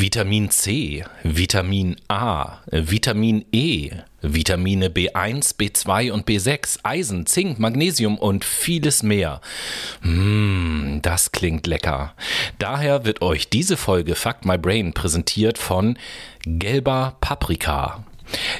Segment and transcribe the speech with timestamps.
[0.00, 3.90] Vitamin C, Vitamin A, Vitamin E,
[4.22, 9.42] Vitamine B1, B2 und B6, Eisen, Zink, Magnesium und vieles mehr.
[10.00, 12.14] Mmh, das klingt lecker.
[12.58, 15.98] Daher wird euch diese Folge Fuck My Brain präsentiert von
[16.46, 18.02] gelber Paprika.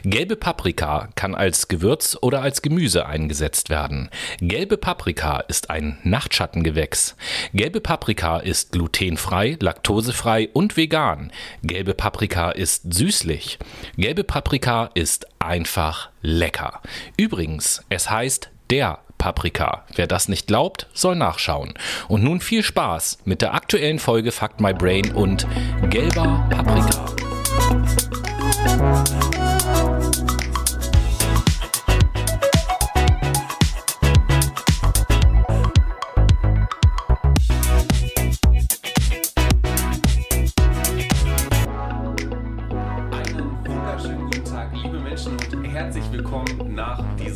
[0.02, 4.10] Gelbe Paprika kann als Gewürz oder als Gemüse eingesetzt werden.
[4.40, 7.16] Gelbe Paprika ist ein Nachtschattengewächs.
[7.52, 11.32] Gelbe Paprika ist glutenfrei, laktosefrei und vegan.
[11.62, 13.58] Gelbe Paprika ist süßlich.
[13.96, 16.80] Gelbe Paprika ist einfach lecker.
[17.16, 19.84] Übrigens, es heißt der Paprika.
[19.94, 21.74] Wer das nicht glaubt, soll nachschauen.
[22.08, 25.46] Und nun viel Spaß mit der aktuellen Folge Fuck My Brain und
[25.90, 27.04] gelber Paprika.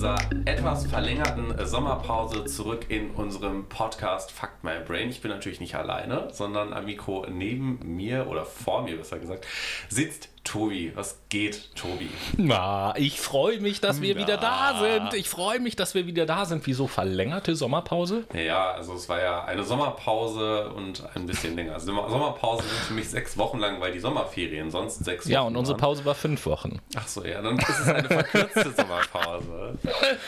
[0.05, 5.09] Dieser etwas verlängerten Sommerpause zurück in unserem Podcast Fuck My Brain.
[5.09, 9.47] Ich bin natürlich nicht alleine, sondern am Mikro neben mir oder vor mir besser gesagt
[9.89, 10.93] sitzt Tobi.
[10.95, 12.09] Was geht, Tobi?
[12.37, 14.21] Na, ich freue mich, dass wir Na.
[14.21, 15.15] wieder da sind.
[15.15, 16.67] Ich freue mich, dass wir wieder da sind.
[16.67, 18.25] Wieso verlängerte Sommerpause?
[18.35, 21.73] Ja, also es war ja eine Sommerpause und ein bisschen länger.
[21.75, 25.33] Also Sommer- Sommerpause sind für mich sechs Wochen lang, weil die Sommerferien sonst sechs Wochen
[25.33, 25.79] Ja, und unsere.
[25.79, 26.79] Pause war fünf Wochen.
[26.95, 29.79] Ach so, ja, dann ist es eine verkürzte Sommerpause.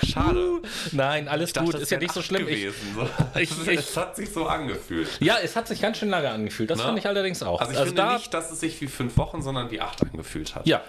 [0.04, 0.62] Schade.
[0.92, 1.80] Nein, alles dachte, gut.
[1.80, 2.46] Ist ja nicht so schlimm.
[2.46, 3.06] Gewesen, so.
[3.38, 5.08] ich- es, ich- es hat sich so angefühlt.
[5.20, 6.70] ja, es hat sich ganz schön lange angefühlt.
[6.70, 6.84] Das Ne?
[6.84, 7.60] fand ich allerdings auch.
[7.60, 10.66] Also ich finde nicht, dass es sich wie fünf Wochen, sondern wie acht angefühlt hat.
[10.66, 10.82] Ja,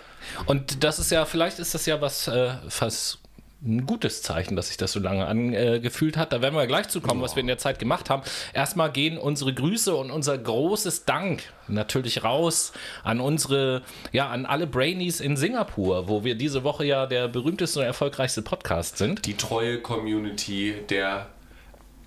[0.46, 3.20] und das ist ja, vielleicht ist das ja was, äh, was
[3.64, 6.32] ein gutes Zeichen, dass sich das so lange angefühlt hat.
[6.32, 8.22] Da werden wir gleich zu kommen, was wir in der Zeit gemacht haben.
[8.54, 12.72] Erstmal gehen unsere Grüße und unser großes Dank natürlich raus
[13.04, 17.80] an unsere, ja, an alle Brainies in Singapur, wo wir diese Woche ja der berühmteste
[17.80, 19.26] und erfolgreichste Podcast sind.
[19.26, 21.28] Die treue Community der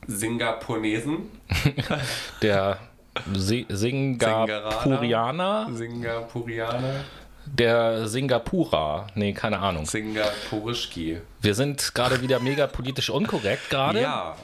[0.06, 1.30] Singaponesen.
[2.42, 2.78] Der
[3.34, 7.04] Se Singapurianer, Singapurianer.
[7.46, 9.86] der Singapurer, nee, keine Ahnung.
[9.86, 11.20] Singapurischki.
[11.40, 14.02] Wir sind gerade wieder mega politisch unkorrekt gerade.
[14.02, 14.36] Ja,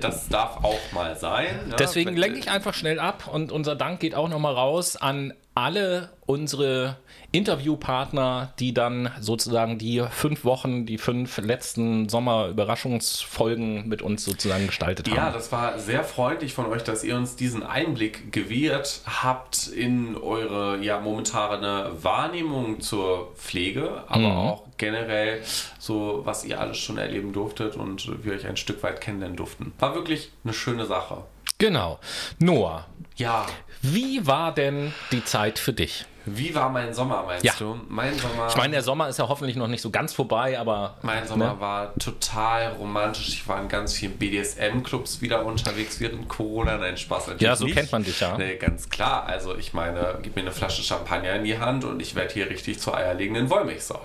[0.00, 1.46] das darf auch mal sein.
[1.70, 5.32] Ja, Deswegen lenke ich einfach schnell ab und unser Dank geht auch nochmal raus an
[5.54, 6.96] alle unsere
[7.32, 15.08] Interviewpartner, die dann sozusagen die fünf Wochen, die fünf letzten Sommer-Überraschungsfolgen mit uns sozusagen gestaltet
[15.08, 15.32] Ja, haben.
[15.34, 20.78] das war sehr freundlich von euch, dass ihr uns diesen Einblick gewährt habt in eure
[20.82, 24.36] ja momentane Wahrnehmung zur Pflege, aber Mhm.
[24.36, 25.42] auch generell
[25.78, 29.72] so, was ihr alles schon erleben durftet und wir euch ein Stück weit kennenlernen durften.
[29.78, 31.18] War wirklich eine schöne Sache.
[31.60, 31.98] Genau.
[32.38, 33.46] Noah, Ja,
[33.82, 36.06] wie war denn die Zeit für dich?
[36.26, 37.54] wie war mein Sommer, meinst Ja.
[37.58, 37.80] du?
[37.88, 38.46] Mein Sommer.
[38.48, 41.54] Ich meine, der Sommer ist ja hoffentlich noch nicht so ganz vorbei, aber Mein Sommer
[41.54, 41.60] ne?
[41.60, 43.28] war total romantisch.
[43.30, 46.76] Ich war in ganz vielen BDSM-Clubs wieder unterwegs während Corona.
[46.76, 47.74] Nein, Spaß natürlich Ja, so nicht.
[47.74, 48.36] kennt man dich ja.
[48.36, 49.24] Nee, ganz klar.
[49.26, 52.48] Also ich meine, gib mir eine Flasche Champagner in die Hand und ich werde hier
[52.50, 54.00] richtig zur eierlegenden Wollmilchsau.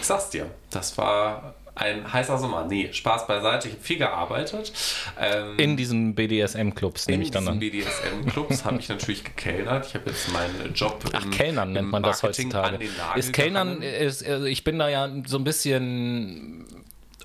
[0.00, 2.66] Ich sag's dir, das war ein heißer Sommer.
[2.66, 3.68] Nee, Spaß beiseite.
[3.68, 4.72] Ich habe viel gearbeitet.
[5.18, 7.60] Ähm, in diesen BDSM-Clubs nehme in ich dann diesen an.
[7.60, 9.86] BDSM-Clubs habe ich natürlich gekellnert.
[9.86, 12.78] Ich habe jetzt meinen Job Ach, im, Kellnern nennt man das Marketing heutzutage.
[12.78, 16.66] den Nagel Ist Kellnern, ist, also ich bin da ja so ein bisschen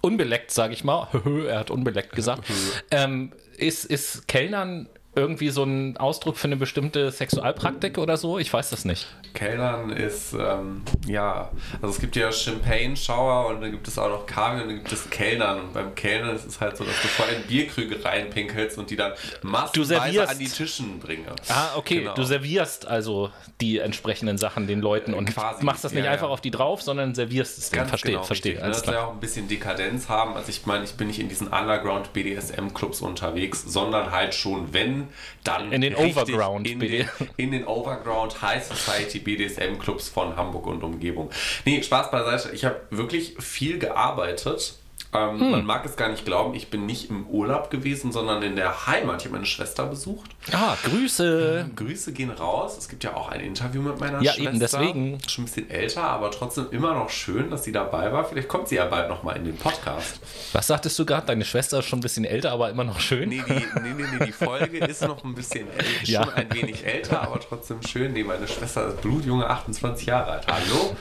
[0.01, 1.07] unbeleckt, sage ich mal.
[1.47, 2.44] er hat unbeleckt gesagt.
[2.91, 8.37] ähm, ist, ist Kellnern irgendwie so ein Ausdruck für eine bestimmte Sexualpraktik oder so?
[8.37, 9.07] Ich weiß das nicht.
[9.33, 14.25] Kellnern ist, ähm, ja, also es gibt ja Champagne-Shower und dann gibt es auch noch
[14.25, 15.59] Kaviar und dann gibt es Kellnern.
[15.59, 18.95] Und beim Kellnern ist es halt so, dass du vor in Bierkrüge reinpinkelst und die
[18.95, 20.31] dann massenweise servierst.
[20.31, 21.25] an die Tischen bringen.
[21.49, 21.99] Ah, okay.
[21.99, 22.15] Genau.
[22.15, 26.27] Du servierst also die entsprechenden Sachen den Leuten und Quasi, machst das nicht ja, einfach
[26.27, 26.33] ja.
[26.33, 27.87] auf die drauf, sondern servierst es denen.
[27.87, 28.53] Verstehe, genau, verstehe.
[28.53, 28.67] richtig?
[28.67, 29.07] Dass wir klar.
[29.07, 30.35] auch ein bisschen Dekadenz haben.
[30.35, 35.04] Also ich meine, ich bin nicht in diesen Underground BDSM-Clubs unterwegs, sondern halt schon, wenn,
[35.43, 40.83] dann In den Overground in den, in den Overground High Society BDSM-Clubs von Hamburg und
[40.83, 41.30] Umgebung.
[41.65, 42.53] Nee, Spaß beiseite.
[42.53, 44.75] Ich habe wirklich viel gearbeitet.
[45.17, 45.51] Ähm, Hm.
[45.51, 48.88] Man mag es gar nicht glauben, ich bin nicht im Urlaub gewesen, sondern in der
[48.88, 49.21] Heimat.
[49.21, 50.31] Ich habe meine Schwester besucht.
[50.51, 51.69] Ah, Grüße.
[51.75, 52.77] Grüße gehen raus.
[52.77, 54.50] Es gibt ja auch ein Interview mit meiner Ja, Schwester.
[54.50, 55.17] eben, deswegen.
[55.27, 58.25] Schon ein bisschen älter, aber trotzdem immer noch schön, dass sie dabei war.
[58.25, 60.19] Vielleicht kommt sie ja bald nochmal in den Podcast.
[60.53, 61.27] Was sagtest du gerade?
[61.27, 63.29] Deine Schwester ist schon ein bisschen älter, aber immer noch schön.
[63.29, 66.23] Nee, die, nee, nee, nee, die Folge ist noch ein bisschen äl- Ja.
[66.23, 68.13] schon ein wenig älter, aber trotzdem schön.
[68.13, 70.47] Nee, meine Schwester ist blutjunge 28 Jahre alt.
[70.47, 70.95] Hallo?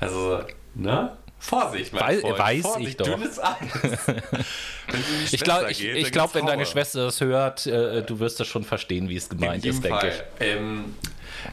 [0.00, 0.40] Also,
[0.74, 1.16] ne?
[1.38, 2.38] Vorsicht, mein Wei- Freund.
[2.38, 3.06] weiß Vorsicht, ich doch.
[3.06, 3.56] dünnes Eis.
[5.32, 6.66] Ich glaube, ich, ich glaub, wenn deine.
[6.66, 10.08] Schwester das hört, äh, du wirst das schon verstehen, wie es gemeint In ist, denke
[10.08, 10.46] ich.
[10.46, 10.94] Ähm,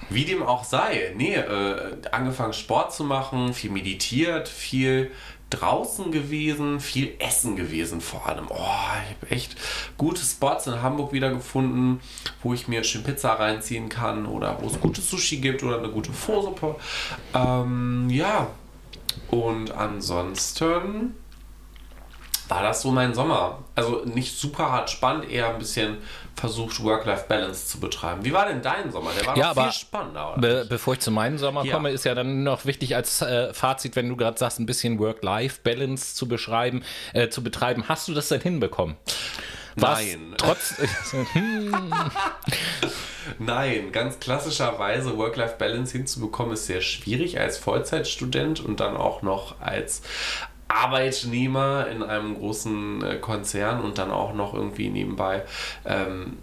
[0.09, 5.11] Wie dem auch sei, nee, äh, angefangen Sport zu machen, viel meditiert, viel
[5.51, 8.47] draußen gewesen, viel Essen gewesen vor allem.
[8.49, 9.55] Oh, ich habe echt
[9.97, 11.99] gute Spots in Hamburg wieder gefunden,
[12.41, 15.89] wo ich mir schön Pizza reinziehen kann oder wo es gutes Sushi gibt oder eine
[15.89, 16.75] gute Vorsuppe.
[17.35, 18.47] Ähm, ja,
[19.33, 21.15] und ansonsten
[22.49, 23.59] war das so mein Sommer.
[23.73, 25.97] Also nicht super hart spannend, eher ein bisschen
[26.35, 28.23] versucht, Work-Life-Balance zu betreiben.
[28.25, 29.11] Wie war denn dein Sommer?
[29.17, 30.35] Der war ja, noch viel spannender.
[30.37, 31.73] Be bevor ich zu meinem Sommer Ja.
[31.73, 34.99] komme, ist ja dann noch wichtig als äh, Fazit, wenn du gerade sagst, ein bisschen
[34.99, 36.83] Work-Life-Balance zu beschreiben,
[37.13, 37.85] äh, zu betreiben.
[37.87, 38.97] Hast du das denn hinbekommen?
[39.75, 40.35] War's Nein.
[40.37, 40.75] Trotz,
[43.39, 50.01] Nein, ganz klassischerweise Work-Life-Balance hinzubekommen ist sehr schwierig als Vollzeitstudent und dann auch noch als
[50.67, 55.43] Arbeitnehmer in einem großen äh, Konzern und dann auch noch irgendwie nebenbei
[55.85, 56.37] ähm,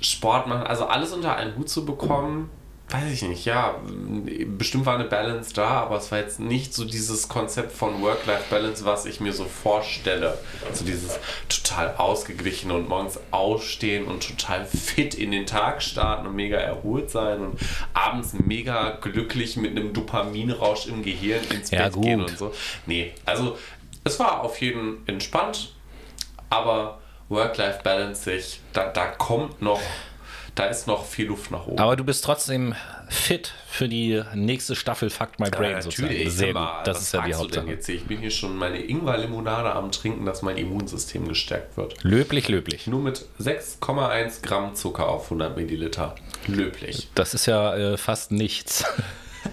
[0.00, 0.66] Sport machen.
[0.66, 2.50] Also alles unter einen Hut zu bekommen,
[2.90, 3.44] weiß ich nicht.
[3.44, 3.76] Ja,
[4.56, 8.84] bestimmt war eine Balance da, aber es war jetzt nicht so dieses Konzept von Work-Life-Balance,
[8.84, 10.38] was ich mir so vorstelle.
[10.72, 11.18] So dieses
[11.48, 17.10] total ausgeglichen und morgens aufstehen und total fit in den Tag starten und mega erholt
[17.10, 17.58] sein und
[17.92, 22.30] abends mega glücklich mit einem Dopaminrausch im Gehirn ins Ja, Bett gehen gut.
[22.30, 22.54] und so.
[22.86, 23.58] Nee, also
[24.04, 25.74] es war auf jeden entspannt,
[26.48, 29.80] aber Work-Life-Balance sich, da, da kommt noch,
[30.58, 31.78] da ist noch viel Luft nach oben.
[31.78, 32.74] aber du bist trotzdem
[33.08, 36.62] fit für die nächste Staffel Fuck My Brain Ja, natürlich, Sehr gut.
[36.84, 37.66] Das was ist ja die Hauptsache.
[37.68, 37.88] Jetzt?
[37.88, 42.02] Ich bin hier schon meine Ingwer-Limonade am Trinken, dass mein Immunsystem gestärkt wird.
[42.02, 42.88] Löblich, löblich.
[42.88, 46.16] Nur mit 6,1 Gramm Zucker auf 100 Milliliter.
[46.48, 47.08] Löblich.
[47.14, 48.84] Das ist ja äh, fast nichts.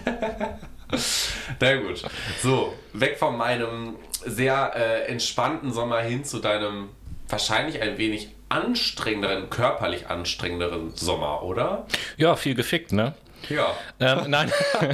[1.60, 2.02] Na gut.
[2.42, 3.94] So, weg von meinem
[4.24, 6.88] sehr äh, entspannten Sommer hin zu deinem
[7.28, 11.86] wahrscheinlich ein wenig anstrengenderen, körperlich anstrengenderen Sommer, oder?
[12.16, 13.14] Ja, viel gefickt, ne?
[13.48, 14.50] Ja, Ähm, nein.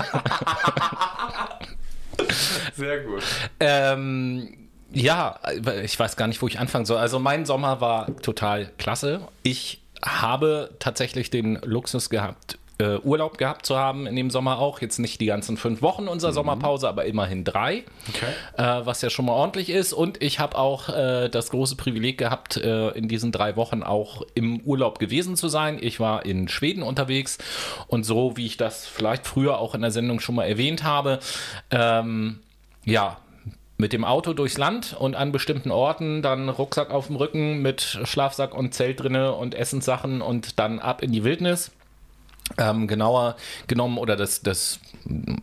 [2.75, 3.22] sehr gut.
[3.60, 5.38] Ähm, ja,
[5.82, 6.99] ich weiß gar nicht, wo ich anfangen soll.
[6.99, 9.20] Also mein Sommer war total klasse.
[9.43, 14.81] Ich habe tatsächlich den Luxus gehabt, äh, Urlaub gehabt zu haben in dem Sommer auch.
[14.81, 18.32] Jetzt nicht die ganzen fünf Wochen unserer Sommerpause, aber immerhin drei, Okay.
[18.56, 19.93] äh, was ja schon mal ordentlich ist.
[19.93, 24.23] Und ich habe auch äh, das große Privileg gehabt, äh, in diesen drei Wochen auch
[24.34, 25.79] im Urlaub gewesen zu sein.
[25.81, 27.38] Ich war in Schweden unterwegs
[27.87, 31.20] und so, wie ich das vielleicht früher auch in der Sendung schon mal erwähnt habe,
[31.70, 32.40] ähm,
[32.85, 33.19] ja,
[33.78, 37.81] mit dem Auto durchs Land und an bestimmten Orten dann Rucksack auf dem Rücken mit
[38.05, 41.73] Schlafsack und Zelt drinne und Essenssachen und dann ab in die Wildnis.
[42.58, 44.78] Ähm, genauer genommen oder das, das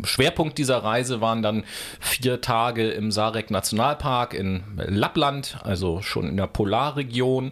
[0.03, 1.63] Schwerpunkt dieser Reise waren dann
[1.99, 7.51] vier Tage im Sarek Nationalpark in Lappland, also schon in der Polarregion.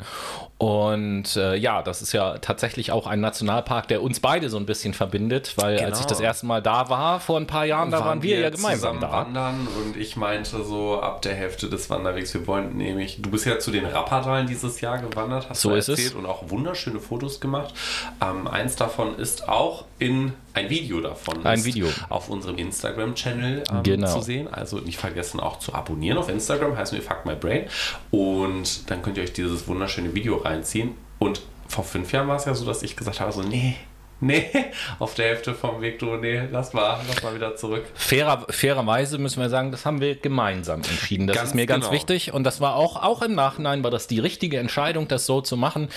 [0.58, 4.66] Und äh, ja, das ist ja tatsächlich auch ein Nationalpark, der uns beide so ein
[4.66, 6.10] bisschen verbindet, weil als ich Genau.
[6.10, 9.12] das erste Mal da war, vor ein paar Jahren, da waren, wir ja gemeinsam da.
[9.12, 13.46] wandern und ich meinte so ab der Hälfte des Wanderwegs, wir wollten nämlich, du bist
[13.46, 17.40] ja zu den Rappadalen dieses Jahr gewandert, hast So du erzählt und auch wunderschöne Fotos
[17.40, 17.76] gemacht.
[18.20, 21.88] Ähm, eins davon ist auch in ein Video davon Ein Video.
[22.10, 24.14] auf unserem Instagram-Channel ähm, Genau.
[24.14, 24.48] zu sehen.
[24.54, 27.66] Also nicht vergessen auch zu abonnieren auf Instagram, heißen wir Fuck My Brain.
[28.12, 30.96] Und dann könnt ihr euch dieses wunderschöne Video reinziehen.
[31.20, 33.76] Und vor fünf Jahren war es ja so, dass ich gesagt habe, so nee,
[34.20, 34.46] nee,
[35.00, 37.86] auf der Hälfte vom Weg, du, nee, lass mal, lass mal wieder zurück.
[37.94, 41.28] Fairer, fairerweise müssen wir sagen, das haben wir gemeinsam entschieden.
[41.28, 41.96] Das Ganz ist mir ganz genau.
[41.96, 45.42] wichtig und das war auch, auch im Nachhinein war das die richtige Entscheidung, das so
[45.42, 45.90] zu machen.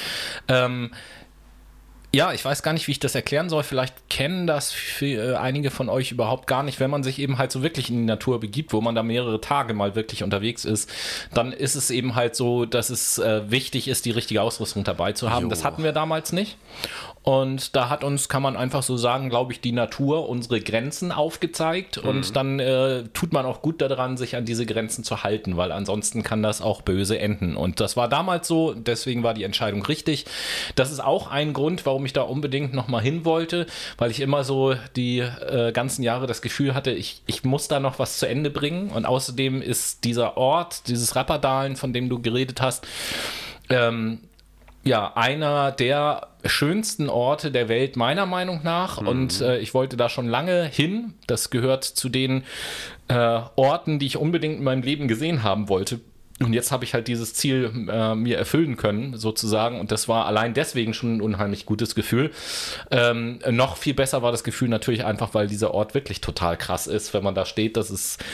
[0.49, 0.91] Ähm,
[2.13, 3.63] ja, ich weiß gar nicht, wie ich das erklären soll.
[3.63, 6.81] Vielleicht kennen das für, äh, einige von euch überhaupt gar nicht.
[6.81, 9.41] Wenn man sich eben halt so wirklich in die Natur begibt, wo man da mehrere
[9.41, 10.91] Tage mal wirklich unterwegs ist,
[11.33, 15.13] dann ist es eben halt so, dass es äh, wichtig ist, die richtige Ausrüstung dabei
[15.13, 15.45] zu haben.
[15.45, 15.51] Jo.
[15.51, 16.57] Das hatten wir damals nicht.
[17.23, 21.13] Und da hat uns, kann man einfach so sagen, glaube ich, die Natur unsere Grenzen
[21.13, 21.99] aufgezeigt.
[21.99, 25.71] Und dann äh, tut man auch gut daran, sich an diese Grenzen zu halten, weil
[25.71, 27.57] ansonsten kann das auch böse enden.
[27.57, 30.25] Und das war damals so, deswegen war die Entscheidung richtig.
[30.77, 33.67] Das ist auch ein Grund, warum ich da unbedingt nochmal hin wollte,
[33.99, 37.81] weil ich immer so die äh, ganzen Jahre das Gefühl hatte, ich, ich muss da
[37.81, 38.89] noch was zu Ende bringen.
[38.89, 42.87] Und außerdem ist dieser Ort, dieses Rapperdalen, von dem du geredet hast,
[43.69, 44.21] ähm,
[44.83, 48.99] ja, einer der schönsten Orte der Welt meiner Meinung nach.
[48.99, 51.15] Und äh, ich wollte da schon lange hin.
[51.27, 52.45] Das gehört zu den
[53.09, 56.01] äh, Orten, die ich unbedingt in meinem Leben gesehen haben wollte.
[56.43, 59.79] Und jetzt habe ich halt dieses Ziel äh, mir erfüllen können, sozusagen.
[59.79, 62.31] Und das war allein deswegen schon ein unheimlich gutes Gefühl.
[62.91, 66.87] Ähm, noch viel besser war das Gefühl natürlich einfach, weil dieser Ort wirklich total krass
[66.87, 67.77] ist, wenn man da steht.
[67.77, 68.25] Das ist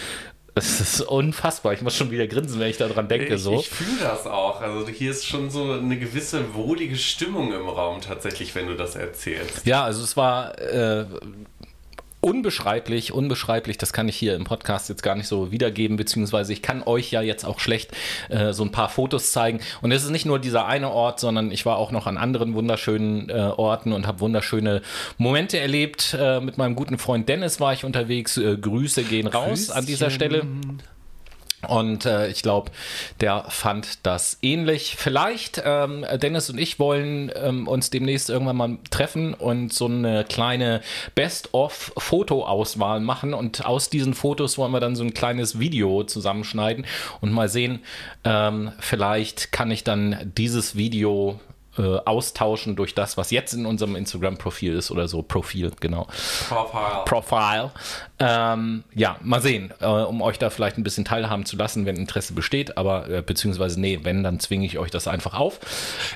[0.59, 1.75] Es ist unfassbar.
[1.75, 3.35] Ich muss schon wieder grinsen, wenn ich daran denke.
[3.35, 3.61] Ich, so.
[3.61, 4.63] ich fühle das auch.
[4.63, 8.97] Also hier ist schon so eine gewisse wohlige Stimmung im Raum tatsächlich, wenn du das
[8.97, 9.67] erzählst.
[9.67, 11.05] Ja, also es war äh,
[12.27, 13.79] unbeschreiblich, unbeschreiblich.
[13.79, 17.13] Das kann ich hier im Podcast jetzt gar nicht so wiedergeben, beziehungsweise ich kann euch
[17.13, 17.93] ja jetzt auch schlecht
[18.31, 19.61] äh, so ein paar Fotos zeigen.
[19.81, 22.55] Und es ist nicht nur dieser eine Ort, sondern ich war auch noch an anderen
[22.55, 24.83] wunderschönen äh, Orten und habe wunderschöne
[25.19, 26.17] Momente erlebt.
[26.19, 28.37] Äh, mit meinem guten Freund Dennis war ich unterwegs.
[28.37, 29.75] Äh, Grüße gehen raus Grüßchen.
[29.77, 30.43] an dieser Stelle.
[31.67, 32.71] Und äh, ich glaube,
[33.21, 34.95] der fand das ähnlich.
[34.97, 40.25] Vielleicht, ähm, Dennis und ich wollen ähm, uns demnächst irgendwann mal treffen und so eine
[40.25, 40.81] kleine
[41.15, 43.35] Best-of-Foto-Auswahl machen.
[43.35, 46.87] Und aus diesen Fotos wollen wir dann so ein kleines Video zusammenschneiden
[47.21, 47.81] und mal sehen,
[48.25, 51.41] ähm, vielleicht kann ich dann dieses Video
[51.79, 55.23] äh, austauschen durch das, was jetzt in unserem Instagram-Profil ist oder so.
[55.23, 56.07] Profil, genau.
[56.49, 57.05] Profile.
[57.05, 57.71] Profile.
[58.19, 61.97] Ähm, ja, mal sehen, äh, um euch da vielleicht ein bisschen teilhaben zu lassen, wenn
[61.97, 65.61] Interesse besteht, aber äh, beziehungsweise nee, wenn, dann zwinge ich euch das einfach auf.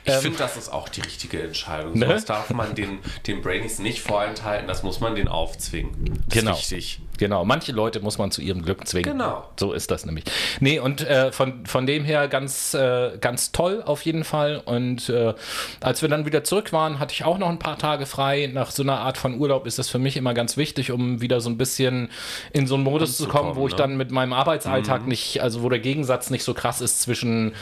[0.04, 1.98] Ich Ähm, finde, das ist auch die richtige Entscheidung.
[1.98, 2.06] Ne?
[2.06, 6.24] Das darf man den, den Brainies nicht vorenthalten, das muss man den aufzwingen.
[6.28, 6.52] Das Genau.
[6.52, 7.00] ist wichtig.
[7.20, 9.12] Genau, manche Leute muss man zu ihrem Glück zwingen.
[9.12, 9.46] Genau.
[9.58, 10.24] So ist das nämlich.
[10.58, 14.62] Nee, und äh, von, von dem her ganz, äh, ganz toll auf jeden Fall.
[14.64, 15.34] Und äh,
[15.82, 18.50] als wir dann wieder zurück waren, hatte ich auch noch ein paar Tage frei.
[18.50, 21.42] Nach so einer Art von Urlaub ist das für mich immer ganz wichtig, um wieder
[21.42, 22.08] so ein bisschen
[22.54, 23.78] in so einen Modus zu kommen, wo ich ne?
[23.78, 27.52] dann mit meinem Arbeitsalltag nicht, also wo der Gegensatz nicht so krass ist zwischen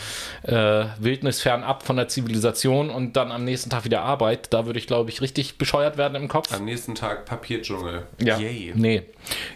[0.44, 4.52] äh, Wildnis fernab von der Zivilisation und dann am nächsten Tag wieder Arbeit.
[4.52, 6.54] Da würde ich, glaube ich, richtig bescheuert werden im Kopf.
[6.54, 8.06] Am nächsten Tag Papierdschungel.
[8.20, 8.38] Ja.
[8.38, 8.72] Yay.
[8.76, 9.02] Nee,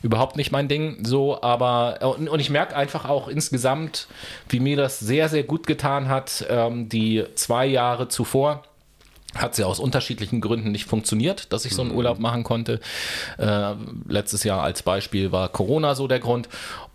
[0.03, 1.05] überhaupt nicht mein Ding.
[1.05, 4.07] So, aber und, und ich merke einfach auch insgesamt,
[4.49, 6.45] wie mir das sehr, sehr gut getan hat.
[6.49, 8.63] Ähm, die zwei Jahre zuvor
[9.35, 12.81] hat sie aus unterschiedlichen Gründen nicht funktioniert, dass ich so einen Urlaub machen konnte.
[13.39, 13.75] Äh,
[14.07, 16.49] letztes Jahr als Beispiel war Corona so der Grund.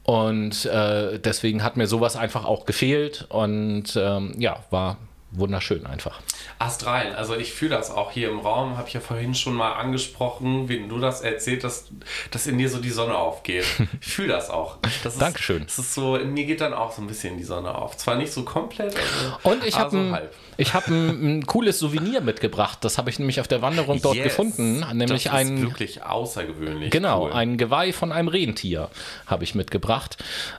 [0.04, 3.26] Und äh, deswegen hat mir sowas einfach auch gefehlt.
[3.30, 4.98] Und ähm, ja, war
[5.40, 6.20] wunderschön einfach.
[6.60, 9.74] Astral, also ich fühle das auch hier im Raum, habe ich ja vorhin schon mal
[9.74, 11.86] angesprochen, wenn du das erzählt, dass,
[12.32, 13.66] dass in dir so die Sonne aufgeht.
[14.02, 14.78] Ich fühle das auch.
[15.04, 15.64] Das ist, Dankeschön.
[15.66, 17.98] Das ist so, in mir geht dann auch so ein bisschen die Sonne auf.
[17.98, 20.34] Zwar nicht so komplett, also, Und ich aber habe so ein, halb.
[20.58, 22.80] ich hab ein, ein cooles Souvenir mitgebracht.
[22.82, 24.80] Das habe ich nämlich auf der Wanderung dort Yes, gefunden.
[24.94, 26.92] Nämlich das ein, ist wirklich außergewöhnlich.
[26.92, 27.34] genau, cool.
[27.34, 28.90] ein Geweih von einem Rentier
[29.26, 30.18] habe ich mitgebracht.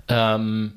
[0.08, 0.72] Ähm,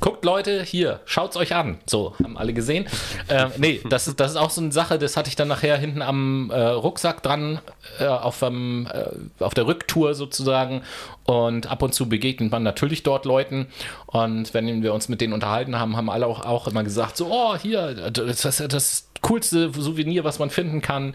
[0.00, 1.78] Guckt Leute, hier, schaut's euch an.
[1.86, 2.86] So, haben alle gesehen.
[3.28, 5.76] Äh, nee, das ist, das ist auch so eine Sache, das hatte ich dann nachher
[5.78, 7.60] hinten am äh, Rucksack dran,
[7.98, 10.82] äh, auf, dem, äh, auf der Rücktour sozusagen.
[11.24, 13.68] Und ab und zu begegnet man natürlich dort Leuten.
[14.06, 17.28] Und wenn wir uns mit denen unterhalten haben, haben alle auch, auch immer gesagt: so,
[17.30, 21.14] oh, hier, das ist das coolste Souvenir, was man finden kann.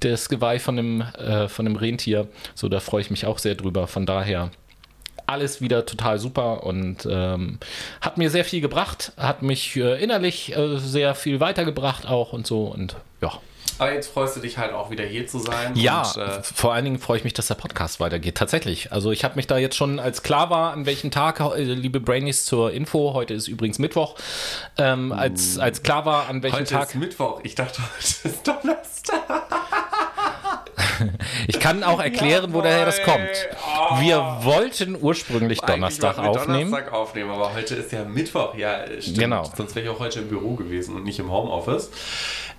[0.00, 2.28] Das Geweih von dem, äh, von dem Rentier.
[2.54, 3.86] So, da freue ich mich auch sehr drüber.
[3.86, 4.50] Von daher
[5.28, 7.58] alles wieder total super und ähm,
[8.00, 12.46] hat mir sehr viel gebracht, hat mich äh, innerlich äh, sehr viel weitergebracht auch und
[12.46, 13.32] so und ja.
[13.80, 15.72] Aber jetzt freust du dich halt auch wieder hier zu sein.
[15.76, 18.34] Ja, Und, äh, vor allen Dingen freue ich mich, dass der Podcast weitergeht.
[18.34, 18.90] Tatsächlich.
[18.90, 22.00] Also ich habe mich da jetzt schon, als klar war, an welchem Tag, äh, liebe
[22.00, 24.16] Brainies zur Info, heute ist übrigens Mittwoch,
[24.78, 26.88] ähm, als, als klar war, an welchem heute Tag.
[26.88, 27.40] ist Mittwoch.
[27.44, 29.87] Ich dachte, heute ist Donnerstag.
[31.46, 33.48] Ich kann auch erklären, wo daher das kommt.
[33.52, 34.00] Oh.
[34.00, 36.70] Wir wollten ursprünglich Donnerstag aufnehmen.
[36.70, 38.54] Donnerstag aufnehmen, aber heute ist ja Mittwoch.
[38.54, 39.18] Ja, stimmt.
[39.18, 39.50] Genau.
[39.56, 41.90] Sonst wäre ich auch heute im Büro gewesen und nicht im Homeoffice.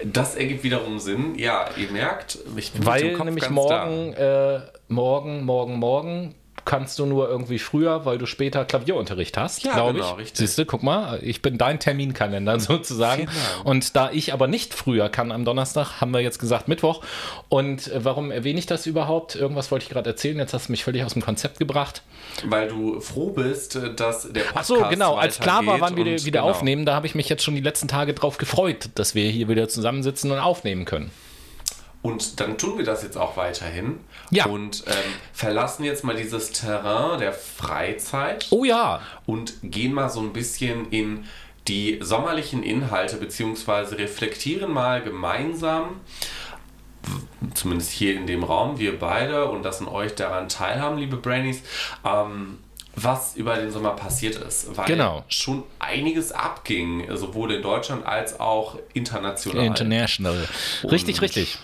[0.03, 1.35] Das ergibt wiederum Sinn.
[1.35, 6.35] Ja, ihr merkt, ich bin Weil nämlich morgen, äh, morgen, morgen, morgen
[6.69, 10.17] kannst du nur irgendwie früher, weil du später Klavierunterricht hast, Ja, glaube genau, ich.
[10.19, 10.37] richtig.
[10.37, 13.25] Siehst du, guck mal, ich bin dein Terminkalender sozusagen.
[13.25, 13.69] Genau.
[13.71, 17.03] Und da ich aber nicht früher kann am Donnerstag, haben wir jetzt gesagt Mittwoch.
[17.49, 19.35] Und äh, warum erwähne ich das überhaupt?
[19.35, 22.03] Irgendwas wollte ich gerade erzählen, jetzt hast du mich völlig aus dem Konzept gebracht.
[22.45, 26.05] weil du froh bist, dass der Podcast Ach so, genau, als klar war, wann wir
[26.05, 26.49] wieder genau.
[26.51, 29.47] aufnehmen, da habe ich mich jetzt schon die letzten Tage drauf gefreut, dass wir hier
[29.49, 31.09] wieder zusammensitzen und aufnehmen können.
[32.01, 33.99] Und dann tun wir das jetzt auch weiterhin.
[34.31, 34.45] Ja.
[34.45, 34.93] Und ähm,
[35.33, 40.89] verlassen jetzt mal dieses Terrain der Freizeit Oh ja, und gehen mal so ein bisschen
[40.91, 41.25] in
[41.67, 45.99] die sommerlichen Inhalte, beziehungsweise reflektieren mal gemeinsam,
[47.53, 51.61] zumindest hier in dem Raum, wir beide und lassen euch daran teilhaben, liebe Brainies,
[52.05, 52.59] ähm,
[52.95, 54.75] was über den Sommer passiert ist.
[54.75, 55.23] Weil Genau.
[55.27, 59.63] schon einiges abging, sowohl in Deutschland als auch international.
[59.65, 60.47] international.
[60.89, 61.59] Richtig, Und richtig.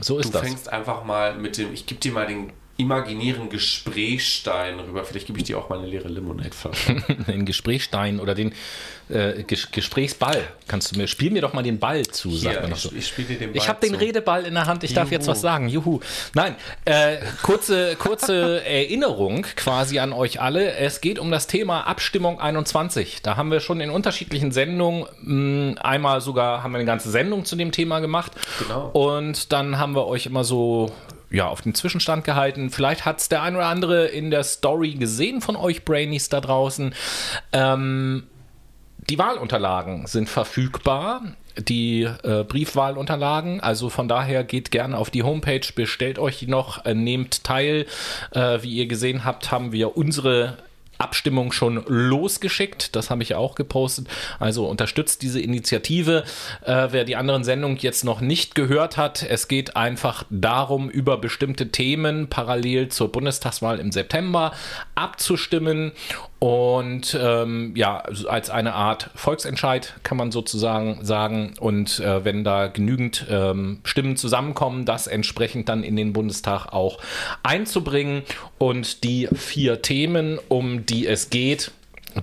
[0.00, 0.42] So ist Du das.
[0.42, 5.04] fängst einfach mal mit dem, ich gebe dir mal den imaginären Gesprächsstein rüber.
[5.04, 6.96] Vielleicht gebe ich dir auch mal eine leere Limonade-Flasche.
[7.26, 8.52] den Gesprächsstein oder den
[9.08, 10.42] äh, Ges Gesprächsball.
[10.68, 12.90] Kannst du mir, spiel mir doch mal den Ball zu, Hier, sagt man ich, so.
[12.94, 13.94] ich spiele dir den Ball Ich habe den.
[13.94, 15.14] Redeball in der Hand, ich darf Juhu.
[15.14, 15.68] jetzt was sagen.
[15.68, 16.00] Juhu.
[16.34, 16.54] Nein,
[16.84, 20.72] äh, kurze, kurze Erinnerung quasi an euch alle.
[20.72, 23.22] Es geht um das Thema Abstimmung 21.
[23.22, 27.46] Da haben wir schon in unterschiedlichen Sendungen, mh, einmal sogar haben wir eine ganze Sendung
[27.46, 28.32] zu dem Thema gemacht.
[28.58, 28.90] Genau.
[28.92, 30.92] Und dann haben wir euch immer so
[31.30, 32.70] ja, auf den Zwischenstand gehalten.
[32.70, 36.40] Vielleicht hat es der ein oder andere in der Story gesehen von euch Brainies da
[36.40, 36.94] draußen.
[37.52, 38.24] Ähm,
[39.08, 41.22] die Wahlunterlagen sind verfügbar.
[41.58, 46.84] Die äh, Briefwahlunterlagen, also von daher geht gerne auf die Homepage, bestellt euch die noch,
[46.84, 47.86] äh, nehmt teil.
[48.32, 50.58] Äh, wie ihr gesehen habt, haben wir unsere
[50.98, 52.96] Abstimmung schon losgeschickt.
[52.96, 54.08] Das habe ich auch gepostet.
[54.38, 56.24] Also unterstützt diese Initiative.
[56.64, 61.18] Äh, wer die anderen Sendungen jetzt noch nicht gehört hat, es geht einfach darum, über
[61.18, 64.52] bestimmte Themen parallel zur Bundestagswahl im September
[64.94, 65.92] abzustimmen.
[66.38, 71.54] Und ähm, ja, als eine Art Volksentscheid kann man sozusagen sagen.
[71.58, 76.98] Und äh, wenn da genügend ähm, Stimmen zusammenkommen, das entsprechend dann in den Bundestag auch
[77.42, 78.22] einzubringen.
[78.58, 81.70] Und die vier Themen, um die es geht,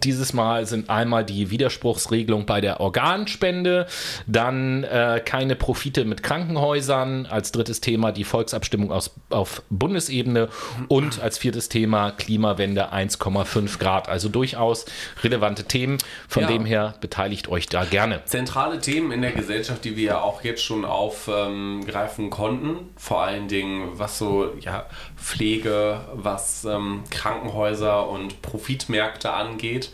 [0.01, 3.87] dieses Mal sind einmal die Widerspruchsregelung bei der Organspende,
[4.27, 10.49] dann äh, keine Profite mit Krankenhäusern, als drittes Thema die Volksabstimmung aus, auf Bundesebene
[10.87, 14.09] und als viertes Thema Klimawende 1,5 Grad.
[14.09, 14.85] Also durchaus
[15.23, 15.97] relevante Themen.
[16.27, 16.47] Von Ja.
[16.49, 18.21] dem her beteiligt euch da gerne.
[18.25, 22.89] Zentrale Themen in der Gesellschaft, die wir ja auch jetzt schon aufgreifen konnten.
[22.97, 24.85] Vor allen Dingen, was so ja,
[25.23, 29.89] Pflege, was ähm, Krankenhäuser und Profitmärkte angeht.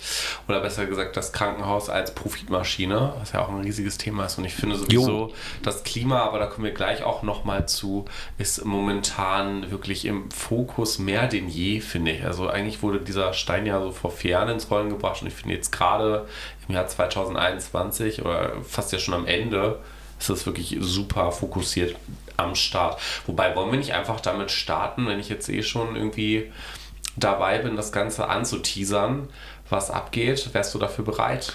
[0.48, 4.40] Oder besser gesagt, das Krankenhaus als Profitmaschine, was ja auch ein riesiges Thema ist.
[4.40, 5.32] Und ich finde sowieso,
[5.62, 8.06] das Klima, aber da kommen wir gleich auch nochmal zu,
[8.40, 12.26] ist momentan wirklich im Fokus mehr denn je, finde ich.
[12.26, 15.36] Also eigentlich wurde dieser Stein ja so vor vier Jahren ins Rollen gebracht und ich
[15.36, 16.28] finde jetzt gerade
[16.68, 19.80] im Jahr 2021 oder fast ja schon am Ende
[20.20, 21.96] ist das wirklich super fokussiert
[22.40, 23.00] am Start.
[23.26, 26.52] Wobei, wollen wir nicht einfach damit starten, wenn ich jetzt eh schon irgendwie
[27.16, 29.30] dabei bin, das Ganze anzuteasern,
[29.70, 30.54] was abgeht?
[30.54, 31.54] Wärst du dafür bereit?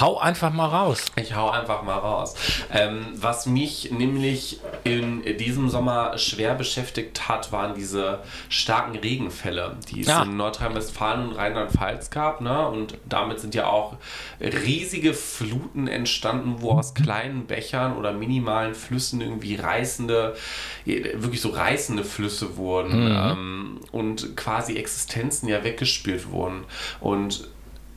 [0.00, 1.06] Hau einfach mal raus.
[1.16, 2.34] Ich hau einfach mal raus.
[2.70, 8.18] Ähm, was mich nämlich in diesem Sommer schwer beschäftigt hat, waren diese
[8.50, 10.24] starken Regenfälle, die es Ja.
[10.24, 12.40] in Nordrhein-Westfalen und Rheinland-Pfalz gab.
[12.42, 12.68] Ne?
[12.68, 13.96] Und damit sind ja auch
[14.40, 20.36] riesige Fluten entstanden, wo aus kleinen Bechern oder minimalen Flüssen irgendwie reißende,
[20.84, 26.64] wirklich so reißende Flüsse wurden ähm, und quasi Existenzen ja weggespült wurden.
[27.00, 27.48] Und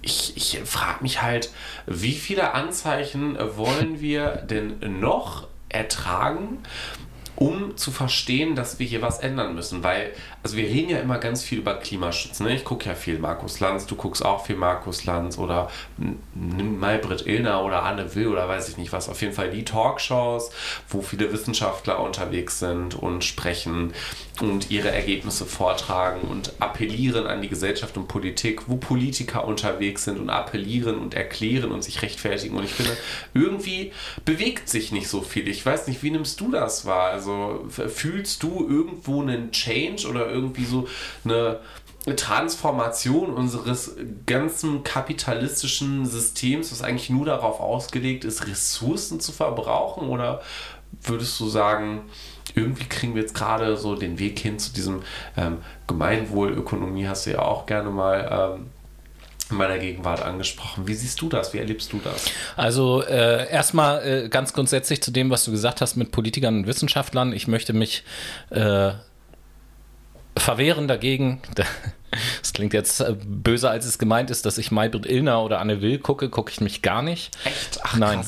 [0.01, 1.51] ich, ich frage mich halt,
[1.85, 6.59] wie viele Anzeichen wollen wir denn noch ertragen,
[7.39, 9.81] um zu verstehen, dass wir hier was ändern müssen?
[9.81, 10.11] Weil,
[10.43, 12.41] also wir reden ja immer ganz viel über Klimaschutz.
[12.41, 12.53] Ne?
[12.53, 17.25] Ich gucke ja viel Markus Lanz, du guckst auch viel Markus Lanz oder nimm Maybrit
[17.25, 19.07] Illner oder Anne Will oder weiß ich nicht was.
[19.07, 20.51] Auf jeden Fall die Talkshows,
[20.89, 23.93] wo viele Wissenschaftler unterwegs sind und sprechen
[24.41, 30.19] und ihre Ergebnisse vortragen und appellieren an die Gesellschaft und Politik, wo Politiker unterwegs sind
[30.19, 32.57] und appellieren und erklären und sich rechtfertigen.
[32.57, 32.97] Und ich finde,
[33.33, 33.93] irgendwie
[34.25, 35.47] bewegt sich nicht so viel.
[35.47, 37.11] Ich weiß nicht, wie nimmst du das wahr?
[37.11, 37.28] Also
[37.67, 40.87] f- fühlst du irgendwo einen Change oder irgendwie so
[41.25, 41.59] eine
[42.15, 50.07] Transformation unseres ganzen kapitalistischen Systems, was eigentlich nur darauf ausgelegt ist, Ressourcen zu verbrauchen?
[50.07, 50.41] Oder
[51.03, 52.03] würdest du sagen,
[52.55, 55.01] irgendwie kriegen wir jetzt gerade so den Weg hin zu diesem
[55.37, 58.65] ähm, Gemeinwohlökonomie, hast du ja auch gerne mal ähm,
[59.51, 60.87] meiner Gegenwart angesprochen.
[60.87, 61.53] Wie siehst du das?
[61.53, 62.25] Wie erlebst du das?
[62.55, 66.67] Also äh, erstmal äh, ganz grundsätzlich zu dem, was du gesagt hast mit Politikern und
[66.67, 67.33] Wissenschaftlern.
[67.33, 68.03] Ich möchte mich
[68.49, 68.91] äh,
[70.37, 71.41] verwehren dagegen.
[72.41, 75.81] Das klingt jetzt äh, böser, als es gemeint ist, dass ich Maybrit Illner oder Anne
[75.81, 77.31] Will gucke, gucke ich mich gar nicht.
[77.45, 77.79] Echt?
[77.83, 78.21] Ach, Nein.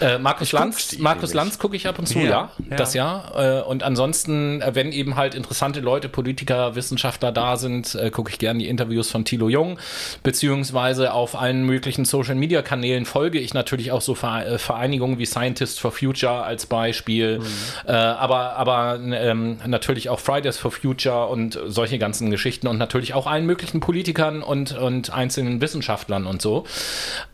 [0.00, 1.34] Äh, Markus Lanz, Markus nämlich.
[1.34, 3.60] Lanz gucke ich ab und zu, Ja, ja, das ja.
[3.60, 8.30] Äh, und ansonsten, äh, wenn eben halt interessante Leute, Politiker, Wissenschaftler da sind, äh, gucke
[8.30, 9.78] ich gerne die Interviews von Thilo Jung,
[10.22, 15.26] beziehungsweise auf allen möglichen Social Media Kanälen folge ich natürlich auch so Vere- Vereinigungen wie
[15.26, 17.44] Scientists for Future als Beispiel, Mhm.
[17.90, 23.23] aber, aber ähm, natürlich auch Fridays for Future und solche ganzen Geschichten und natürlich auch
[23.26, 26.64] allen möglichen Politikern und, und einzelnen Wissenschaftlern und so.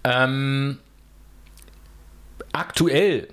[0.04, 0.78] Ähm,
[2.52, 3.28] aktuell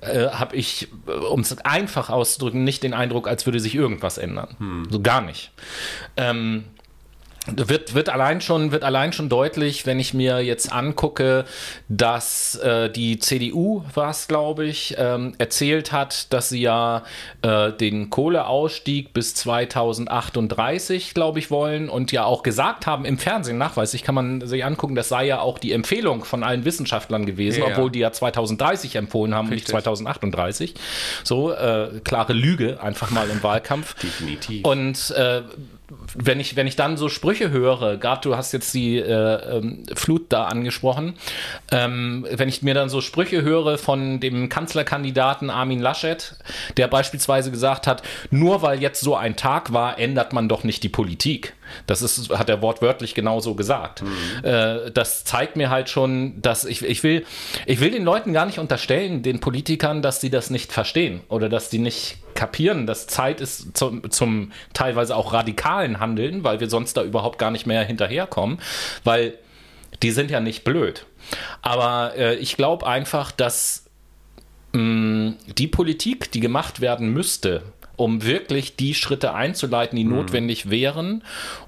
[0.00, 0.88] äh, habe ich,
[1.30, 4.86] um es einfach auszudrücken, nicht den Eindruck, als würde sich irgendwas ändern.
[4.90, 5.50] So gar nicht.
[6.16, 6.64] Ähm,
[7.56, 11.44] wird, wird, allein schon, wird allein schon deutlich, wenn ich mir jetzt angucke,
[11.88, 17.04] dass äh, die CDU, war es glaube ich, ähm, erzählt hat, dass sie ja
[17.42, 23.58] äh, den Kohleausstieg bis 2038, glaube ich, wollen und ja auch gesagt haben im Fernsehen
[23.58, 27.60] nachweislich, kann man sich angucken, das sei ja auch die Empfehlung von allen Wissenschaftlern gewesen,
[27.60, 29.68] ja, obwohl die ja 2030 empfohlen haben Richtig.
[29.68, 30.74] und nicht 2038.
[31.24, 33.94] So, äh, klare Lüge einfach mal im Wahlkampf.
[33.94, 34.64] Definitiv.
[34.64, 35.42] Und äh,
[36.14, 39.84] wenn ich, wenn ich dann so Sprüche höre, gerade du hast jetzt die äh, ähm,
[39.94, 41.14] Flut da angesprochen,
[41.70, 46.36] ähm, wenn ich mir dann so Sprüche höre von dem Kanzlerkandidaten Armin Laschet,
[46.76, 50.82] der beispielsweise gesagt hat, nur weil jetzt so ein Tag war, ändert man doch nicht
[50.82, 51.54] die Politik.
[51.86, 54.02] Das ist, hat er wortwörtlich genauso gesagt.
[54.02, 54.44] Mhm.
[54.44, 57.24] Äh, das zeigt mir halt schon, dass ich, ich will,
[57.66, 61.48] ich will den Leuten gar nicht unterstellen, den Politikern, dass sie das nicht verstehen oder
[61.48, 66.70] dass die nicht kapieren, dass Zeit ist zum, zum teilweise auch radikalen Handeln, weil wir
[66.70, 68.60] sonst da überhaupt gar nicht mehr hinterherkommen,
[69.02, 69.34] weil
[70.02, 71.06] die sind ja nicht blöd.
[71.62, 73.86] Aber äh, ich glaube einfach, dass
[74.72, 77.62] mh, mm, die Politik, die gemacht werden müsste,
[77.98, 80.16] um wirklich die Schritte einzuleiten, die mhm.
[80.16, 81.22] notwendig wären,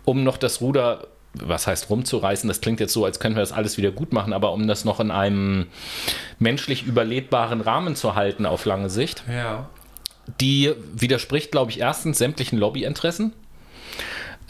[0.04, 3.52] um noch das Ruder was heißt rumzureißen, das klingt jetzt so, als könnten wir das
[3.52, 5.66] alles wieder gut machen, aber um das noch in einem
[6.38, 9.22] menschlich überlebbaren Rahmen zu halten auf lange Sicht.
[9.28, 9.68] Ja.
[10.40, 13.32] Die widerspricht, glaube ich, erstens sämtlichen Lobbyinteressen.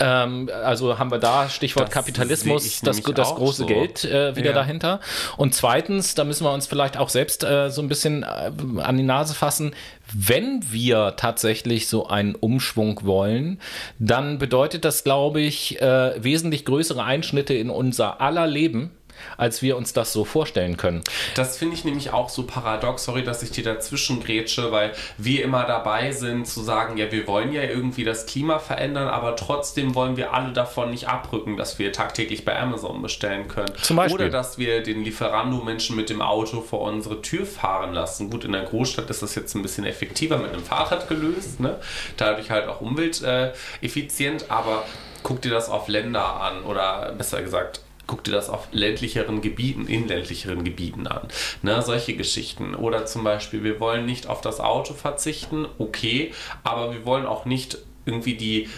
[0.01, 3.67] Ähm, also haben wir da Stichwort das Kapitalismus, das, das große so.
[3.67, 4.53] Geld äh, wieder ja.
[4.55, 5.01] dahinter.
[5.37, 8.97] Und zweitens, da müssen wir uns vielleicht auch selbst äh, so ein bisschen äh, an
[8.97, 9.75] die Nase fassen,
[10.13, 13.61] wenn wir tatsächlich so einen Umschwung wollen,
[13.99, 18.91] dann bedeutet das, glaube ich, äh, wesentlich größere Einschnitte in unser aller Leben
[19.37, 21.03] als wir uns das so vorstellen können.
[21.35, 25.43] Das finde ich nämlich auch so paradox, sorry, dass ich dir dazwischen grätsche, weil wir
[25.45, 29.95] immer dabei sind zu sagen, ja, wir wollen ja irgendwie das Klima verändern, aber trotzdem
[29.95, 33.73] wollen wir alle davon nicht abrücken, dass wir tagtäglich bei Amazon bestellen können.
[33.83, 34.27] Zum Beispiel.
[34.27, 38.31] Oder dass wir den Lieferando-Menschen mit dem Auto vor unsere Tür fahren lassen.
[38.31, 41.79] Gut, in der Großstadt ist das jetzt ein bisschen effektiver mit einem Fahrrad gelöst, ne?
[42.17, 44.85] dadurch halt auch umwelteffizient, aber
[45.23, 49.87] guck dir das auf Länder an oder besser gesagt guck dir das auf ländlicheren Gebieten,
[49.87, 51.29] in ländlicheren Gebieten an.
[51.63, 52.75] Ne, solche Geschichten.
[52.75, 56.33] Oder zum Beispiel, wir wollen nicht auf das Auto verzichten, okay,
[56.65, 58.69] aber wir wollen auch nicht irgendwie die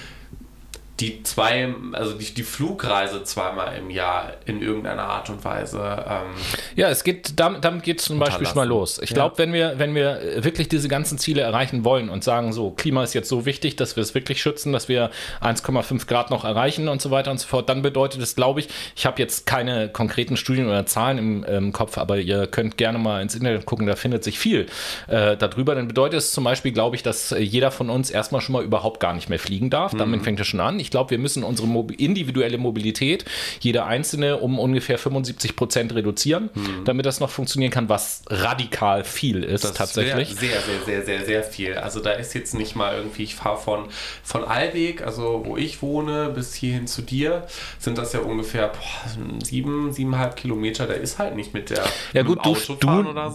[1.00, 5.78] die zwei, also die, die Flugreise zweimal im Jahr in irgendeiner Art und Weise.
[5.78, 6.34] Ähm,
[6.76, 9.00] ja, es geht, damit, damit geht es zum Beispiel schon mal los.
[9.02, 9.14] Ich ja.
[9.14, 13.02] glaube, wenn wir, wenn wir wirklich diese ganzen Ziele erreichen wollen und sagen, so, Klima
[13.02, 16.88] ist jetzt so wichtig, dass wir es wirklich schützen, dass wir 1,5 Grad noch erreichen
[16.88, 19.88] und so weiter und so fort, dann bedeutet es, glaube ich, ich habe jetzt keine
[19.88, 23.86] konkreten Studien oder Zahlen im, im, Kopf, aber ihr könnt gerne mal ins Internet gucken,
[23.86, 24.66] da findet sich viel
[25.08, 25.74] äh, darüber.
[25.74, 29.00] Dann bedeutet es zum Beispiel, glaube ich, dass jeder von uns erstmal schon mal überhaupt
[29.00, 29.94] gar nicht mehr fliegen darf.
[29.94, 29.98] Mhm.
[29.98, 30.78] Damit fängt es schon an.
[30.78, 33.24] Ich glaube, wir müssen unsere individuelle Mobilität,
[33.60, 36.84] jeder einzelne, um ungefähr 75 Prozent reduzieren, hm.
[36.84, 40.28] damit das noch funktionieren kann, was radikal viel ist das tatsächlich.
[40.28, 41.74] Sehr, sehr, sehr, sehr, sehr viel.
[41.74, 43.86] Also da ist jetzt nicht mal irgendwie, ich fahre von,
[44.22, 47.46] von Alweg, also wo ich wohne, bis hierhin zu dir,
[47.78, 50.86] sind das ja ungefähr boah, sieben, siebeneinhalb Kilometer.
[50.86, 52.74] Da ist halt nicht mit der ja gut, du, du, so,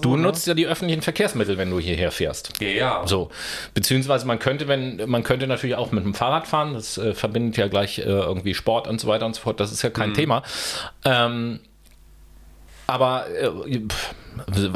[0.01, 0.23] du ne?
[0.23, 2.53] nutzt ja die öffentlichen Verkehrsmittel, wenn du hierher fährst.
[2.61, 3.07] Ja, ja.
[3.07, 3.29] So,
[3.73, 6.73] beziehungsweise man könnte, wenn man könnte natürlich auch mit dem Fahrrad fahren.
[6.73, 9.59] Das äh, verbindet ja gleich äh, irgendwie Sport und so weiter und so fort.
[9.59, 10.15] Das ist ja kein mhm.
[10.15, 10.43] Thema.
[11.05, 11.59] Ähm,
[12.87, 13.51] aber äh,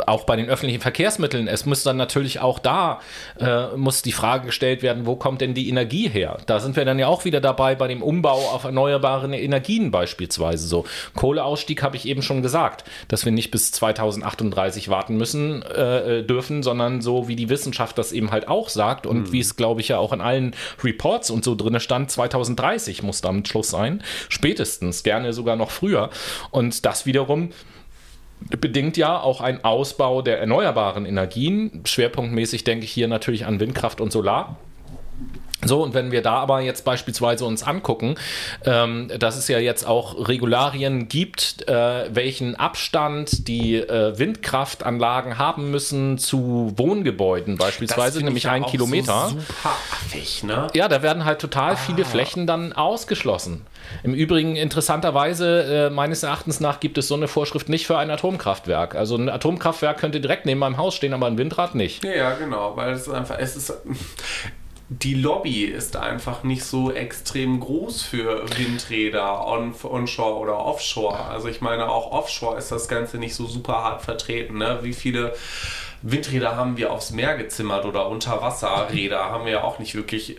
[0.06, 3.00] auch bei den öffentlichen Verkehrsmitteln, es muss dann natürlich auch da,
[3.40, 6.38] äh, muss die Frage gestellt werden, wo kommt denn die Energie her?
[6.46, 10.68] Da sind wir dann ja auch wieder dabei bei dem Umbau auf erneuerbare Energien beispielsweise.
[10.68, 16.24] So Kohleausstieg habe ich eben schon gesagt, dass wir nicht bis 2038 warten müssen äh,
[16.24, 19.32] dürfen, sondern so wie die Wissenschaft das eben halt auch sagt und mhm.
[19.32, 23.22] wie es glaube ich ja auch in allen Reports und so drin stand, 2030 muss
[23.22, 26.10] damit Schluss sein, spätestens, gerne sogar noch früher.
[26.52, 27.52] Und das wiederum
[28.60, 31.82] bedingt ja auch ein Ausbau der erneuerbaren Energien.
[31.86, 34.58] Schwerpunktmäßig denke ich hier natürlich an Windkraft und Solar.
[35.64, 38.16] So, und wenn wir da aber jetzt beispielsweise uns angucken,
[38.66, 45.70] ähm, dass es ja jetzt auch Regularien gibt, äh, welchen Abstand die äh, Windkraftanlagen haben
[45.70, 49.30] müssen zu Wohngebäuden beispielsweise, nämlich einen Kilometer.
[49.30, 50.68] So super affig, ne?
[50.74, 51.76] Ja, da werden halt total ah.
[51.76, 53.66] viele Flächen dann ausgeschlossen.
[54.04, 58.10] Im Übrigen interessanterweise, äh, meines Erachtens nach, gibt es so eine Vorschrift nicht für ein
[58.10, 58.96] Atomkraftwerk.
[58.96, 62.04] Also ein Atomkraftwerk könnte direkt neben meinem Haus stehen, aber ein Windrad nicht.
[62.04, 63.74] Ja, ja genau, weil es einfach, es ist
[65.00, 71.28] die Lobby ist einfach nicht so extrem groß für Windräder on, onshore oder offshore.
[71.28, 74.58] Also ich meine, auch offshore ist das Ganze nicht so super hart vertreten.
[74.58, 74.80] Ne?
[74.82, 75.34] Wie viele
[76.02, 80.38] Windräder haben wir aufs Meer gezimmert oder Unterwasserräder haben wir ja auch nicht wirklich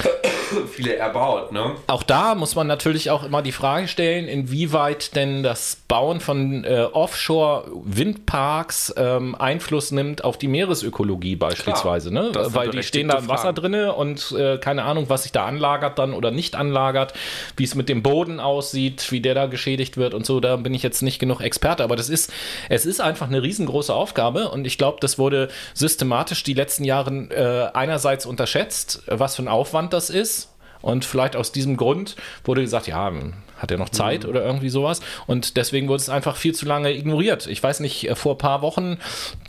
[0.72, 1.52] viele erbaut.
[1.52, 1.76] Ne?
[1.86, 6.64] Auch da muss man natürlich auch immer die Frage stellen, inwieweit denn das Bauen von
[6.64, 12.12] äh, Offshore-Windparks ähm, Einfluss nimmt auf die Meeresökologie beispielsweise.
[12.12, 12.32] ne?
[12.34, 15.98] Weil die stehen da im Wasser drinne und äh, keine Ahnung, was sich da anlagert
[15.98, 17.14] dann oder nicht anlagert,
[17.56, 20.40] wie es mit dem Boden aussieht, wie der da geschädigt wird und so.
[20.40, 22.32] Da bin ich jetzt nicht genug Experte, aber das ist,
[22.68, 27.10] es ist einfach eine riesengroße Aufgabe und ich glaube, das wurde systematisch die letzten Jahre
[27.30, 30.48] äh, einerseits unterschätzt, was für ein Aufwand das ist.
[30.82, 33.12] Und vielleicht aus diesem Grund wurde gesagt, ja,
[33.58, 34.30] hat er noch Zeit mhm.
[34.30, 35.00] oder irgendwie sowas.
[35.26, 37.46] Und deswegen wurde es einfach viel zu lange ignoriert.
[37.46, 38.98] Ich weiß nicht, äh, vor ein paar Wochen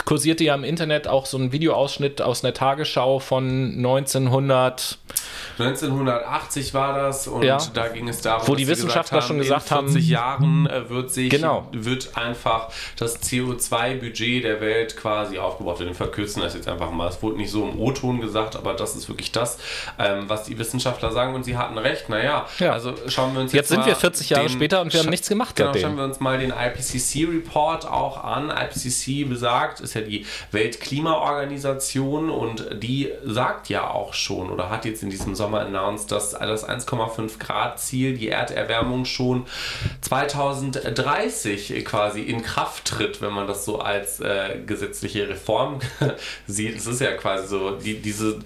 [0.05, 4.97] kursierte ja im Internet auch so ein Videoausschnitt aus einer Tagesschau von 1900.
[5.59, 7.57] 1980 war das und ja.
[7.73, 10.89] da ging es darum, wo die Wissenschaftler haben, schon gesagt haben, in 40 Jahren äh,
[10.89, 11.67] wird sich genau.
[11.71, 15.79] wird einfach das CO2-Budget der Welt quasi aufgebaut.
[15.79, 17.07] Wir verkürzen das jetzt einfach mal.
[17.07, 19.59] Es wurde nicht so im O-Ton gesagt, aber das ist wirklich das,
[19.99, 22.09] ähm, was die Wissenschaftler sagen und sie hatten recht.
[22.09, 22.71] Naja, ja.
[22.71, 25.09] also schauen wir uns jetzt, jetzt sind wir 40 Jahre den, später und wir haben
[25.09, 25.55] nichts gemacht.
[25.55, 28.49] Genau, schauen wir uns mal den IPCC-Report auch an.
[28.49, 35.03] IPCC besagt, ist ja die Weltklimaorganisation und die sagt ja auch schon oder hat jetzt
[35.03, 39.45] in diesem Sommer announced, dass das 1,5 Grad Ziel, die Erderwärmung schon
[40.01, 45.79] 2030 quasi in Kraft tritt, wenn man das so als äh, gesetzliche Reform
[46.47, 46.77] sieht.
[46.77, 48.39] Es ist ja quasi so, die, diese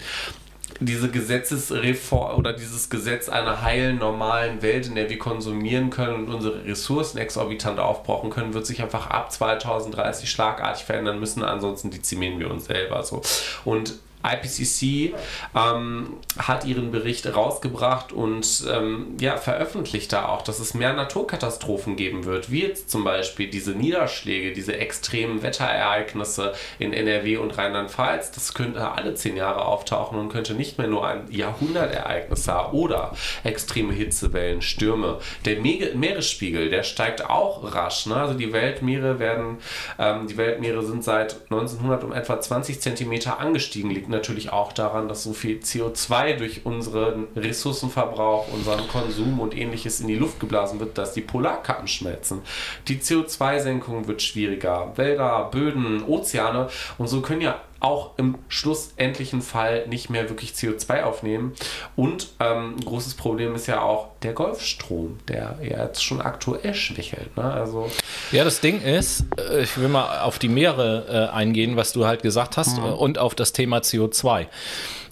[0.80, 6.34] diese Gesetzesreform oder dieses Gesetz einer heilen, normalen Welt, in der wir konsumieren können und
[6.34, 11.42] unsere Ressourcen exorbitant aufbrauchen können, wird sich einfach ab 2030 schlagartig verändern müssen.
[11.42, 13.22] Ansonsten dezimieren wir uns selber so.
[13.64, 13.94] Und
[14.32, 15.14] IPCC
[15.54, 21.96] ähm, hat ihren Bericht rausgebracht und ähm, ja, veröffentlicht da auch, dass es mehr Naturkatastrophen
[21.96, 28.32] geben wird, wie jetzt zum Beispiel diese Niederschläge, diese extremen Wetterereignisse in NRW und Rheinland-Pfalz.
[28.32, 33.12] Das könnte alle zehn Jahre auftauchen und könnte nicht mehr nur ein Jahrhundertereignis sein oder
[33.44, 35.18] extreme Hitzewellen, Stürme.
[35.44, 38.06] Der Me Meeresspiegel, der steigt auch rasch.
[38.06, 38.16] Ne?
[38.16, 39.58] Also die Weltmeere werden,
[39.98, 45.08] ähm, die Weltmeere sind seit 1900 um etwa 20 Zentimeter angestiegen, liegt natürlich auch daran,
[45.08, 50.80] dass so viel CO2 durch unseren Ressourcenverbrauch, unseren Konsum und ähnliches in die Luft geblasen
[50.80, 52.40] wird, dass die Polarkappen schmelzen.
[52.88, 54.92] Die CO2-Senkung wird schwieriger.
[54.96, 61.02] Wälder, Böden, Ozeane und so können ja auch im schlussendlichen Fall nicht mehr wirklich CO2
[61.02, 61.54] aufnehmen.
[61.94, 66.74] Und ähm, ein großes Problem ist ja auch der Golfstrom, der ja jetzt schon aktuell
[66.74, 67.36] schwächelt.
[67.36, 67.44] Ne?
[67.44, 67.90] Also
[68.32, 72.06] ja, das Ding ist, äh, ich will mal auf die Meere äh, eingehen, was du
[72.06, 72.84] halt gesagt hast, mhm.
[72.84, 74.46] und auf das Thema CO2.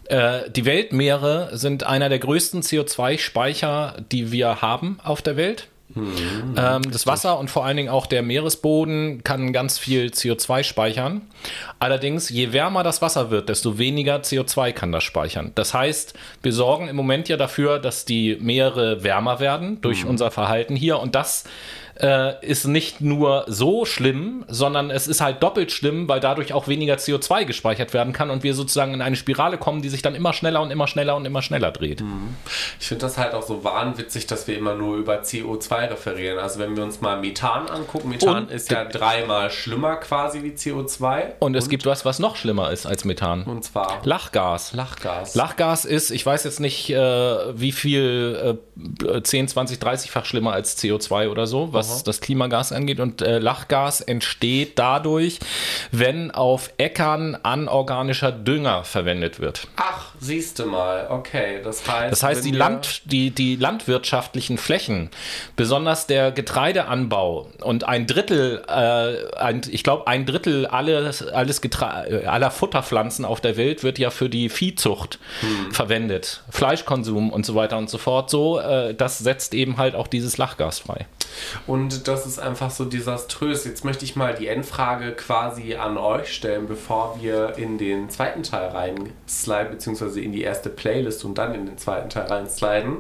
[0.07, 5.68] Äh, die Weltmeere sind einer der größten CO2-Speicher, die wir haben auf der Welt.
[5.95, 10.65] Mhm, ähm, das Wasser und vor allen Dingen auch der Meeresboden kann ganz viel CO2
[10.65, 11.23] speichern.
[11.79, 15.53] Allerdings, je wärmer das Wasser wird, desto weniger CO2 kann das speichern.
[15.55, 20.11] Das heißt, wir sorgen im Moment ja dafür, dass die Meere wärmer werden durch mhm.
[20.11, 21.45] unser Verhalten hier und das
[22.01, 26.69] äh, ist nicht nur so schlimm, sondern es ist halt doppelt schlimm, weil dadurch auch
[26.69, 30.15] weniger CO2 gespeichert werden kann und wir sozusagen in eine Spirale kommen, die sich dann
[30.15, 32.01] immer schneller und immer schneller und immer schneller dreht.
[32.01, 32.35] Mhm.
[32.81, 36.39] Ich finde das halt auch so wahnwitzig, dass wir immer nur über CO2 referieren.
[36.39, 40.51] Also wenn wir uns mal Methan angucken, Methan und ist ja dreimal schlimmer quasi wie
[40.51, 41.35] CO2.
[41.39, 43.45] Und es und gibt was, was noch schlimmer ist als Methan.
[43.45, 44.73] Und zwar Lachgas.
[44.73, 45.35] Lachgas.
[45.35, 48.59] Lachgas ist, ich weiß jetzt nicht, äh, wie viel,
[49.07, 53.01] äh, 10, 20, 30-fach schlimmer als CO2 oder so, was was das Klimagas angeht.
[53.01, 55.38] Und äh, Lachgas entsteht dadurch,
[55.92, 59.66] wenn auf Äckern anorganischer Dünger verwendet wird.
[59.77, 61.61] Ach, siehst du mal, okay.
[61.63, 65.11] Das heißt, das heißt die, Land, die, die landwirtschaftlichen Flächen,
[65.57, 72.25] besonders der Getreideanbau und ein Drittel, äh, ein, ich glaube, ein Drittel alles, alles Getre
[72.27, 75.73] aller Futterpflanzen auf der Welt wird ja für die Viehzucht hm.
[75.73, 76.43] verwendet.
[76.51, 78.31] Fleischkonsum und so weiter und so fort.
[78.31, 81.07] So, äh, das setzt eben halt auch dieses Lachgas frei.
[81.67, 83.65] Und das ist einfach so desaströs.
[83.65, 88.43] Jetzt möchte ich mal die Endfrage quasi an euch stellen, bevor wir in den zweiten
[88.43, 92.98] Teil reinsliden, beziehungsweise in die erste Playlist und dann in den zweiten Teil reinsliden,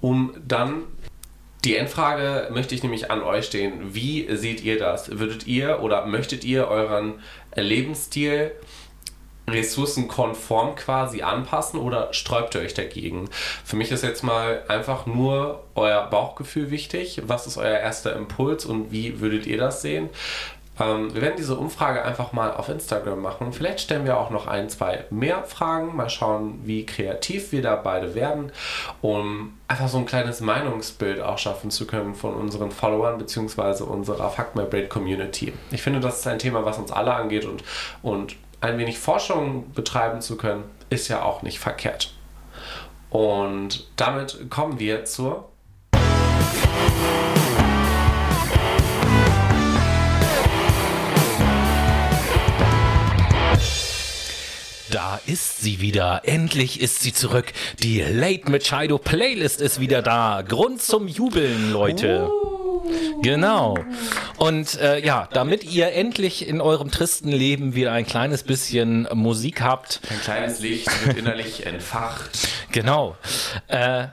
[0.00, 0.84] um dann
[1.64, 3.94] die Endfrage möchte ich nämlich an euch stehen.
[3.94, 5.18] Wie seht ihr das?
[5.18, 7.20] Würdet ihr oder möchtet ihr euren
[7.54, 8.50] Lebensstil
[9.48, 13.28] ressourcenkonform quasi anpassen oder sträubt ihr euch dagegen?
[13.64, 17.22] Für mich ist jetzt mal einfach nur euer Bauchgefühl wichtig.
[17.26, 20.10] Was ist euer erster Impuls und wie würdet ihr das sehen?
[20.80, 23.52] Ähm, wir werden diese Umfrage einfach mal auf Instagram machen.
[23.52, 25.96] Vielleicht stellen wir auch noch ein, zwei mehr Fragen.
[25.96, 28.52] Mal schauen, wie kreativ wir da beide werden,
[29.00, 33.84] um einfach so ein kleines Meinungsbild auch schaffen zu können von unseren Followern bzw.
[33.84, 35.52] unserer Fuck My Brain Community.
[35.70, 37.62] Ich finde, das ist ein Thema, was uns alle angeht und,
[38.02, 42.14] und ein wenig Forschung betreiben zu können, ist ja auch nicht verkehrt.
[43.10, 45.48] Und damit kommen wir zur
[54.92, 56.20] Da ist sie wieder.
[56.24, 57.46] Endlich ist sie zurück.
[57.78, 60.44] Die Late Machado Playlist ist wieder da.
[60.46, 62.30] Grund zum Jubeln, Leute.
[63.22, 63.78] Genau.
[64.36, 69.62] Und äh, ja, damit ihr endlich in eurem tristen Leben wieder ein kleines bisschen Musik
[69.62, 70.00] habt.
[70.10, 72.48] Ein kleines Licht wird innerlich entfacht.
[72.70, 73.16] Genau.
[73.68, 74.08] Äh,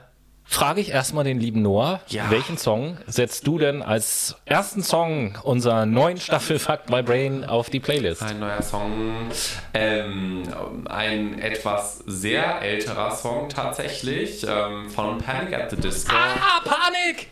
[0.52, 2.28] frage ich erstmal den lieben Noah, Ja.
[2.30, 7.70] welchen Song setzt du denn als ersten Song unserer neuen Staffel Fuck My Brain auf
[7.70, 8.22] die Playlist?
[8.24, 9.30] Ein neuer Song,
[9.74, 10.42] ähm,
[10.88, 17.28] ein etwas sehr älterer Song tatsächlich, ähm, von Panic at the Disco, Ah, Panik!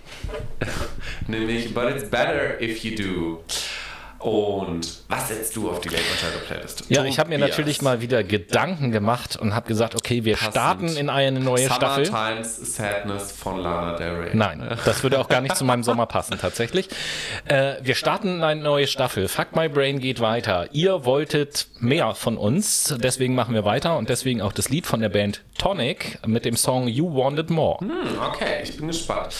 [1.26, 3.44] nämlich But It's Better If You Do.
[4.18, 6.84] Und was setzt du auf die Late Machado Playlist?
[6.88, 10.54] Ja, ich habe mir natürlich mal wieder Gedanken gemacht und habe gesagt, okay, wir Passend.
[10.54, 12.06] starten in eine neue Staffel.
[12.06, 14.30] Summertimes Sadness von Lana Del Rey.
[14.32, 16.88] Nein, das würde auch gar nicht zu meinem Sommer passen, tatsächlich.
[17.44, 19.28] Äh, wir starten eine neue Staffel.
[19.28, 20.68] Fuck My Brain geht weiter.
[20.72, 25.00] Ihr wolltet mehr von uns, deswegen machen wir weiter und deswegen auch das Lied von
[25.00, 27.78] der Band Tonic mit dem Song You Wanted More.
[27.80, 27.90] Hm,
[28.26, 29.34] okay, ich bin gespannt.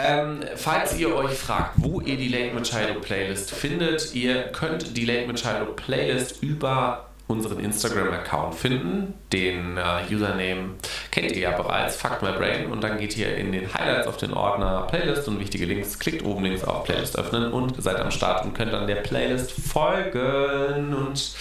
[0.00, 5.04] Ähm, falls ihr euch fragt, wo ihr die Late Machado Playlist findet, ihr könnt die
[5.04, 9.14] Late Machado Playlist über unseren Instagram-Account finden.
[9.32, 10.76] Den äh, Username
[11.10, 12.70] kennt ihr ja bereits, Fuck My Brain.
[12.72, 16.24] Und dann geht ihr in den Highlights auf den Ordner Playlist und wichtige Links, klickt
[16.24, 20.94] oben links auf Playlist öffnen und seid am Start und könnt dann der Playlist folgen.
[20.94, 21.34] Und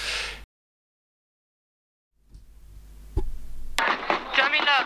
[4.36, 4.86] Jamila.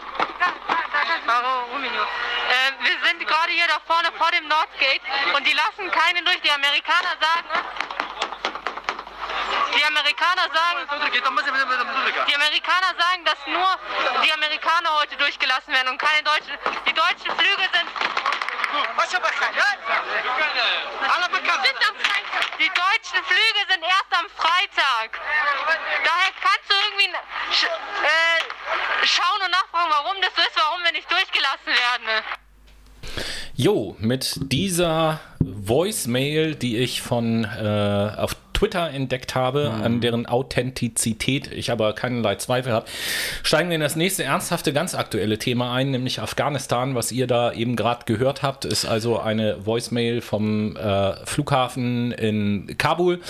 [1.25, 2.03] Warum, Rumino?
[2.51, 5.01] Ähm, wir sind gerade hier da vorne vor dem Northgate
[5.35, 6.41] und die lassen keinen durch.
[6.41, 7.47] Die Amerikaner sagen.
[9.75, 10.79] Die Amerikaner sagen.
[12.27, 13.71] Die Amerikaner sagen, dass nur
[14.23, 16.57] die Amerikaner heute durchgelassen werden und keine Deutschen.
[16.85, 17.87] Die deutschen Flüge sind.
[22.59, 25.19] Die deutschen Flüge sind erst am Freitag.
[26.03, 31.09] Daher kannst du irgendwie äh, schauen und nachfragen, warum das so ist, warum wir nicht
[31.09, 32.23] durchgelassen werden.
[33.55, 41.51] Jo, mit dieser Voicemail, die ich von äh, auf Twitter entdeckt habe, an deren Authentizität
[41.51, 42.85] ich aber keinerlei Zweifel habe,
[43.41, 46.93] steigen wir in das nächste ernsthafte, ganz aktuelle Thema ein, nämlich Afghanistan.
[46.93, 52.75] Was ihr da eben gerade gehört habt, ist also eine Voicemail vom äh, Flughafen in
[52.77, 53.21] Kabul.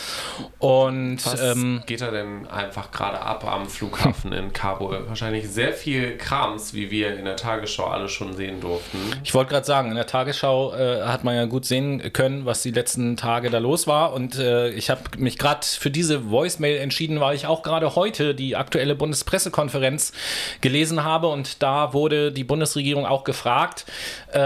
[0.60, 5.08] Und was ähm, geht da denn einfach gerade ab am Flughafen in Kabul?
[5.08, 8.98] Wahrscheinlich sehr viel Krams, wie wir in der Tagesschau alle schon sehen durften.
[9.24, 12.64] Ich wollte gerade sagen, in der Tagesschau äh, hat man ja gut sehen können, was
[12.64, 14.12] die letzten Tage da los war.
[14.12, 18.36] Und äh, ich habe mich gerade für diese Voicemail entschieden, weil ich auch gerade heute
[18.36, 20.14] die aktuelle Bundespressekonferenz
[20.62, 21.28] gelesen habe.
[21.28, 23.86] Und da wurde die Bundesregierung auch gefragt,
[24.32, 24.40] äh,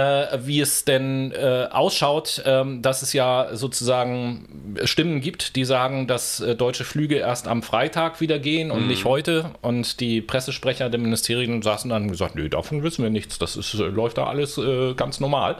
[0.43, 6.39] wie es denn äh, ausschaut, ähm, dass es ja sozusagen Stimmen gibt, die sagen, dass
[6.39, 9.51] äh, deutsche Flüge erst am Freitag wieder gehen und nicht heute.
[9.61, 13.39] Und die Pressesprecher der Ministerien saßen dann und gesagt, nee, davon wissen wir nichts.
[13.39, 15.57] Das ist, äh, läuft da alles äh, ganz normal.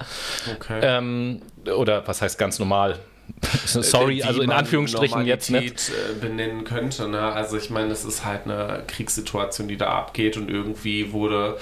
[0.56, 0.80] Okay.
[0.82, 1.42] Ähm,
[1.76, 3.00] oder was heißt ganz normal?
[3.66, 5.90] Sorry, Wie also in Anführungsstrichen jetzt nicht.
[5.90, 7.08] Äh, benennen könnte.
[7.08, 7.22] Ne?
[7.22, 11.58] Also ich meine, das ist halt eine Kriegssituation, die da abgeht und irgendwie wurde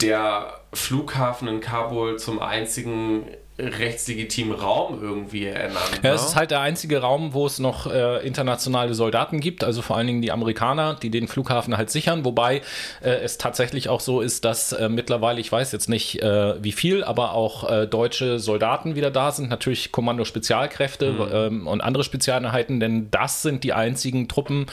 [0.00, 3.26] der Flughafen in Kabul zum einzigen
[3.58, 6.00] rechtslegitimen Raum irgendwie ernannt.
[6.02, 6.14] Ja, ne?
[6.14, 9.96] es ist halt der einzige Raum, wo es noch äh, internationale Soldaten gibt, also vor
[9.96, 12.62] allen Dingen die Amerikaner, die den Flughafen halt sichern, wobei
[13.02, 16.70] äh, es tatsächlich auch so ist, dass äh, mittlerweile, ich weiß jetzt nicht äh, wie
[16.70, 22.04] viel, aber auch äh, deutsche Soldaten wieder da sind, natürlich Kommando Spezialkräfte ähm, und andere
[22.04, 24.66] Spezialeinheiten, denn das sind die einzigen Truppen,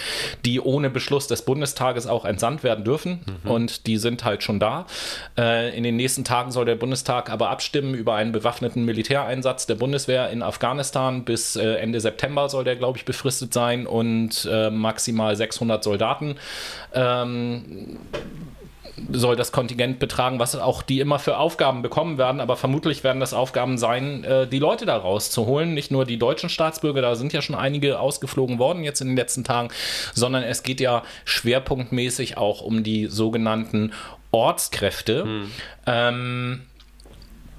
[0.46, 4.86] die ohne Beschluss des Bundestages auch entsandt werden dürfen und die sind halt schon da.
[5.38, 9.76] Äh, in den nächsten Tagen soll der Bundestag aber abstimmen über einen bewaffneten Militäreinsatz der
[9.76, 11.24] Bundeswehr in Afghanistan.
[11.24, 16.36] Bis äh, Ende September soll der, glaube ich, befristet sein und äh, maximal 600 Soldaten.
[16.94, 18.00] Ähm,
[19.12, 23.20] soll das Kontingent betragen, was auch die immer für Aufgaben bekommen werden, aber vermutlich werden
[23.20, 25.74] das Aufgaben sein, äh, die Leute da rauszuholen.
[25.74, 29.18] Nicht nur die deutschen Staatsbürger, da sind ja schon einige ausgeflogen worden jetzt in den
[29.18, 29.70] letzten Tagen,
[30.14, 33.92] sondern es geht ja schwerpunktmäßig auch um die sogenannten
[34.32, 35.26] Ortskräfte.
[35.86, 36.62] Ähm,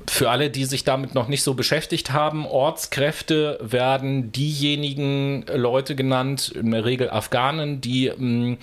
[0.09, 6.53] für alle, die sich damit noch nicht so beschäftigt haben, Ortskräfte werden diejenigen Leute genannt,
[6.55, 8.57] in der Regel Afghanen, die mh,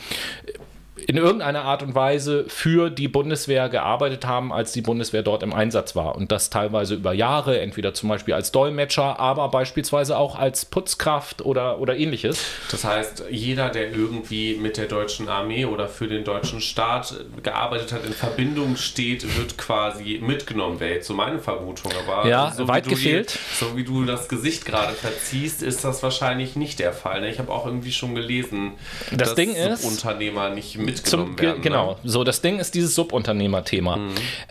[1.08, 5.54] in irgendeiner Art und Weise für die Bundeswehr gearbeitet haben, als die Bundeswehr dort im
[5.54, 6.16] Einsatz war.
[6.16, 11.42] Und das teilweise über Jahre, entweder zum Beispiel als Dolmetscher, aber beispielsweise auch als Putzkraft
[11.44, 12.40] oder, oder ähnliches.
[12.72, 17.92] Das heißt, jeder, der irgendwie mit der deutschen Armee oder für den deutschen Staat gearbeitet
[17.94, 21.92] hat, in Verbindung steht, wird quasi mitgenommen, wäre jetzt so meine Vermutung.
[22.08, 23.38] Aber Ja, so weit wie du gefehlt.
[23.60, 27.22] So wie du das Gesicht gerade verziehst, ist das wahrscheinlich nicht der Fall.
[27.22, 27.30] ne?
[27.30, 28.74] Ich habe auch irgendwie schon gelesen,
[29.12, 31.62] Das dass Ding ist- Unternehmer nicht mitgenommen Zum, werden.
[31.62, 31.98] genau, Ne?
[32.04, 34.00] so das Ding ist dieses Subunternehmerthema.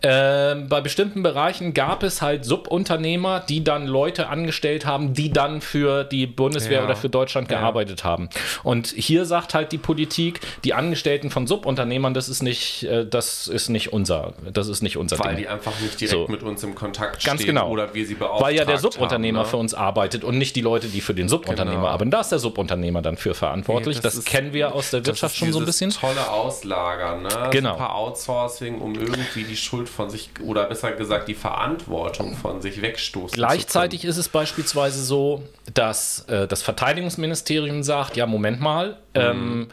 [0.03, 5.61] Ähm, bei bestimmten Bereichen gab es halt Subunternehmer, die dann Leute angestellt haben, die dann
[5.61, 6.85] für die Bundeswehr Ja.
[6.85, 7.59] oder für Deutschland Ja.
[7.59, 8.29] gearbeitet haben.
[8.63, 13.47] Und hier sagt halt die Politik, die Angestellten von Subunternehmern, das ist nicht, äh, das
[13.49, 15.39] ist nicht unser, das ist nicht unser Weil Ding.
[15.45, 16.27] die einfach nicht direkt So.
[16.29, 17.69] mit uns im Kontakt Ganz stehen genau.
[17.69, 19.51] oder wir sie beauftragt Weil ja der Subunternehmer haben, ne?
[19.51, 21.89] für uns arbeitet und nicht die Leute, die für den Subunternehmer Genau.
[21.89, 22.11] arbeiten.
[22.11, 23.97] Da ist der Subunternehmer dann für verantwortlich.
[23.97, 25.91] Ja, das ist- kennen wir aus der das Wirtschaft schon so ein bisschen.
[25.91, 27.49] tolle Auslagern, ne?
[27.51, 27.73] Genau.
[27.73, 32.81] Super Outsourcing, um irgendwie die Schuld von sich oder besser gesagt die Verantwortung von sich
[32.83, 35.43] wegstoßen Gleichzeitig ist es beispielsweise so,
[35.75, 39.69] dass äh, das Verteidigungsministerium sagt, ja, Moment mal, ähm,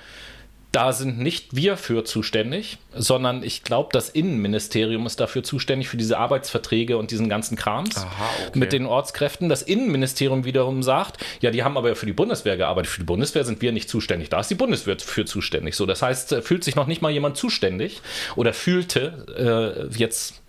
[0.71, 5.97] da sind nicht wir für zuständig, sondern ich glaube, das Innenministerium ist dafür zuständig für
[5.97, 8.59] diese Arbeitsverträge und diesen ganzen Krams Aha, okay.
[8.59, 9.49] mit den Ortskräften.
[9.49, 12.91] Das Innenministerium wiederum sagt, ja, die haben aber für die Bundeswehr gearbeitet.
[12.91, 14.29] Für die Bundeswehr sind wir nicht zuständig.
[14.29, 15.75] Da ist die Bundeswehr für zuständig.
[15.75, 18.01] So, das heißt, fühlt sich noch nicht mal jemand zuständig
[18.35, 20.43] oder fühlte, äh, jetzt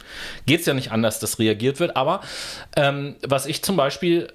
[0.45, 1.97] geht es ja nicht anders, dass reagiert wird.
[1.97, 2.21] Aber
[2.77, 4.29] ähm, was ich zum Beispiel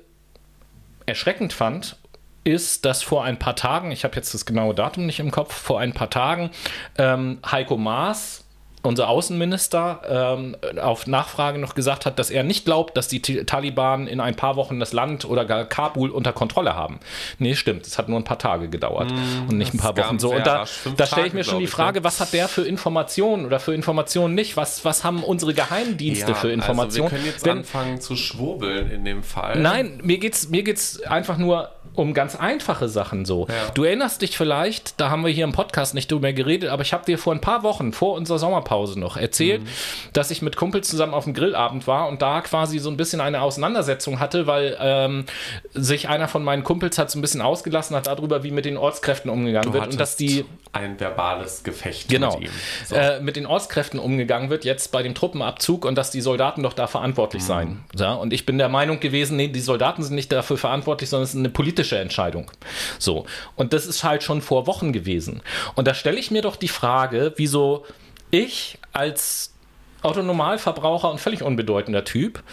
[1.05, 1.97] erschreckend fand,
[2.45, 5.53] ist, dass vor ein paar Tagen, ich habe jetzt das genaue Datum nicht im Kopf,
[5.53, 6.51] vor ein paar Tagen
[6.97, 8.43] ähm, Heiko Maas,
[8.83, 10.01] unser Außenminister,
[10.37, 14.35] ähm, auf Nachfrage noch gesagt hat, dass er nicht glaubt, dass die Taliban in ein
[14.35, 16.99] paar Wochen das Land oder gar Kabul unter Kontrolle haben.
[17.39, 17.87] Nee, stimmt.
[17.87, 19.11] Es hat nur ein paar Tage gedauert
[19.49, 20.19] und nicht ein paar Mm, Wochen.
[20.19, 20.65] So, und da,
[20.97, 22.03] da stelle ich mir schon die ich, Frage, ne?
[22.03, 24.55] was hat der für Informationen oder für Informationen nicht?
[24.55, 27.05] Was, was haben unsere Geheimdienste für Informationen?
[27.05, 29.59] Also wir können jetzt Denn- anfangen zu schwurbeln in dem Fall.
[29.59, 33.47] Nein, mir geht's, mir geht's einfach nur um ganz einfache Sachen so.
[33.47, 33.53] Ja.
[33.73, 36.93] Du erinnerst dich vielleicht, da haben wir hier im Podcast nicht drüber geredet, aber ich
[36.93, 39.67] habe dir vor ein paar Wochen, vor unserer Sommerpause noch erzählt, Mhm.
[40.13, 43.21] dass ich mit Kumpels zusammen auf dem Grillabend war und da quasi so ein bisschen
[43.21, 45.25] eine Auseinandersetzung hatte, weil ähm,
[45.73, 48.77] sich einer von meinen Kumpels hat so ein bisschen ausgelassen hat darüber, wie mit den
[48.77, 52.37] Ortskräften umgegangen Du wird und dass die ein verbales Gefecht Genau.
[52.37, 52.53] mit ihm.
[52.87, 52.95] So.
[52.95, 56.73] Äh, mit den Ortskräften umgegangen wird jetzt bei dem Truppenabzug und dass die Soldaten doch
[56.73, 57.47] da verantwortlich Mhm.
[57.47, 57.83] seien.
[57.97, 61.23] Ja, und ich bin der Meinung gewesen, nee, die Soldaten sind nicht dafür verantwortlich, sondern
[61.23, 62.51] es ist eine politische Entscheidung.
[62.99, 63.25] So.
[63.55, 65.41] Und das ist halt schon vor Wochen gewesen.
[65.75, 67.85] Und da stelle ich mir doch die Frage, wieso
[68.31, 69.53] ich als
[70.01, 72.43] Autonormalverbraucher und völlig unbedeutender Typ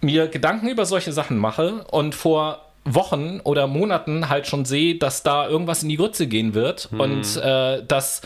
[0.00, 5.22] mir Gedanken über solche Sachen mache und vor Wochen oder Monaten halt schon sehe, dass
[5.22, 8.20] da irgendwas in die Grütze gehen wird und äh, dass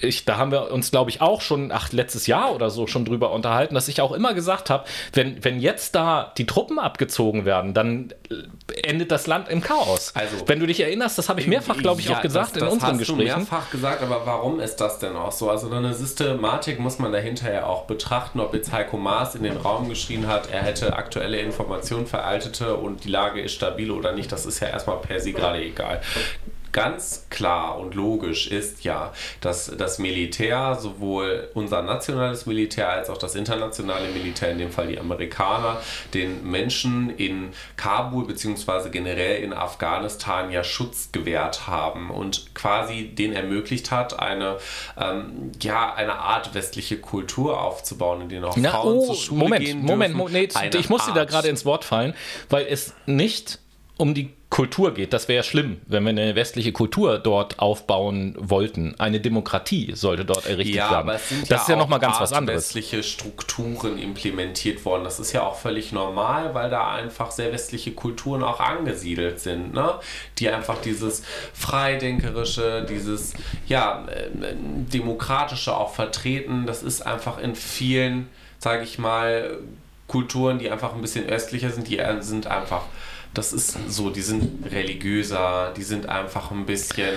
[0.00, 3.04] ich, da haben wir uns, glaube ich, auch schon, ach, letztes Jahr oder so schon
[3.04, 7.44] drüber unterhalten, dass ich auch immer gesagt habe, wenn, wenn jetzt da die Truppen abgezogen
[7.44, 10.12] werden, dann äh, endet das Land im Chaos.
[10.14, 12.56] Also- wenn du dich erinnerst, das habe ich mehrfach, glaube ich, Ja, auch gesagt das,
[12.56, 13.18] in das unseren hast Gesprächen.
[13.18, 15.50] Du mehrfach gesagt, aber warum ist das denn auch so?
[15.50, 19.56] Also eine Systematik muss man dahinter ja auch betrachten, ob jetzt Heiko Maas in den
[19.56, 24.30] Raum geschrien hat, er hätte aktuelle Informationen veraltete und die Lage ist stabil oder nicht.
[24.32, 26.00] Das ist ja erstmal per se gerade egal.
[26.72, 33.18] Ganz klar und logisch ist ja, dass das Militär, sowohl unser nationales Militär als auch
[33.18, 35.80] das internationale Militär, in dem Fall die Amerikaner,
[36.14, 38.90] den Menschen in Kabul bzw.
[38.90, 44.58] generell in Afghanistan ja Schutz gewährt haben und quasi den ermöglicht hat, eine,
[44.98, 49.38] ähm, ja, eine Art westliche Kultur aufzubauen, in der auch Na, Frauen oh, zur Schule
[49.38, 50.18] Moment, gehen Moment, dürfen.
[50.18, 52.14] Moment, nee, ich muss dir da gerade ins Wort fallen,
[52.48, 53.58] weil es nicht
[53.98, 55.12] um die Kultur geht.
[55.12, 58.94] Das wäre ja schlimm, wenn wir eine westliche Kultur dort aufbauen wollten.
[58.98, 61.00] Eine Demokratie sollte dort errichtet Ja, werden.
[61.02, 62.64] aber es sind das ja ist ja nochmal ganz was anderes.
[62.74, 65.04] westliche Strukturen implementiert worden.
[65.04, 69.74] Das ist ja auch völlig normal, weil da einfach sehr westliche Kulturen auch angesiedelt sind,
[69.74, 69.94] ne?
[70.38, 71.22] die einfach dieses
[71.52, 73.34] Freidenkerische, dieses
[73.66, 76.66] ja, äh, demokratische auch vertreten.
[76.66, 78.28] Das ist einfach in vielen,
[78.58, 79.58] sage ich mal,
[80.06, 82.82] Kulturen, die einfach ein bisschen östlicher sind, die sind einfach
[83.34, 87.08] das ist so, die sind religiöser, die sind einfach ein bisschen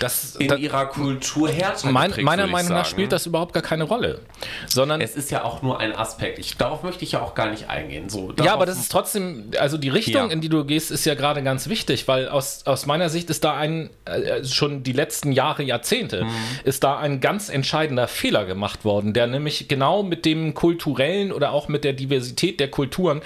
[0.00, 2.88] Das, in da- ihrer Kultur härter mein, geprägt, meiner Meinung nach sagen.
[2.90, 4.20] spielt das überhaupt gar keine Rolle.
[4.66, 6.38] Sondern Es ist ja auch nur ein Aspekt.
[6.38, 8.08] Ich, darauf möchte ich ja auch gar nicht eingehen.
[8.08, 10.32] So, Ja, aber das ist trotzdem, also die Richtung, Ja.
[10.32, 13.44] in die du gehst, ist ja gerade ganz wichtig, weil aus, aus meiner Sicht ist
[13.44, 16.30] da ein, äh, schon die letzten Jahre, Jahrzehnte, Mhm.
[16.64, 21.52] ist da ein ganz entscheidender Fehler gemacht worden, der nämlich genau mit dem kulturellen oder
[21.52, 23.22] auch mit der Diversität der Kulturen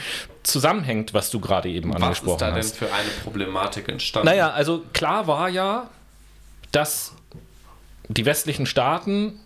[0.47, 2.77] zusammenhängt, was du gerade eben was angesprochen ist da denn hast.
[2.77, 4.29] für eine Problematik entstanden?
[4.29, 5.89] Naja, also klar war ja,
[6.73, 7.15] dass
[8.09, 9.41] die westlichen Staaten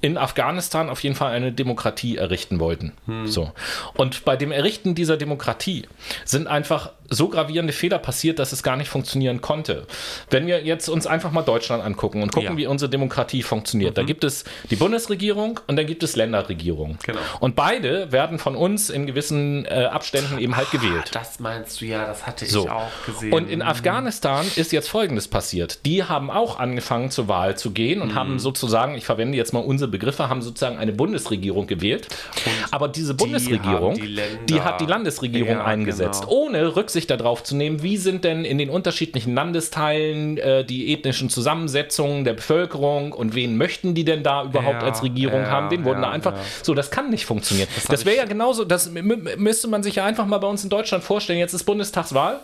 [0.00, 2.92] in Afghanistan auf jeden Fall eine Demokratie errichten wollten.
[3.06, 3.26] Hm.
[3.26, 3.52] So.
[3.94, 5.88] Und bei dem Errichten dieser Demokratie
[6.24, 9.86] sind einfach so gravierende Fehler passiert, dass es gar nicht funktionieren konnte.
[10.30, 12.56] Wenn wir jetzt uns einfach mal Deutschland angucken und gucken, ja.
[12.56, 13.94] wie unsere Demokratie funktioniert, mhm.
[13.94, 16.98] da gibt es die Bundesregierung und dann gibt es Länderregierung.
[17.04, 17.20] Genau.
[17.40, 21.04] Und beide werden von uns in gewissen äh, Abständen eben halt gewählt.
[21.08, 22.64] Ah, das meinst du ja, das hatte so.
[22.64, 23.32] ich auch gesehen.
[23.32, 25.84] Und in Afghanistan ist jetzt Folgendes passiert.
[25.86, 28.14] Die haben auch angefangen zur Wahl zu gehen und mhm.
[28.14, 32.08] haben sozusagen, ich verwende jetzt mal unsere Begriffe, haben sozusagen eine Bundesregierung gewählt.
[32.44, 36.32] Und Aber diese Bundesregierung, die, die, hat die Landesregierung ja, eingesetzt, genau.
[36.32, 40.94] ohne Rücksicht Rücksicht darauf zu nehmen, wie sind denn in den unterschiedlichen Landesteilen äh, die
[40.94, 45.50] ethnischen Zusammensetzungen der Bevölkerung und wen möchten die denn da überhaupt ja, als Regierung ja,
[45.50, 45.68] haben?
[45.68, 46.32] Den wurden ja, da einfach.
[46.62, 47.68] So, das kann nicht funktionieren.
[47.74, 50.70] Das, das wäre ja genauso, das müsste man sich ja einfach mal bei uns in
[50.70, 51.38] Deutschland vorstellen.
[51.38, 52.40] Jetzt ist Bundestagswahl.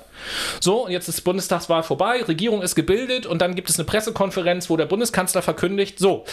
[0.61, 4.76] So, jetzt ist Bundestagswahl vorbei, Regierung ist gebildet und dann gibt es eine Pressekonferenz, wo
[4.76, 6.26] der Bundeskanzler verkündigt, so,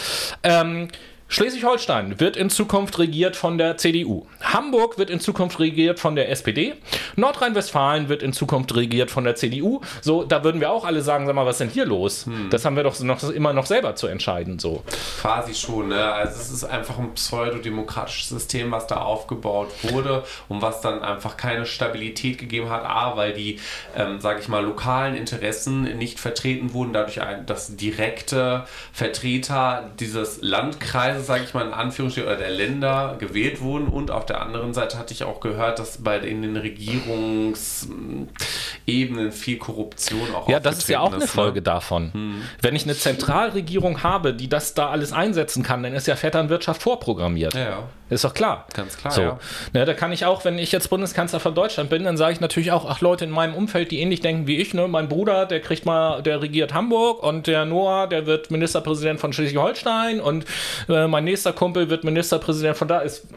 [0.43, 0.89] ähm,
[1.31, 4.25] Schleswig-Holstein wird in Zukunft regiert von der CDU.
[4.41, 6.73] Hamburg wird in Zukunft regiert von der SPD.
[7.17, 9.81] Nordrhein-Westfalen wird in Zukunft regiert von der CDU.
[10.01, 12.25] So, da würden wir auch alle sagen, sag mal, was ist denn hier los?
[12.25, 12.49] Hm.
[12.49, 14.57] Das haben wir doch noch, immer noch selber zu entscheiden.
[14.57, 14.83] So.
[15.21, 16.03] Quasi schon, ne?
[16.03, 21.37] Also es ist einfach ein pseudodemokratisches System, was da aufgebaut wurde und was dann einfach
[21.37, 22.83] keine Stabilität gegeben hat.
[22.85, 23.59] A, weil die,
[23.95, 31.18] ähm, sage ich mal, lokalen Interessen nicht vertreten wurden, dadurch, dass direkte Vertreter dieses Landkreises
[31.19, 33.87] Kreise, sage ich mal in Anführungsstrichen, oder der Länder gewählt wurden.
[33.87, 39.57] Und auf der anderen Seite hatte ich auch gehört, dass bei in den Regierungsebenen viel
[39.57, 41.41] Korruption auch Ja, das ist ja auch eine ist, ne?
[41.41, 42.11] Folge davon.
[42.13, 42.41] Hm.
[42.61, 46.81] Wenn ich eine Zentralregierung habe, die das da alles einsetzen kann, dann ist ja Vetternwirtschaft
[46.81, 47.53] vorprogrammiert.
[47.53, 47.83] Ja.
[48.09, 48.65] Ist doch klar.
[48.73, 49.11] Ganz klar.
[49.11, 49.21] So.
[49.21, 49.39] Ja.
[49.73, 49.85] ja.
[49.85, 52.71] da kann ich auch, wenn ich jetzt Bundeskanzler von Deutschland bin, dann sage ich natürlich
[52.71, 55.59] auch, ach Leute in meinem Umfeld, die ähnlich denken wie ich, ne, mein Bruder, der
[55.59, 60.45] kriegt mal, der regiert Hamburg und der Noah, der wird Ministerpräsident von Schleswig-Holstein und
[60.87, 63.27] äh, mein nächster Kumpel wird Ministerpräsident von da ist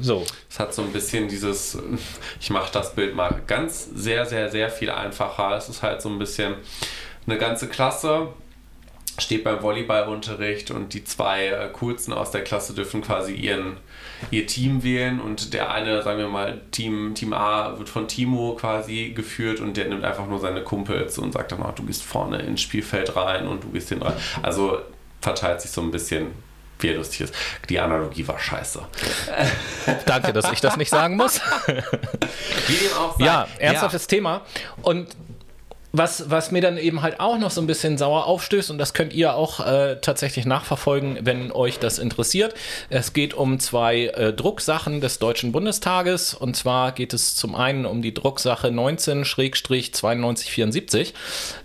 [0.00, 0.24] so.
[0.48, 1.78] Es hat so ein bisschen dieses,
[2.40, 5.56] ich mache das Bild mal ganz sehr, sehr, sehr viel einfacher.
[5.56, 6.54] Es ist halt so ein bisschen
[7.26, 8.28] eine ganze Klasse
[9.20, 13.76] steht beim Volleyballunterricht und die zwei äh, coolsten aus der Klasse dürfen quasi ihren,
[14.30, 18.56] ihr Team wählen und der eine, sagen wir mal, Team, Team A wird von Timo
[18.58, 22.02] quasi geführt und der nimmt einfach nur seine Kumpels und sagt dann, auch, du gehst
[22.02, 24.14] vorne ins Spielfeld rein und du gehst hin rein.
[24.42, 24.78] Also
[25.20, 26.28] verteilt sich so ein bisschen
[26.82, 27.34] wie lustig ist.
[27.68, 28.80] Die Analogie war scheiße.
[30.06, 31.40] Danke, dass ich das nicht sagen muss.
[33.18, 34.08] Ja, ernsthaftes ja.
[34.08, 34.42] Thema.
[34.82, 35.08] Und
[35.92, 38.94] was, was mir dann eben halt auch noch so ein bisschen sauer aufstößt, und das
[38.94, 42.54] könnt ihr auch äh, tatsächlich nachverfolgen, wenn euch das interessiert.
[42.88, 46.32] Es geht um zwei äh, Drucksachen des Deutschen Bundestages.
[46.34, 51.12] Und zwar geht es zum einen um die Drucksache 19-9274.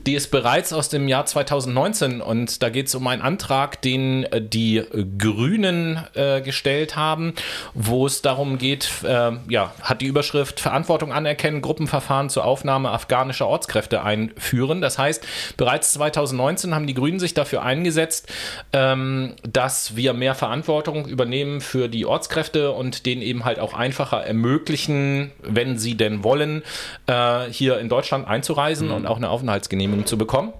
[0.06, 4.24] Die ist bereits aus dem Jahr 2019 und da geht es um einen Antrag, den
[4.24, 4.84] äh, die
[5.18, 7.34] Grünen äh, gestellt haben,
[7.74, 13.48] wo es darum geht, äh, ja, hat die Überschrift Verantwortung anerkennen, Gruppenverfahren zur Aufnahme afghanischer
[13.48, 14.82] Ortskräfte ein einführen.
[14.82, 15.26] Das heißt,
[15.58, 18.32] bereits 2019 haben die Grünen sich dafür eingesetzt,
[18.74, 24.24] ähm, dass wir mehr Verantwortung übernehmen für die Ortskräfte und denen eben halt auch einfacher
[24.24, 26.64] ermöglichen, wenn sie denn wollen,
[27.08, 28.94] äh, hier in Deutschland einzureisen mhm.
[28.94, 30.54] und auch eine Aufenthaltsgenehmigung zu bekommen.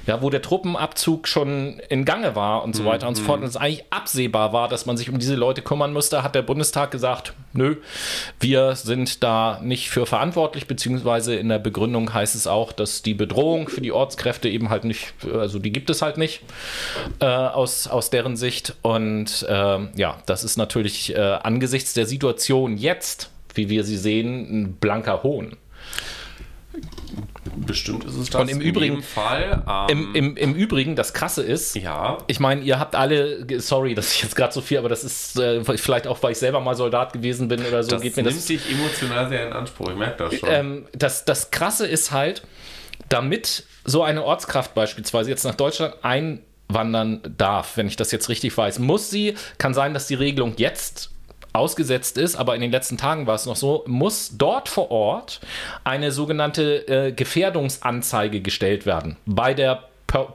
[0.06, 3.40] ja, wo der Truppenabzug schon in Gange war und so weiter und so fort.
[3.40, 6.42] Und es eigentlich absehbar war, dass man sich um diese Leute kümmern musste, hat der
[6.42, 7.76] Bundestag gesagt, nö,
[8.40, 13.14] wir sind da nicht für verantwortlich, beziehungsweise in der Begründung heißt es auch, dass die
[13.14, 16.40] Bedrohung für die Ortskräfte eben halt nicht, also die gibt es halt nicht
[17.20, 18.74] äh, aus, aus deren Sicht.
[18.82, 24.62] Und äh, ja, das ist natürlich äh, angesichts der Situation jetzt, wie wir sie sehen,
[24.62, 25.56] ein blanker Hohn.
[27.56, 28.40] Bestimmt ist es das.
[28.40, 29.62] Und im Übrigen, Fall.
[29.90, 32.18] Ähm, im, im, Im Übrigen, das Krasse ist, ja.
[32.26, 35.38] ich meine, ihr habt alle, sorry, dass ich jetzt gerade so viel, aber das ist
[35.38, 37.90] äh, vielleicht auch, weil ich selber mal Soldat gewesen bin oder so.
[37.90, 40.48] Das geht mir nimmt das, sich emotional sehr in Anspruch, ich merke das schon.
[40.50, 42.42] Ähm, das, das Krasse ist halt,
[43.08, 48.56] damit so eine Ortskraft beispielsweise jetzt nach Deutschland einwandern darf, wenn ich das jetzt richtig
[48.56, 51.11] weiß, muss sie, kann sein, dass die Regelung jetzt
[51.52, 55.40] ausgesetzt ist, aber in den letzten Tagen war es noch so, muss dort vor Ort
[55.84, 59.84] eine sogenannte äh, Gefährdungsanzeige gestellt werden bei der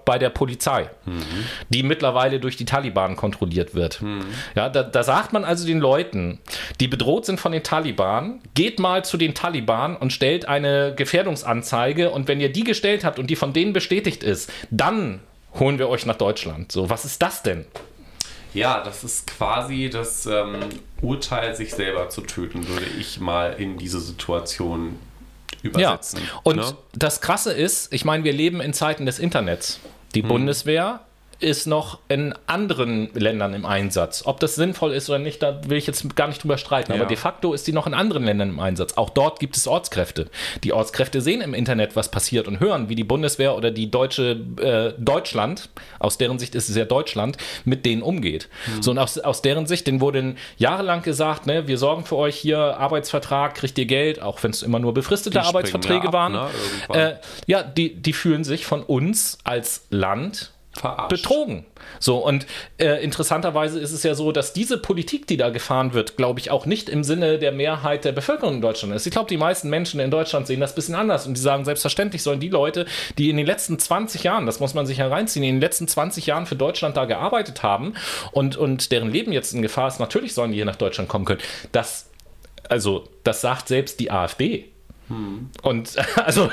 [0.06, 1.22] bei der Polizei, mhm.
[1.70, 4.02] die mittlerweile durch die Taliban kontrolliert wird.
[4.02, 4.26] Mhm.
[4.56, 6.40] Ja, da, da, sagt man also den Leuten,
[6.80, 12.10] die bedroht sind von den Taliban, geht mal zu den Taliban und stellt eine Gefährdungsanzeige
[12.10, 15.20] und wenn ihr die gestellt habt und die von denen bestätigt ist, dann
[15.60, 16.72] holen wir euch nach Deutschland.
[16.72, 17.66] So, was ist das denn?
[18.58, 20.58] Ja, das ist quasi das ähm,
[21.02, 24.98] Urteil, sich selber zu töten, würde ich mal in diese Situation
[25.62, 26.20] übersetzen.
[26.20, 26.40] Ja.
[26.44, 26.78] Und ne?
[26.94, 29.80] das Krasse ist, ich meine, wir leben in Zeiten des Internets.
[30.16, 30.30] Die hm.
[30.30, 31.02] Bundeswehr
[31.40, 34.24] ist noch in anderen Ländern im Einsatz.
[34.26, 36.92] Ob das sinnvoll ist oder nicht, da will ich jetzt gar nicht drüber streiten.
[36.92, 37.00] Ja.
[37.00, 38.94] Aber de facto ist die noch in anderen Ländern im Einsatz.
[38.98, 40.30] Auch dort gibt es Ortskräfte.
[40.64, 44.40] Die Ortskräfte sehen im Internet, was passiert und hören, wie die Bundeswehr oder die deutsche
[44.60, 45.70] äh, Deutschland,
[46.00, 48.50] aus deren Sicht ist es ja Deutschland, mit denen umgeht.
[48.66, 48.82] Mhm.
[48.82, 52.36] So und aus, aus deren Sicht, denen wurde jahrelang gesagt, ne, wir sorgen für euch
[52.36, 56.34] hier Arbeitsvertrag, kriegt ihr Geld, auch wenn es immer nur befristete Arbeitsverträge ab, waren.
[56.34, 56.50] Ne,
[56.94, 57.16] äh,
[57.46, 61.10] ja, die, die fühlen sich von uns als Land Verarscht.
[61.10, 61.66] betrogen.
[62.00, 62.46] So, und
[62.78, 66.52] äh, interessanterweise ist es ja so, dass diese Politik, die da gefahren wird, glaube ich,
[66.52, 69.06] auch nicht im Sinne der Mehrheit der Bevölkerung in Deutschland ist.
[69.06, 71.66] Ich glaube, die meisten Menschen in Deutschland sehen das ein bisschen anders und die sagen,
[71.66, 72.86] selbstverständlich sollen die Leute,
[73.18, 76.26] die in den letzten 20 Jahren, das muss man sich hereinziehen, in den letzten 20
[76.26, 77.94] Jahren für Deutschland da gearbeitet haben
[78.32, 81.26] und, und deren Leben jetzt in Gefahr ist, natürlich sollen die hier nach Deutschland kommen
[81.26, 81.42] können.
[81.72, 82.10] Das,
[82.70, 84.66] also, das sagt selbst die AfD.
[85.10, 85.50] Hm.
[85.62, 85.96] Und
[86.26, 86.50] also,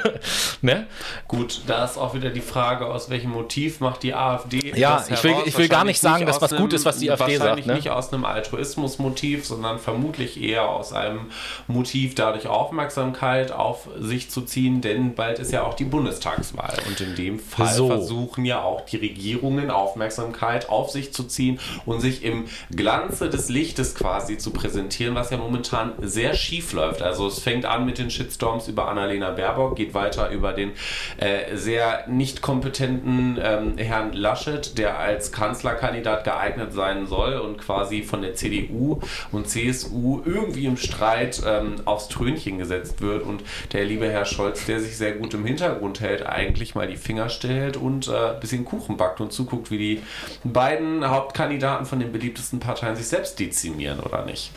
[0.63, 0.87] ne?
[1.27, 4.73] Gut, da ist auch wieder die Frage, aus welchem Motiv macht die AfD.
[4.77, 7.11] Ja, ich will, ich will gar nicht sagen, dass was einem, gut ist, was die
[7.11, 7.41] AfD sagt.
[7.41, 7.75] Wahrscheinlich ne?
[7.75, 11.31] nicht aus einem Altruismusmotiv, sondern vermutlich eher aus einem
[11.67, 16.79] Motiv, dadurch Aufmerksamkeit auf sich zu ziehen, denn bald ist ja auch die Bundestagswahl.
[16.87, 17.89] Und in dem Fall so.
[17.89, 23.49] versuchen ja auch die Regierungen Aufmerksamkeit auf sich zu ziehen und sich im Glanze des
[23.49, 27.03] Lichtes quasi zu präsentieren, was ja momentan sehr schief läuft.
[27.03, 30.73] Also es fängt an mit den Shitstorms Shitstorms über Annalena Baerbock, geht weiter über den
[31.17, 38.03] äh, sehr nicht kompetenten ähm, Herrn Laschet, der als Kanzlerkandidat geeignet sein soll und quasi
[38.03, 39.01] von der CDU
[39.33, 43.43] und CSU irgendwie im Streit ähm, aufs Trönchen gesetzt wird und
[43.73, 47.29] der liebe Herr Scholz, der sich sehr gut im Hintergrund hält, eigentlich mal die Finger
[47.29, 50.03] stellt und äh, ein bisschen Kuchen backt und zuguckt, wie die
[50.45, 54.51] beiden Hauptkandidaten von den beliebtesten Parteien sich selbst dezimieren, oder nicht?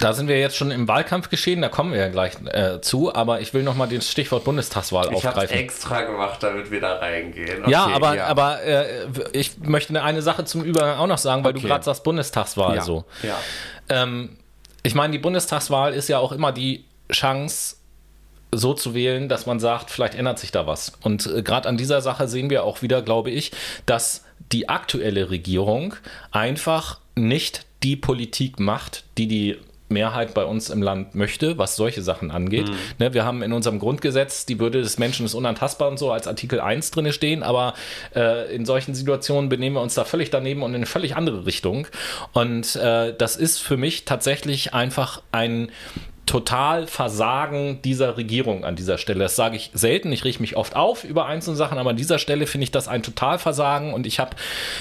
[0.00, 3.14] Da sind wir jetzt schon im Wahlkampf geschehen, da kommen wir ja gleich äh, zu,
[3.14, 5.54] aber ich will nochmal den Stichwort Bundestagswahl ich aufgreifen.
[5.54, 7.62] Ich extra gemacht, damit wir da reingehen.
[7.62, 8.26] Okay, ja, aber, ja.
[8.26, 8.86] aber äh,
[9.32, 11.60] ich möchte eine Sache zum Übergang auch noch sagen, weil okay.
[11.60, 12.82] du gerade sagst Bundestagswahl ja.
[12.82, 13.04] so.
[13.22, 13.38] Ja.
[13.90, 14.38] Ähm,
[14.82, 17.76] ich meine, die Bundestagswahl ist ja auch immer die Chance,
[18.52, 20.92] so zu wählen, dass man sagt, vielleicht ändert sich da was.
[21.02, 23.52] Und äh, gerade an dieser Sache sehen wir auch wieder, glaube ich,
[23.86, 25.94] dass die aktuelle Regierung
[26.32, 29.58] einfach nicht die Politik macht, die die
[29.90, 32.68] Mehrheit bei uns im Land möchte, was solche Sachen angeht.
[32.68, 32.76] Mhm.
[32.98, 36.26] Ne, wir haben in unserem Grundgesetz, die Würde des Menschen ist unantastbar und so als
[36.26, 37.74] Artikel 1 drin stehen, aber
[38.14, 41.46] äh, in solchen Situationen benehmen wir uns da völlig daneben und in eine völlig andere
[41.46, 41.86] Richtung.
[42.32, 45.70] Und äh, das ist für mich tatsächlich einfach ein
[46.30, 49.18] total Versagen dieser Regierung an dieser Stelle.
[49.18, 50.12] Das sage ich selten.
[50.12, 52.86] Ich rieche mich oft auf über einzelne Sachen, aber an dieser Stelle finde ich das
[52.86, 54.36] ein Totalversagen und ich habe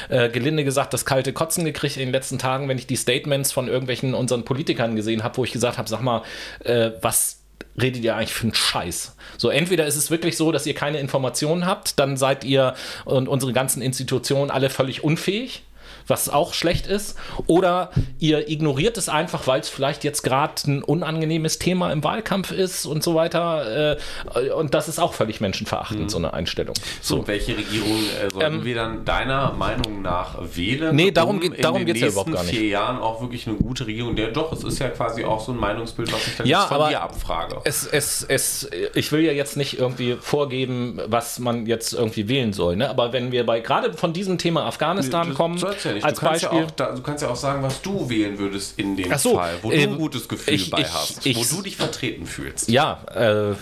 [0.10, 3.52] äh, gelinde gesagt das kalte Kotzen gekriegt in den letzten Tagen, wenn ich die Statements
[3.52, 6.22] von irgendwelchen unseren Politikern gesehen habe, wo ich gesagt habe, sag mal,
[6.64, 7.40] äh, was
[7.82, 9.16] redet ihr eigentlich für einen Scheiß?
[9.38, 12.76] So, entweder ist es wirklich so, dass ihr keine Informationen habt, dann seid ihr
[13.06, 15.64] und unsere ganzen Institutionen alle völlig unfähig
[16.10, 17.18] was auch schlecht ist.
[17.48, 22.52] Oder ihr ignoriert es einfach, weil es vielleicht jetzt gerade ein unangenehmes Thema im Wahlkampf
[22.52, 23.98] ist und so weiter.
[24.36, 26.10] Äh, und das ist auch völlig menschenverachtend, mhm.
[26.10, 26.76] so eine Einstellung.
[27.02, 30.96] So, so welche Regierung äh, sollten ähm, wir dann deiner Meinung nach wählen?
[30.96, 32.54] Nee, darum, um geht, darum geht es ja überhaupt gar nicht.
[32.54, 34.16] in vier Jahren auch wirklich eine gute Regierung.
[34.18, 36.90] Ja, doch, es ist ja quasi auch so ein Meinungsbild, was ich dann ja, von
[36.90, 37.62] dir abfrage.
[37.64, 42.54] Es, es, es, ich will ja jetzt nicht irgendwie vorgeben, was man jetzt irgendwie wählen
[42.54, 42.76] soll.
[42.76, 42.90] Ne?
[42.90, 46.06] Aber wenn wir bei gerade von diesem Thema Afghanistan nee, kommen, ja nicht.
[46.06, 46.60] Als du Beispiel.
[46.60, 49.36] Ja auch, da, du kannst ja auch sagen, was du wählen würdest in dem so,
[49.36, 51.78] Fall, wo äh, du ein gutes Gefühl ich, bei ich, hast, ich, wo du dich
[51.78, 52.70] vertreten fühlst.
[52.70, 53.56] Ja, äh,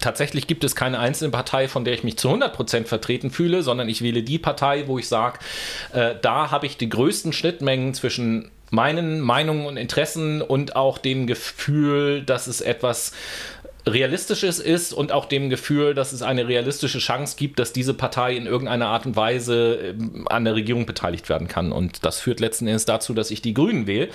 [0.00, 3.88] tatsächlich gibt es keine einzelne Partei, von der ich mich zu 100% vertreten fühle, sondern
[3.88, 5.38] ich wähle die Partei, wo ich sage,
[5.92, 11.26] äh, da habe ich die größten Schnittmengen zwischen meinen Meinungen und Interessen und auch dem
[11.26, 13.12] Gefühl, dass es etwas
[13.86, 18.34] Realistisches ist und auch dem Gefühl, dass es eine realistische Chance gibt, dass diese Partei
[18.34, 21.70] in irgendeiner Art und Weise ähm, an der Regierung beteiligt werden kann.
[21.70, 24.08] Und das führt letzten Endes dazu, dass ich die Grünen wähle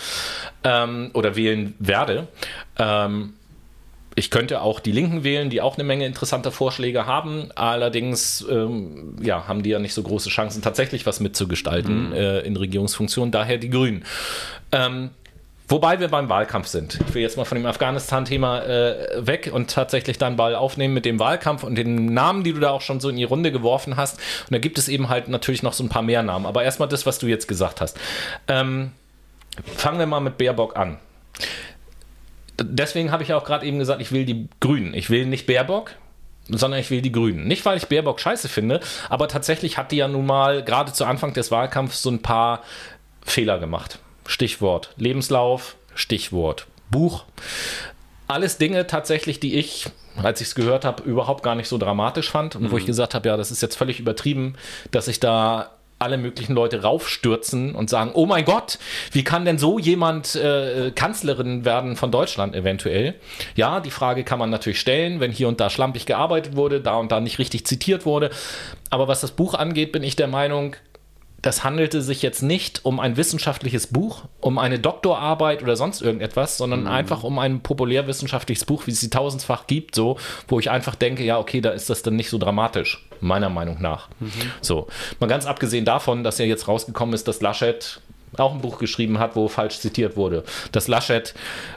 [0.63, 2.28] ähm, oder wählen werde.
[2.78, 3.34] Ähm,
[4.15, 7.49] ich könnte auch die Linken wählen, die auch eine Menge interessanter Vorschläge haben.
[7.55, 12.13] Allerdings ähm, ja, haben die ja nicht so große Chancen, tatsächlich was mitzugestalten mhm.
[12.13, 13.32] äh, in Regierungsfunktionen.
[13.32, 14.03] Daher die Grünen.
[14.72, 15.11] Ähm,
[15.70, 16.99] Wobei wir beim Wahlkampf sind.
[17.07, 21.05] Ich will jetzt mal von dem Afghanistan-Thema äh, weg und tatsächlich dann Ball aufnehmen mit
[21.05, 23.95] dem Wahlkampf und den Namen, die du da auch schon so in die Runde geworfen
[23.95, 24.17] hast.
[24.17, 26.47] Und da gibt es eben halt natürlich noch so ein paar mehr Namen.
[26.47, 27.99] Aber erstmal das, was du jetzt gesagt hast.
[28.47, 28.93] Ähm,
[29.78, 30.97] fangen wir mal mit Baerbock an.
[32.59, 34.95] Deswegen habe ich auch gerade eben gesagt, ich will die Grünen.
[34.95, 35.91] Ich will nicht Baerbock,
[36.47, 37.47] sondern ich will die Grünen.
[37.47, 41.05] Nicht, weil ich Baerbock scheiße finde, aber tatsächlich hat die ja nun mal gerade zu
[41.05, 42.63] Anfang des Wahlkampfs so ein paar
[43.24, 43.99] Fehler gemacht.
[44.30, 47.23] Stichwort Lebenslauf, Stichwort Buch.
[48.27, 49.88] Alles Dinge tatsächlich, die ich,
[50.21, 52.71] als ich es gehört habe, überhaupt gar nicht so dramatisch fand und mhm.
[52.71, 54.53] wo ich gesagt habe, ja, das ist jetzt völlig übertrieben,
[54.91, 58.77] dass ich da alle möglichen Leute raufstürzen und sagen, oh mein Gott,
[59.11, 63.15] wie kann denn so jemand äh, Kanzlerin werden von Deutschland eventuell?
[63.55, 66.95] Ja, die Frage kann man natürlich stellen, wenn hier und da schlampig gearbeitet wurde, da
[66.95, 68.30] und da nicht richtig zitiert wurde.
[68.91, 70.75] Aber was das Buch angeht, bin ich der Meinung,
[71.41, 76.57] das handelte sich jetzt nicht um ein wissenschaftliches Buch, um eine Doktorarbeit oder sonst irgendetwas,
[76.57, 76.87] sondern mhm.
[76.87, 80.17] einfach um ein populärwissenschaftliches Buch, wie es sie tausendfach gibt, so,
[80.47, 83.81] wo ich einfach denke, ja, okay, da ist das dann nicht so dramatisch, meiner Meinung
[83.81, 84.09] nach.
[84.19, 84.31] Mhm.
[84.61, 84.87] So.
[85.19, 88.01] Mal ganz abgesehen davon, dass ja jetzt rausgekommen ist, dass Laschet
[88.38, 90.43] auch ein Buch geschrieben hat, wo falsch zitiert wurde.
[90.71, 91.34] Dass Laschet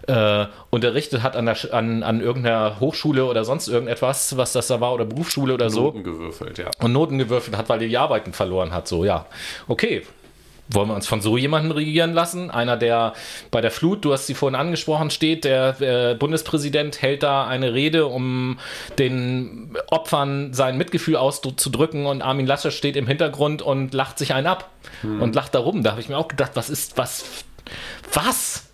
[0.07, 4.80] äh, unterrichtet hat an, der, an, an irgendeiner Hochschule oder sonst irgendetwas, was das da
[4.80, 5.82] war, oder Berufsschule oder Noten so.
[5.84, 6.70] Noten gewürfelt, ja.
[6.80, 8.88] Und Noten gewürfelt hat, weil er die Arbeiten verloren hat.
[8.88, 9.26] So, ja.
[9.68, 10.03] Okay,
[10.74, 12.50] wollen wir uns von so jemandem regieren lassen?
[12.50, 13.14] Einer, der
[13.50, 17.74] bei der Flut, du hast sie vorhin angesprochen, steht, der äh, Bundespräsident hält da eine
[17.74, 18.58] Rede, um
[18.98, 24.46] den Opfern sein Mitgefühl auszudrücken und Armin Laschet steht im Hintergrund und lacht sich einen
[24.46, 24.70] ab
[25.02, 25.22] hm.
[25.22, 25.82] und lacht darum.
[25.82, 27.24] Da habe ich mir auch gedacht, was ist, was,
[28.12, 28.71] was?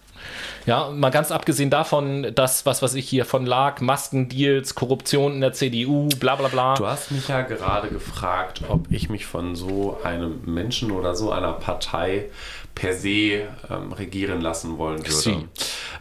[0.68, 5.40] Ja, mal ganz abgesehen davon, dass, was weiß ich hier von lag, Maskendeals, Korruption in
[5.40, 6.74] der CDU, bla bla bla.
[6.74, 11.32] Du hast mich ja gerade gefragt, ob ich mich von so einem Menschen oder so
[11.32, 12.26] einer Partei
[12.74, 15.10] per se ähm, regieren lassen wollen würde.
[15.10, 15.48] Sie.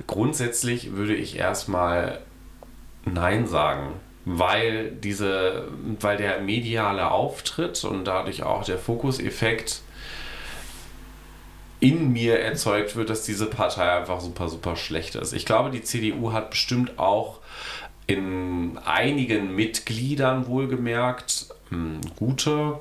[0.05, 2.19] Grundsätzlich würde ich erstmal
[3.05, 3.93] Nein sagen
[4.29, 5.69] weil diese,
[6.01, 9.81] weil der mediale Auftritt und dadurch auch der Fokuseffekt
[11.79, 15.33] in mir erzeugt wird, dass diese Partei einfach super, super schlecht ist.
[15.33, 17.39] Ich glaube, die CDU hat bestimmt auch
[18.07, 22.79] in einigen Mitgliedern wohlgemerkt hm, gute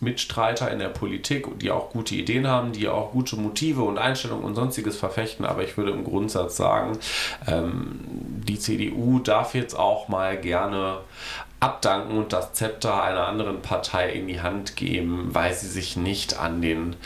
[0.00, 4.44] Mitstreiter in der Politik, die auch gute Ideen haben, die auch gute Motive und Einstellungen
[4.44, 5.44] und sonstiges verfechten.
[5.44, 6.98] Aber ich würde im Grundsatz sagen,
[7.46, 8.00] ähm,
[8.46, 10.98] die CDU darf jetzt auch mal gerne
[11.60, 16.38] abdanken und das Zepter einer anderen Partei in die Hand geben, weil sie sich nicht
[16.38, 16.96] an den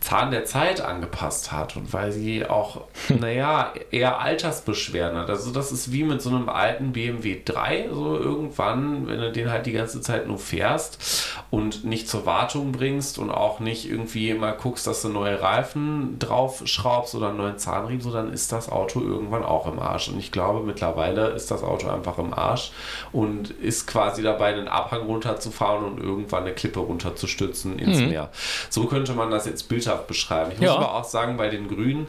[0.00, 2.82] Zahn der Zeit angepasst hat und weil sie auch,
[3.20, 5.28] naja, eher Altersbeschwerden hat.
[5.28, 9.50] Also das ist wie mit so einem alten BMW 3, so irgendwann, wenn du den
[9.50, 14.32] halt die ganze Zeit nur fährst und nicht zur Wartung bringst und auch nicht irgendwie
[14.32, 18.52] mal guckst, dass du neue Reifen drauf schraubst oder einen neuen Zahnriemen, so dann ist
[18.52, 20.08] das Auto irgendwann auch im Arsch.
[20.08, 22.72] Und ich glaube, mittlerweile ist das Auto einfach im Arsch
[23.12, 28.08] und ist quasi dabei, einen Abhang runterzufahren und irgendwann eine Klippe runterzustürzen ins mhm.
[28.08, 28.30] Meer.
[28.70, 30.52] So könnte man das jetzt bildhaft Landschaft beschreiben.
[30.52, 30.76] Ich muss ja.
[30.76, 32.06] aber auch sagen, bei den Grünen,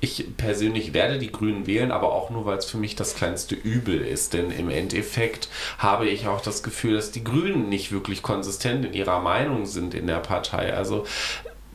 [0.00, 3.54] ich persönlich werde die Grünen wählen, aber auch nur, weil es für mich das kleinste
[3.54, 4.32] Übel ist.
[4.32, 5.48] Denn im Endeffekt
[5.78, 9.94] habe ich auch das Gefühl, dass die Grünen nicht wirklich konsistent in ihrer Meinung sind
[9.94, 10.74] in der Partei.
[10.74, 11.04] Also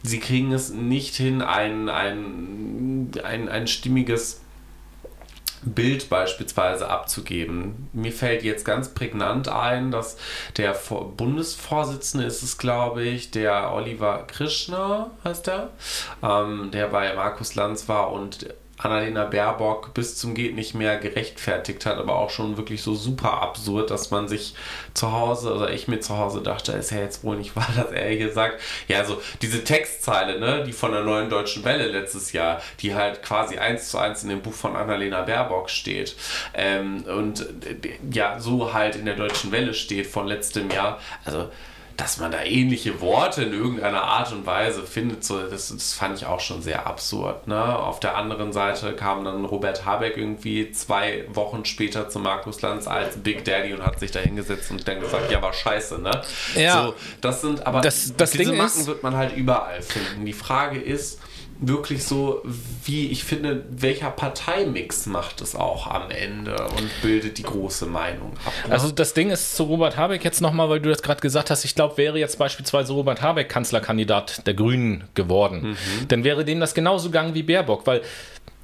[0.02, 4.41] sie kriegen es nicht hin, ein, ein, ein, ein stimmiges
[5.66, 7.89] Bild beispielsweise abzugeben.
[7.93, 10.18] Mir fällt jetzt ganz prägnant ein, dass
[10.57, 10.76] der
[11.18, 15.70] Bundesvorsitzende ist es, glaube ich, der Oliver Krishna heißt der,
[16.24, 18.47] ähm, der bei Markus Lanz war und
[18.78, 23.42] Annalena Baerbock bis zum geht nicht mehr gerechtfertigt hat, aber auch schon wirklich so super
[23.42, 24.54] absurd, dass man sich
[24.94, 27.92] zu Hause, oder ich mir zu Hause dachte, ist ja jetzt wohl nicht wahr, dass
[27.92, 32.34] er hier sagt, ja, also diese Textzeile, ne, die von der neuen deutschen Welle letztes
[32.34, 36.16] Jahr, die halt quasi eins zu eins in dem Buch von Annalena Baerbock steht
[36.54, 37.46] ähm, und
[38.12, 41.50] ja, so halt in der deutschen Welle steht von letztem Jahr, also
[41.98, 46.18] dass man da ähnliche Worte in irgendeiner Art und Weise findet, so, das, das fand
[46.18, 47.48] ich auch schon sehr absurd.
[47.48, 47.80] Ne?
[47.80, 52.88] Auf der anderen Seite kam dann Robert Habeck irgendwie zwei Wochen später zu Markus Lanz
[52.88, 56.22] als Big Daddy und hat sich da hingesetzt und dann gesagt, ja, war scheiße, ne?
[56.56, 56.84] Ja.
[56.86, 60.26] So, das sind aber das, das diese Ding Macken ist, wird man halt überall finden.
[60.26, 61.20] Die Frage ist,
[61.60, 62.41] wirklich so,
[62.84, 68.34] wie ich finde, welcher Parteimix macht es auch am Ende und bildet die große Meinung
[68.45, 68.53] ab.
[68.68, 68.74] Ne?
[68.74, 71.64] Also das Ding ist zu Robert Habeck jetzt nochmal, weil du das gerade gesagt hast,
[71.64, 76.08] ich glaube, wäre jetzt beispielsweise Robert Habeck Kanzlerkandidat der Grünen geworden, mhm.
[76.10, 78.01] dann wäre dem das genauso gegangen wie Baerbock, weil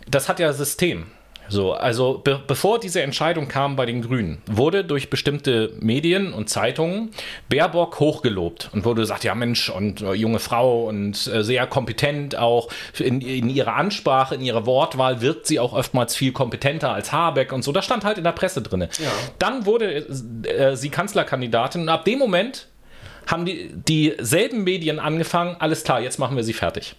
[0.09, 1.05] das hat ja System.
[1.51, 6.49] So, also be bevor diese Entscheidung kam bei den Grünen, wurde durch bestimmte Medien und
[6.49, 7.11] Zeitungen
[7.49, 12.37] Baerbock hochgelobt und wurde gesagt, ja Mensch, und äh, junge Frau und äh, sehr kompetent
[12.37, 17.11] auch in, in ihrer Ansprache, in ihrer Wortwahl wirkt sie auch oftmals viel kompetenter als
[17.11, 17.73] Habeck und so.
[17.73, 18.81] Das stand halt in der Presse drin.
[18.81, 19.11] Ja.
[19.37, 20.07] Dann wurde
[20.47, 22.67] äh, sie Kanzlerkandidatin und ab dem Moment
[23.27, 26.95] haben die dieselben Medien angefangen, alles klar, jetzt machen wir sie fertig.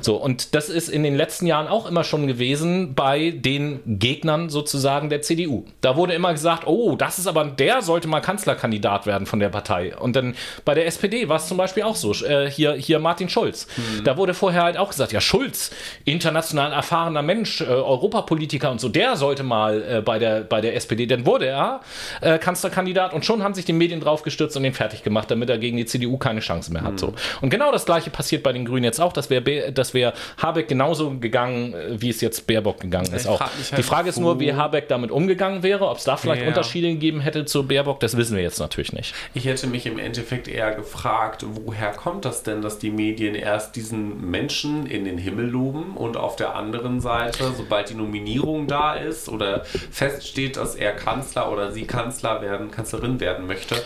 [0.00, 4.48] So, und das ist in den letzten Jahren auch immer schon gewesen bei den Gegnern
[4.48, 5.64] sozusagen der CDU.
[5.80, 9.48] Da wurde immer gesagt, oh, das ist aber, der sollte mal Kanzlerkandidat werden von der
[9.48, 9.96] Partei.
[9.96, 10.34] Und dann
[10.64, 13.66] bei der SPD war es zum Beispiel auch so, äh, hier, hier Martin Schulz.
[13.76, 14.04] Mhm.
[14.04, 15.70] Da wurde vorher halt auch gesagt, ja, Schulz,
[16.04, 20.76] international erfahrener Mensch, äh, Europapolitiker und so, der sollte mal äh, bei, der, bei der
[20.76, 21.80] SPD, dann wurde er
[22.20, 25.50] äh, Kanzlerkandidat und schon haben sich die Medien drauf gestürzt und den fertig gemacht, damit
[25.50, 26.92] er gegen die CDU keine Chance mehr hat.
[26.92, 26.98] Mhm.
[26.98, 27.14] So.
[27.40, 29.30] Und genau das gleiche passiert bei den Grünen jetzt auch, dass
[29.72, 33.26] das wäre Habeck genauso gegangen, äh, wie es jetzt Baerbock gegangen ist.
[33.26, 33.40] Auch.
[33.40, 36.48] Halt die Frage ist nur, wie Habeck damit umgegangen wäre, ob es da vielleicht ja.
[36.48, 39.14] Unterschiede gegeben hätte zu Baerbock, das wissen wir jetzt natürlich nicht.
[39.34, 43.76] Ich hätte mich im Endeffekt eher gefragt, woher kommt das denn, dass die Medien erst
[43.76, 48.94] diesen Menschen in den Himmel loben und auf der anderen Seite, sobald die Nominierung da
[48.94, 53.76] ist oder feststeht, dass er Kanzler oder sie Kanzler werden, Kanzlerin werden möchte,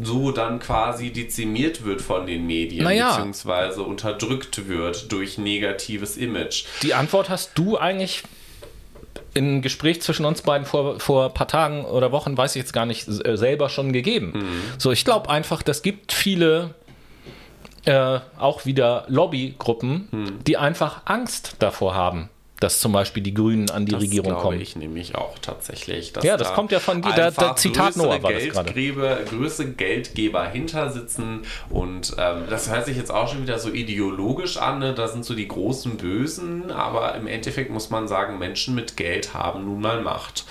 [0.00, 3.10] so dann quasi dezimiert wird von den Medien, naja.
[3.10, 6.64] beziehungsweise unterdrückt wird durch negatives Image.
[6.82, 8.22] Die Antwort hast du eigentlich
[9.34, 12.72] in Gespräch zwischen uns beiden vor, vor ein paar Tagen oder Wochen, weiß ich jetzt
[12.72, 14.32] gar nicht, äh, selber schon gegeben.
[14.34, 14.62] Mhm.
[14.78, 16.74] So, ich glaube einfach, das gibt viele
[17.84, 20.44] äh, auch wieder Lobbygruppen, mhm.
[20.44, 22.28] die einfach Angst davor haben
[22.60, 24.36] dass zum Beispiel die Grünen an die das Regierung kommen.
[24.36, 26.12] Das glaube ich nämlich auch tatsächlich.
[26.22, 28.72] ja, das da kommt ja von der, der Zitat Noah war das gerade.
[29.28, 34.56] Größere Geldgeber hinter sitzen und ähm, das hört sich jetzt auch schon wieder so ideologisch
[34.56, 34.94] an, ne?
[34.94, 39.34] da sind so die großen Bösen, aber im Endeffekt muss man sagen, Menschen mit Geld
[39.34, 40.44] haben nun mal Macht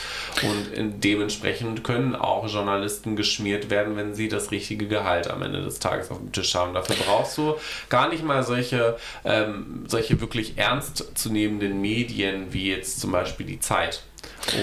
[0.43, 5.79] und dementsprechend können auch Journalisten geschmiert werden, wenn sie das richtige Gehalt am Ende des
[5.79, 6.73] Tages auf dem Tisch haben.
[6.73, 7.55] Dafür brauchst du
[7.89, 13.59] gar nicht mal solche, ähm, solche wirklich ernstzunehmenden Medien, Medien wie jetzt zum Beispiel die
[13.59, 14.03] Zeit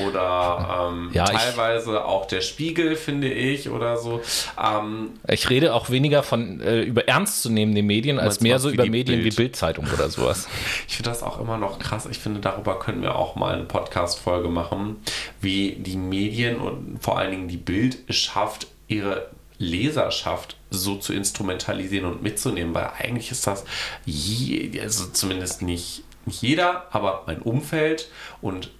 [0.06, 4.22] oder ähm, ja, teilweise ich, auch der Spiegel, finde ich, oder so.
[4.62, 9.20] Ähm, ich rede auch weniger von äh, über ernstzunehmenden Medien, als mehr so über Medien
[9.20, 9.32] Bild.
[9.32, 10.48] wie Bildzeitung oder sowas.
[10.88, 12.06] ich finde das auch immer noch krass.
[12.10, 14.96] Ich finde, darüber können wir auch mal eine Podcast-Folge machen,
[15.40, 19.28] wie die Medien und vor allen Dingen die Bild schafft, ihre
[19.58, 23.64] Leserschaft so zu instrumentalisieren und mitzunehmen, weil eigentlich ist das
[24.04, 28.08] je, also zumindest nicht nicht jeder, aber mein Umfeld
[28.40, 28.70] und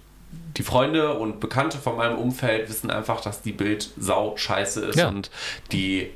[0.57, 4.97] die Freunde und Bekannte von meinem Umfeld wissen einfach, dass die Bild sau scheiße ist
[4.97, 5.09] ja.
[5.09, 5.29] und
[5.71, 6.11] die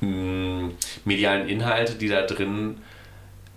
[0.00, 2.78] mh, mm, medialen Inhalte, die da drin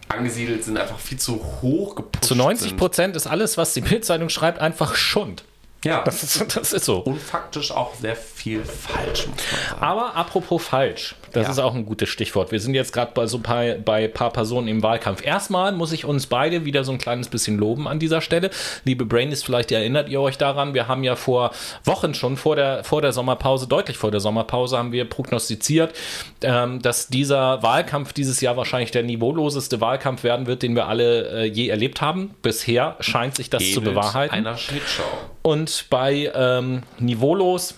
[0.07, 4.29] angesiedelt sind, einfach viel zu hoch gepusht Zu 90 Prozent ist alles, was die Bildzeitung
[4.29, 5.43] schreibt, einfach Schund.
[5.83, 6.99] Ja, das ist, das ist so.
[6.99, 9.81] Und faktisch auch sehr viel falsch, muss man sagen.
[9.81, 11.51] Aber apropos falsch, das ja.
[11.51, 12.51] ist auch ein gutes Stichwort.
[12.51, 15.25] Wir sind jetzt gerade bei so ein paar, bei paar Personen im Wahlkampf.
[15.25, 18.49] Erstmal muss ich uns beide wieder so ein kleines bisschen loben an dieser Stelle.
[18.83, 21.51] Liebe Brainis, vielleicht erinnert ihr euch daran, wir haben ja vor
[21.85, 25.93] Wochen schon vor der, vor der Sommerpause, deutlich vor der Sommerpause, haben wir prognostiziert,
[26.41, 31.43] ähm, dass dieser Wahlkampf dieses Jahr wahrscheinlich der niveauloseste Wahlkampf werden wird, den wir alle
[31.43, 32.31] äh, je erlebt haben.
[32.41, 34.35] Bisher scheint sich das Ähnelt zu bewahrheiten.
[34.35, 35.03] Einer Schnittshow.
[35.41, 37.75] Und bei ähm, Niveaulos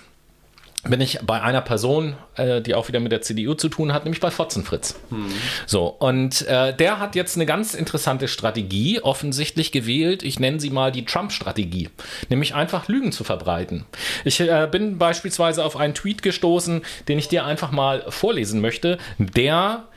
[0.84, 4.03] bin ich bei einer Person, äh, die auch wieder mit der CDU zu tun hat,
[4.03, 4.99] nämlich bei Fotzenfritz.
[5.09, 5.31] Hm.
[5.65, 10.23] So, und äh, der hat jetzt eine ganz interessante Strategie offensichtlich gewählt.
[10.23, 11.89] Ich nenne sie mal die Trump-Strategie,
[12.29, 13.86] nämlich einfach Lügen zu verbreiten.
[14.25, 18.97] Ich äh, bin beispielsweise auf einen Tweet gestoßen, den ich dir einfach mal vorlesen möchte,
[19.17, 19.88] der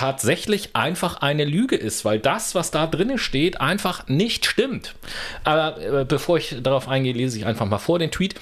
[0.00, 4.94] tatsächlich einfach eine Lüge ist, weil das, was da drin steht, einfach nicht stimmt.
[5.44, 8.34] Aber äh, bevor ich darauf eingehe, lese ich einfach mal vor den Tweet.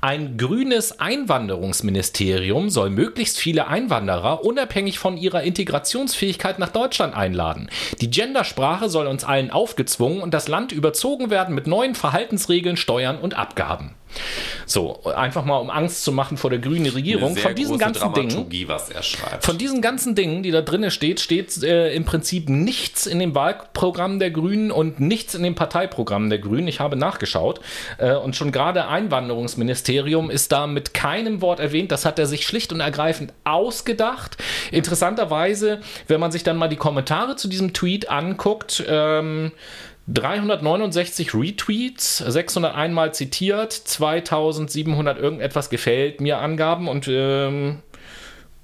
[0.00, 7.70] Ein grünes Einwanderungsministerium soll möglichst viele Einwanderer unabhängig von ihrer Integrationsfähigkeit nach Deutschland einladen.
[8.00, 13.18] Die Gendersprache soll uns allen aufgezwungen und das Land überzogen werden mit neuen Verhaltensregeln, Steuern
[13.18, 13.94] und Abgaben.
[14.66, 17.36] So, einfach mal um Angst zu machen vor der grünen Regierung.
[17.36, 18.46] Von diesen ganzen Dingen,
[19.40, 23.34] von diesen ganzen Dingen, die da drinnen steht, steht äh, im Prinzip nichts in dem
[23.34, 26.68] Wahlprogramm der Grünen und nichts in dem Parteiprogramm der Grünen.
[26.68, 27.60] Ich habe nachgeschaut
[27.98, 31.92] äh, und schon gerade Einwanderungsministerium ist da mit keinem Wort erwähnt.
[31.92, 34.36] Das hat er sich schlicht und ergreifend ausgedacht.
[34.70, 39.52] Interessanterweise, wenn man sich dann mal die Kommentare zu diesem Tweet anguckt, ähm,
[40.06, 47.82] 369 Retweets, 601 Mal zitiert, 2700 irgendetwas gefällt mir Angaben und ähm,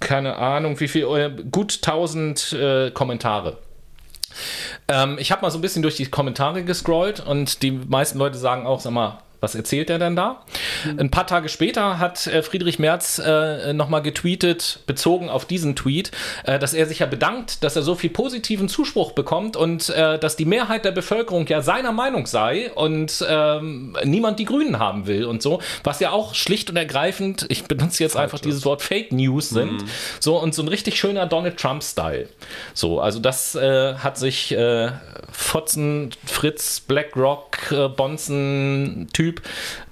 [0.00, 3.58] keine Ahnung, wie viel, äh, gut 1000 äh, Kommentare.
[4.88, 8.38] Ähm, ich habe mal so ein bisschen durch die Kommentare gescrollt und die meisten Leute
[8.38, 10.42] sagen auch, sag mal, was erzählt er denn da?
[10.98, 16.10] Ein paar Tage später hat äh, Friedrich Merz äh, nochmal getweetet, bezogen auf diesen Tweet,
[16.44, 20.18] äh, dass er sich ja bedankt, dass er so viel positiven Zuspruch bekommt und äh,
[20.18, 25.06] dass die Mehrheit der Bevölkerung ja seiner Meinung sei und ähm, niemand die Grünen haben
[25.06, 28.82] will und so, was ja auch schlicht und ergreifend, ich benutze jetzt einfach dieses Wort
[28.82, 29.88] Fake News sind, mhm.
[30.20, 32.28] so und so ein richtig schöner Donald Trump-Style.
[32.74, 34.90] So, also das äh, hat sich äh,
[35.32, 39.40] Fotzen, Fritz, BlackRock, Bonzen-Typ Typ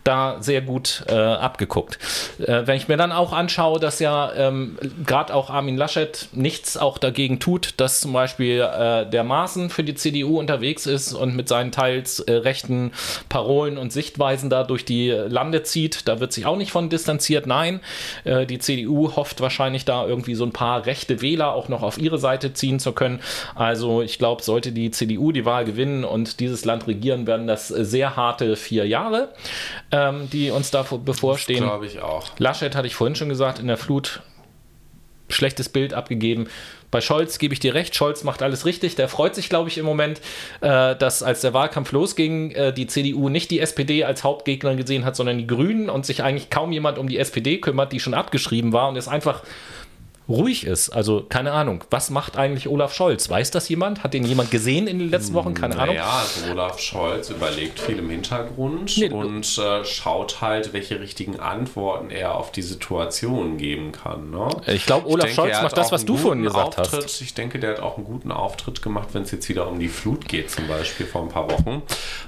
[0.08, 1.98] da sehr gut äh, abgeguckt.
[2.40, 6.78] Äh, wenn ich mir dann auch anschaue, dass ja ähm, gerade auch Armin Laschet nichts
[6.78, 11.36] auch dagegen tut, dass zum Beispiel äh, der Maaßen für die CDU unterwegs ist und
[11.36, 12.92] mit seinen teils äh, rechten
[13.28, 17.46] Parolen und Sichtweisen da durch die Lande zieht, da wird sich auch nicht von distanziert.
[17.46, 17.80] Nein,
[18.24, 21.98] äh, die CDU hofft wahrscheinlich da irgendwie so ein paar rechte Wähler auch noch auf
[21.98, 23.20] ihre Seite ziehen zu können.
[23.54, 27.68] Also ich glaube, sollte die CDU die Wahl gewinnen und dieses Land regieren, werden das
[27.68, 29.28] sehr harte vier Jahre
[29.98, 31.64] ähm, die uns da bevorstehen.
[31.64, 32.30] Glaube ich auch.
[32.38, 34.22] Laschet hatte ich vorhin schon gesagt, in der Flut
[35.28, 36.48] schlechtes Bild abgegeben.
[36.90, 38.94] Bei Scholz gebe ich dir recht, Scholz macht alles richtig.
[38.94, 40.22] Der freut sich, glaube ich, im Moment,
[40.62, 45.04] äh, dass als der Wahlkampf losging, äh, die CDU nicht die SPD als Hauptgegner gesehen
[45.04, 48.14] hat, sondern die Grünen und sich eigentlich kaum jemand um die SPD kümmert, die schon
[48.14, 49.42] abgeschrieben war und ist einfach
[50.28, 50.90] ruhig ist.
[50.90, 53.28] Also keine Ahnung, was macht eigentlich Olaf Scholz?
[53.30, 54.04] Weiß das jemand?
[54.04, 55.54] Hat den jemand gesehen in den letzten Wochen?
[55.54, 55.94] Keine Ahnung.
[55.94, 61.40] Ja, also Olaf Scholz überlegt viel im Hintergrund nee, und äh, schaut halt, welche richtigen
[61.40, 64.30] Antworten er auf die Situation geben kann.
[64.30, 64.48] Ne?
[64.66, 67.04] Ich glaube, Olaf ich denke, Scholz macht das, was du vorhin gesagt Auftritt.
[67.04, 67.20] hast.
[67.22, 69.88] Ich denke, der hat auch einen guten Auftritt gemacht, wenn es jetzt wieder um die
[69.88, 71.82] Flut geht, zum Beispiel vor ein paar Wochen,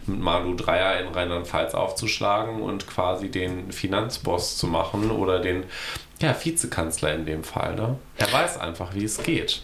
[0.07, 5.65] mit Malu Dreier in Rheinland-Pfalz aufzuschlagen und quasi den Finanzboss zu machen oder den
[6.21, 7.75] ja, Vizekanzler in dem Fall.
[7.75, 7.97] Ne?
[8.19, 9.63] Er weiß einfach, wie es geht.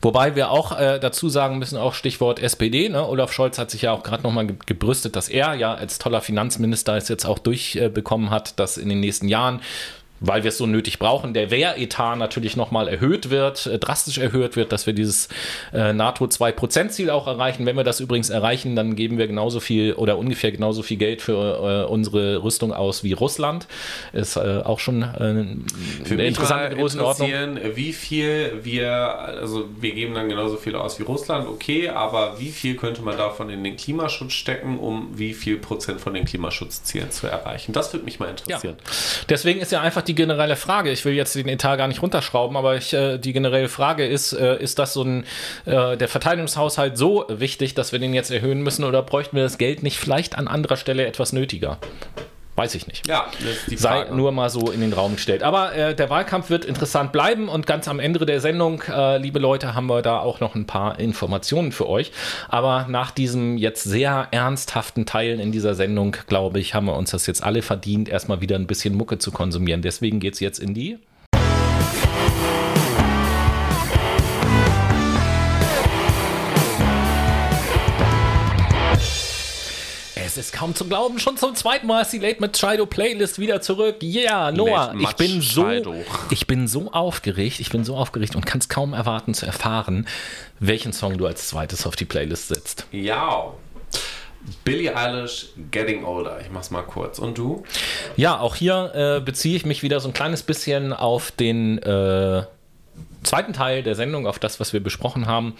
[0.00, 3.06] Wobei wir auch äh, dazu sagen müssen, auch Stichwort SPD, ne?
[3.06, 6.96] Olaf Scholz hat sich ja auch gerade nochmal gebrüstet, dass er ja als toller Finanzminister
[6.96, 9.60] es jetzt auch durchbekommen äh, hat, dass in den nächsten Jahren
[10.20, 14.56] weil wir es so nötig brauchen, der Wehretat natürlich nochmal erhöht wird, äh, drastisch erhöht
[14.56, 15.28] wird, dass wir dieses
[15.72, 17.66] äh, NATO 2%-Ziel auch erreichen.
[17.66, 21.22] Wenn wir das übrigens erreichen, dann geben wir genauso viel oder ungefähr genauso viel Geld
[21.22, 23.66] für äh, unsere Rüstung aus wie Russland.
[24.12, 25.58] Ist auch schon eine
[26.08, 27.28] interessante Größenordnung.
[27.74, 32.50] Wie viel wir, also wir geben dann genauso viel aus wie Russland, okay, aber wie
[32.50, 37.10] viel könnte man davon in den Klimaschutz stecken, um wie viel Prozent von den Klimaschutzzielen
[37.10, 37.72] zu erreichen?
[37.72, 38.76] Das würde mich mal interessieren.
[38.78, 38.92] Ja.
[39.28, 40.90] Deswegen ist ja einfach die generelle Frage.
[40.90, 44.32] Ich will jetzt den Etat gar nicht runterschrauben, aber ich, äh, die generelle Frage ist,
[44.32, 45.24] äh, ist das so ein,
[45.66, 49.58] äh, der Verteidigungshaushalt so wichtig, dass wir den jetzt erhöhen müssen oder bräuchten wir das
[49.58, 51.78] Geld nicht vielleicht an anderer Stelle etwas nötiger?
[52.58, 53.06] Weiß ich nicht.
[53.06, 53.30] Ja,
[53.76, 55.44] Sei nur mal so in den Raum gestellt.
[55.44, 59.38] Aber äh, der Wahlkampf wird interessant bleiben und ganz am Ende der Sendung, äh, liebe
[59.38, 62.10] Leute, haben wir da auch noch ein paar Informationen für euch.
[62.48, 67.12] Aber nach diesem jetzt sehr ernsthaften Teil in dieser Sendung, glaube ich, haben wir uns
[67.12, 69.80] das jetzt alle verdient, erstmal wieder ein bisschen Mucke zu konsumieren.
[69.80, 70.98] Deswegen geht es jetzt in die
[80.38, 81.18] ist kaum zu glauben.
[81.18, 83.96] Schon zum zweiten Mal ist die Late Machado Playlist wieder zurück.
[84.02, 85.66] Yeah, Noah, ich bin so,
[86.30, 90.06] ich bin so aufgeregt, ich bin so aufgeregt und kann es kaum erwarten zu erfahren,
[90.60, 92.86] welchen Song du als zweites auf die Playlist setzt.
[92.92, 93.52] Ja.
[94.64, 96.40] Billie Eilish, Getting Older.
[96.40, 97.18] Ich mach's mal kurz.
[97.18, 97.64] Und du?
[98.16, 102.44] Ja, auch hier äh, beziehe ich mich wieder so ein kleines bisschen auf den äh,
[103.22, 105.54] zweiten Teil der Sendung, auf das, was wir besprochen haben.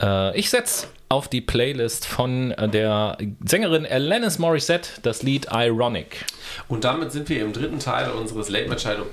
[0.00, 6.24] Äh, ich setze auf die Playlist von äh, der Sängerin Alanis Morissette das Lied Ironic.
[6.68, 9.06] Und damit sind wir im dritten Teil unseres Late Machado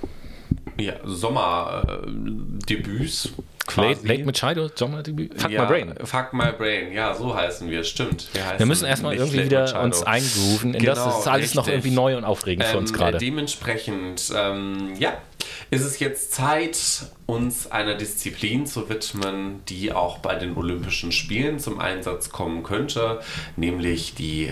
[0.80, 3.30] ja, Sommerdebüts.
[3.76, 5.42] Late, Late Machado, Sommerdebüt?
[5.42, 5.94] Fuck ja, My Brain.
[6.04, 8.30] Fuck My Brain, ja, so heißen wir, stimmt.
[8.34, 9.84] Wir, wir müssen erstmal irgendwie wieder Machado.
[9.84, 11.20] uns eingrooven in genau, das.
[11.20, 11.58] ist alles richtig.
[11.58, 13.18] noch irgendwie neu und aufregend ähm, für uns ähm, gerade.
[13.18, 15.18] Dementsprechend, ähm, ja,
[15.70, 16.78] ist es jetzt Zeit,
[17.26, 23.20] uns einer Disziplin zu widmen, die auch bei den Olympischen Spielen zum Einsatz kommen könnte,
[23.58, 24.52] nämlich die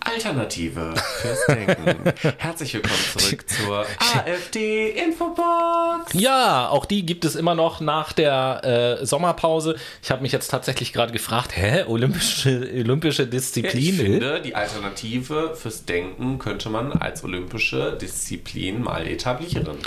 [0.00, 2.12] Alternative fürs Denken.
[2.36, 6.12] Herzlich willkommen zurück zur AfD-Infobox.
[6.12, 9.76] Ja, auch die gibt es immer noch nach der äh, Sommerpause.
[10.02, 13.94] Ich habe mich jetzt tatsächlich gerade gefragt, hä, olympische, olympische Disziplin?
[13.94, 19.78] Ich finde, die Alternative fürs Denken könnte man als olympische Disziplin mal etablieren.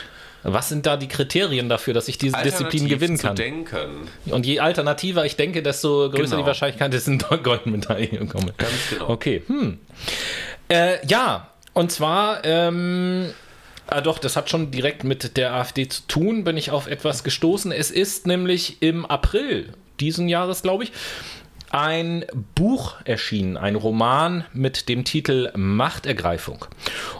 [0.47, 3.35] Was sind da die Kriterien dafür, dass ich diese Disziplin gewinnen kann?
[3.35, 4.07] Zu denken.
[4.27, 6.37] Und je alternativer ich denke, desto größer genau.
[6.37, 8.53] die Wahrscheinlichkeit, dass ich eine Goldmedaille bekomme.
[8.55, 9.09] Ganz genau.
[9.09, 9.41] Okay.
[9.47, 9.79] Hm.
[10.69, 12.45] Äh, ja, und zwar.
[12.45, 13.31] Ähm,
[13.87, 17.23] Ah, doch, das hat schon direkt mit der AfD zu tun, bin ich auf etwas
[17.23, 17.71] gestoßen.
[17.71, 20.91] Es ist nämlich im April diesen Jahres, glaube ich,
[21.69, 22.25] ein
[22.55, 26.65] Buch erschienen, ein Roman mit dem Titel Machtergreifung.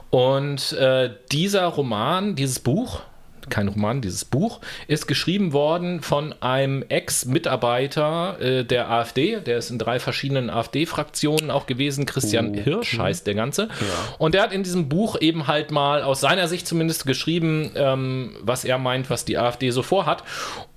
[0.10, 3.02] Und äh, dieser Roman, dieses Buch,
[3.50, 9.40] kein Roman, dieses Buch, ist geschrieben worden von einem Ex-Mitarbeiter äh, der AfD.
[9.40, 12.06] Der ist in drei verschiedenen AfD-Fraktionen auch gewesen.
[12.06, 12.62] Christian Oh.
[12.62, 13.02] Hirsch Mhm.
[13.04, 13.70] heißt der Ganze.
[14.18, 18.36] Und der hat in diesem Buch eben halt mal aus seiner Sicht zumindest geschrieben, ähm,
[18.42, 20.24] was er meint, was die AfD so vorhat.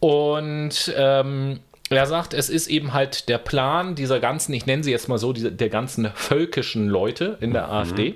[0.01, 1.61] Und ähm,
[1.91, 5.19] er sagt, es ist eben halt der Plan dieser ganzen, ich nenne sie jetzt mal
[5.19, 8.15] so, diese, der ganzen völkischen Leute in der AfD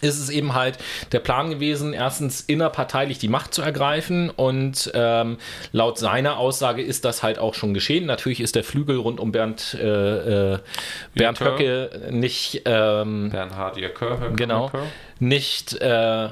[0.00, 0.78] ist es eben halt
[1.12, 5.38] der Plan gewesen, erstens innerparteilich die Macht zu ergreifen und ähm,
[5.72, 8.06] laut seiner Aussage ist das halt auch schon geschehen.
[8.06, 10.58] Natürlich ist der Flügel rund um Bernd, äh, äh,
[11.14, 12.08] Bernd Höcke.
[12.10, 13.76] Nicht, ähm, Bernhard.
[13.76, 14.70] Höcke, genau,
[15.18, 16.28] nicht äh,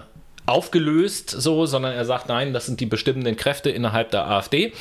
[0.47, 4.73] aufgelöst so, sondern er sagt, nein, das sind die bestimmenden Kräfte innerhalb der AfD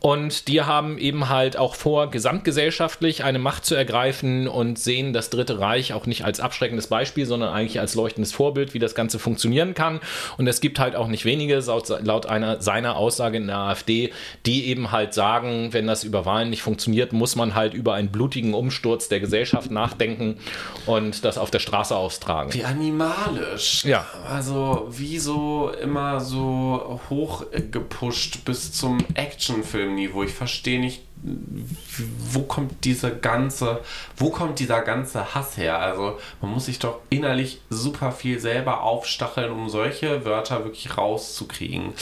[0.00, 5.30] und die haben eben halt auch vor, gesamtgesellschaftlich eine Macht zu ergreifen und sehen das
[5.30, 9.18] Dritte Reich auch nicht als abschreckendes Beispiel, sondern eigentlich als leuchtendes Vorbild, wie das Ganze
[9.18, 10.00] funktionieren kann
[10.38, 11.62] und es gibt halt auch nicht wenige,
[12.02, 14.12] laut, einer, seiner Aussage in der AfD,
[14.44, 18.08] die eben halt sagen, wenn das über Wahlen nicht funktioniert, muss man halt über einen
[18.08, 20.38] blutigen Umsturz der Gesellschaft nachdenken
[20.86, 22.52] und das auf der Straße austragen.
[22.52, 23.84] Wie animalisch.
[23.84, 24.06] Ja.
[24.28, 30.22] Also, wie so immer so hoch gepusht bis zum Actionfilmniveau.
[30.22, 33.80] Ich verstehe nicht, wo kommt dieser ganze,
[34.16, 35.78] wo kommt dieser ganze Hass her?
[35.78, 41.92] Also, man muss sich doch innerlich super viel selber aufstacheln, um solche Wörter wirklich rauszukriegen.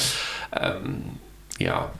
[0.58, 1.18] Ähm,
[1.58, 1.92] ja.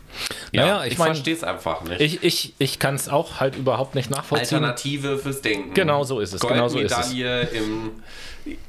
[0.52, 2.00] Naja, ich ich verstehe es einfach nicht.
[2.00, 4.64] Ich, ich, ich kann es auch halt überhaupt nicht nachvollziehen.
[4.64, 5.74] Alternative fürs Denken.
[5.74, 6.98] Genau so ist es, genau so ist es.
[6.98, 7.90] Goldmedaille im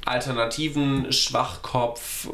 [0.04, 2.28] alternativen Schwachkopf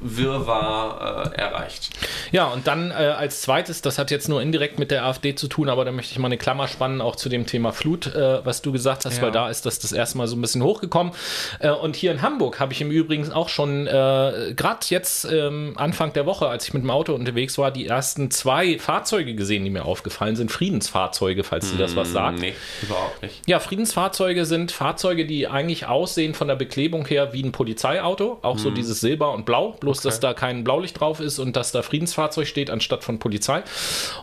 [0.00, 1.90] Kommunikationswirrwarr äh, erreicht.
[2.32, 5.48] Ja, und dann äh, als zweites, das hat jetzt nur indirekt mit der AfD zu
[5.48, 8.44] tun, aber da möchte ich mal eine Klammer spannen, auch zu dem Thema Flut, äh,
[8.44, 9.22] was du gesagt hast, Ja.
[9.24, 11.12] weil da ist das das erste Mal so ein bisschen hochgekommen.
[11.60, 15.72] Äh, und hier in Hamburg habe ich im Übrigen auch schon, äh, gerade jetzt ähm,
[15.76, 19.64] Anfang der Woche, als ich mit dem Auto unterwegs war, die ersten zwei Fahrzeuge gesehen,
[19.64, 20.50] die mir aufgefallen sind.
[20.52, 22.38] Friedensfahrzeuge, falls dir das was sagt.
[22.38, 23.42] Nee, überhaupt nicht.
[23.46, 28.38] Ja, Friedensfahrzeuge sind Fahrzeuge, die eigentlich aussehen von der Beklebung her wie ein Polizeiauto.
[28.42, 31.72] Auch so dieses Silber und Blau, bloß dass da kein Blaulicht drauf ist und dass
[31.72, 33.62] da Friedensfahrzeug steht anstatt von Polizei.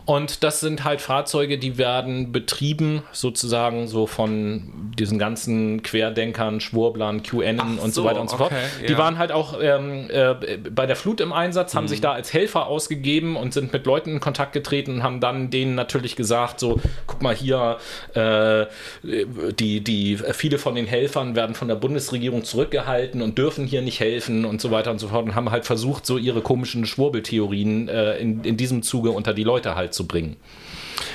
[0.06, 7.22] Und das sind halt Fahrzeuge, die werden betrieben sozusagen so von diesen ganzen Querdenkern, Schwurblern,
[7.22, 8.52] QN Ach und so, so, weiter und so fort.
[8.52, 8.98] okay, Die ja.
[8.98, 10.34] waren halt auch ähm, äh,
[10.70, 11.88] bei der Flut im Einsatz, haben Mhm.
[11.88, 15.50] sich da als Helfer ausgegeben und sind mit Leuten in Kontakt getreten und haben dann
[15.50, 17.76] denen natürlich gesagt, so, guck mal hier,
[18.14, 18.66] äh,
[19.02, 24.00] die, die, viele von den Helfern werden von der Bundesregierung zurückgehalten und dürfen hier nicht
[24.00, 27.88] helfen und so weiter und so fort und haben halt versucht, so ihre komischen Schwurbeltheorien
[27.88, 30.36] äh, in, in diesem Zuge unter die Leute halt zu bringen.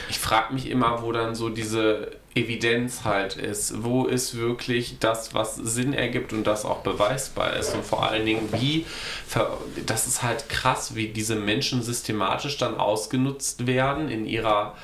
[0.10, 3.84] Ich frage mich immer, wo dann so diese Evidenz halt ist.
[3.84, 7.74] Wo ist wirklich das, was Sinn ergibt und das auch beweisbar ist?
[7.74, 8.86] Und vor allen Dingen, wie,
[9.86, 14.76] das ist halt krass, wie diese Menschen systematisch dann ausgenutzt werden in ihrer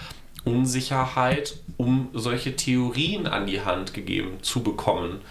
[0.43, 5.21] Unsicherheit, um solche Theorien an die Hand gegeben zu bekommen.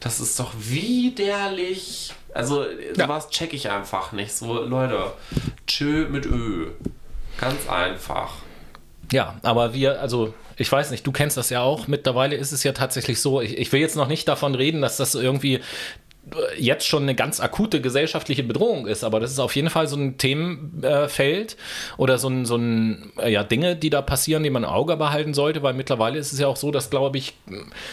[0.00, 2.12] Das ist doch widerlich.
[2.34, 2.64] Also,
[2.96, 3.06] Ja.
[3.06, 4.32] sowas check ich einfach nicht.
[4.32, 5.12] So, Leute,
[5.66, 6.68] tschö mit Ö.
[7.40, 8.34] Ganz einfach.
[9.12, 11.86] Ja, aber wir, also ich weiß nicht, du kennst das ja auch.
[11.88, 14.96] Mittlerweile ist es ja tatsächlich so, ich, ich will jetzt noch nicht davon reden, dass
[14.96, 15.60] das irgendwie
[16.56, 19.96] jetzt schon eine ganz akute gesellschaftliche Bedrohung ist, aber das ist auf jeden Fall so
[19.96, 21.56] ein Themenfeld
[21.96, 24.96] oder so ein, so ein äh, ja, Dinge, die da passieren, die man im Auge
[24.96, 27.34] behalten sollte, weil mittlerweile ist es ja auch so, dass, glaube ich,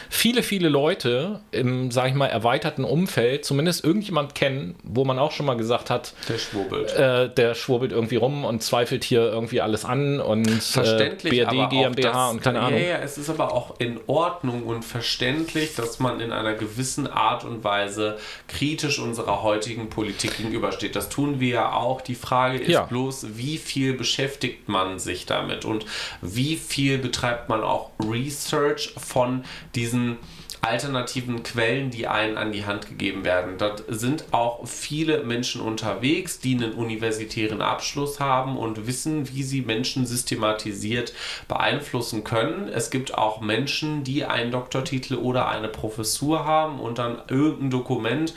[0.10, 5.32] viele, viele Leute im, sag ich mal, erweiterten Umfeld zumindest irgendjemand kennen, wo man auch
[5.32, 6.94] schon mal gesagt hat, Der schwurbelt.
[6.94, 11.70] äh, der schwurbelt irgendwie rum und zweifelt hier irgendwie alles an und verständlich, äh, BRD,
[11.72, 12.80] GmbH das, und keine ja, Ahnung.
[12.80, 17.44] Ja, es ist aber auch in Ordnung und verständlich, dass man in einer gewissen Art
[17.44, 20.96] und Weise kritisch unserer heutigen Politik gegenübersteht.
[20.96, 22.02] Das tun wir ja auch.
[22.02, 22.84] Die Frage ist Ja.
[22.84, 25.86] bloß, wie viel beschäftigt man sich damit und
[26.22, 29.44] wie viel betreibt man auch Research von
[29.76, 30.18] diesen
[30.62, 33.58] alternativen Quellen, die einen an die Hand gegeben werden.
[33.58, 39.62] Dort sind auch viele Menschen unterwegs, die einen universitären Abschluss haben und wissen, wie sie
[39.62, 41.14] Menschen systematisiert
[41.48, 42.68] beeinflussen können.
[42.68, 48.34] Es gibt auch Menschen, die einen Doktortitel oder eine Professur haben und dann irgendein Dokument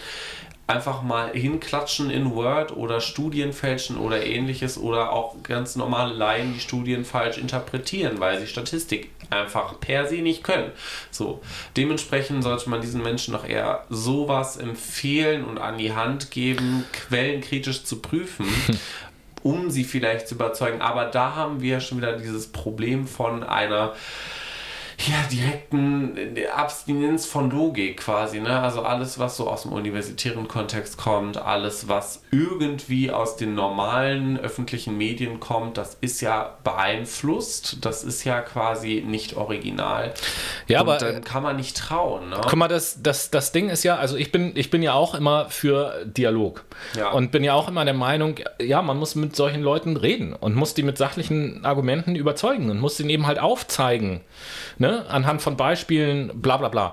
[0.67, 6.55] einfach mal hinklatschen in Word oder Studien fälschen oder ähnliches oder auch ganz normale Laien
[6.55, 10.71] die Studien falsch interpretieren, weil sie Statistik einfach per se nicht können.
[11.11, 11.43] So,
[11.77, 17.85] dementsprechend sollte man diesen Menschen doch eher sowas empfehlen und an die Hand geben, quellenkritisch
[17.85, 18.47] zu prüfen.
[19.43, 20.81] um sie vielleicht zu überzeugen.
[20.81, 23.93] Aber da haben wir schon wieder dieses Problem von einer
[25.09, 26.17] ja, direkten
[26.55, 28.61] Abstinenz von Logik quasi, ne?
[28.61, 34.39] Also alles, was so aus dem universitären Kontext kommt, alles, was irgendwie aus den normalen
[34.39, 40.15] öffentlichen Medien kommt, das ist ja beeinflusst, das ist ja quasi nicht original.
[40.69, 42.41] Ja, Und aber dann kann man nicht trauen, ne?
[42.43, 45.15] Guck mal, das, das, das Ding ist ja, also ich bin, ich bin ja auch
[45.15, 46.65] immer für Dialog.
[46.97, 47.11] Ja.
[47.11, 50.55] Und bin ja auch immer der Meinung, ja, man muss mit solchen Leuten reden und
[50.55, 54.21] muss die mit sachlichen Argumenten überzeugen und muss denen eben halt aufzeigen,
[54.79, 56.93] ne, anhand von Beispielen, bla bla bla.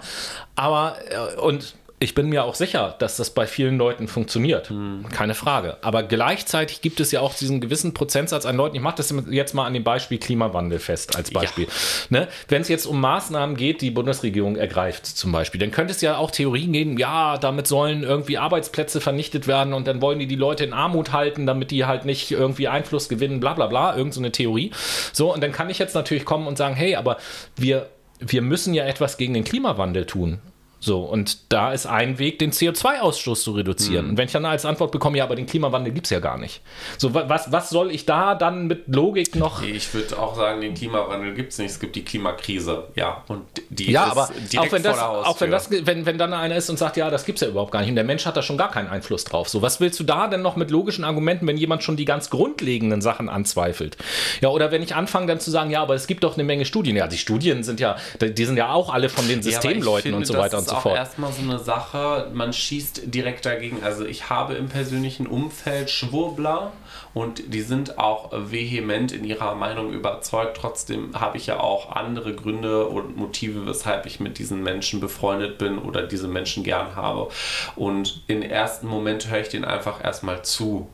[0.55, 4.71] Aber, äh, und ich bin mir auch sicher, dass das bei vielen Leuten funktioniert.
[5.11, 5.77] Keine Frage.
[5.81, 8.77] Aber gleichzeitig gibt es ja auch diesen gewissen Prozentsatz an Leuten.
[8.77, 11.67] Ich mache das jetzt mal an dem Beispiel Klimawandel fest als Beispiel.
[12.09, 12.29] Ne?
[12.47, 16.17] Wenn es jetzt um Maßnahmen geht, die Bundesregierung ergreift zum Beispiel, dann könnte es ja
[16.17, 20.35] auch Theorien geben, ja, damit sollen irgendwie Arbeitsplätze vernichtet werden und dann wollen die die
[20.35, 24.13] Leute in Armut halten, damit die halt nicht irgendwie Einfluss gewinnen, bla bla bla, irgend
[24.13, 24.71] so eine Theorie.
[25.11, 27.17] So, und dann kann ich jetzt natürlich kommen und sagen, hey, aber
[27.57, 27.89] wir,
[28.19, 30.39] wir müssen ja etwas gegen den Klimawandel tun.
[30.81, 34.09] So, und da ist ein Weg, den CO2-Ausstoß zu reduzieren.
[34.11, 36.37] Und wenn ich dann als Antwort bekomme, ja, aber den Klimawandel gibt es ja gar
[36.37, 36.61] nicht.
[36.97, 39.61] So, wa- was, was soll ich da dann mit Logik noch.
[39.61, 43.23] Ich würde auch sagen, den Klimawandel gibt es nicht, es gibt die Klimakrise, ja.
[43.27, 45.27] Und die Ja, ist aber direkt auch wenn, das, vor der Haustür.
[45.29, 47.71] auch wenn das, wenn, wenn dann einer ist und sagt, ja, das gibt's ja überhaupt
[47.71, 49.49] gar nicht und der Mensch hat da schon gar keinen Einfluss drauf.
[49.49, 52.29] So, was willst du da denn noch mit logischen Argumenten, wenn jemand schon die ganz
[52.29, 53.97] grundlegenden Sachen anzweifelt?
[54.41, 56.63] Ja, oder wenn ich anfange dann zu sagen, ja, aber es gibt doch eine Menge
[56.65, 56.95] Studien.
[56.95, 59.53] Ja, die Studien sind ja, die sind ja auch alle von den Ja, aber ich
[59.55, 60.33] Systemleuten finde, und so
[60.69, 63.83] das weiter und ist so auch erstmal so eine Sache, man schießt direkt dagegen.
[63.83, 66.71] Also ich habe im persönlichen Umfeld Schwurbler
[67.13, 70.57] und die sind auch vehement in ihrer Meinung überzeugt.
[70.57, 75.57] Trotzdem habe ich ja auch andere Gründe und Motive, weshalb ich mit diesen Menschen befreundet
[75.57, 77.29] bin oder diese Menschen gern habe.
[77.75, 80.87] Und im ersten Moment höre ich denen einfach erstmal zu.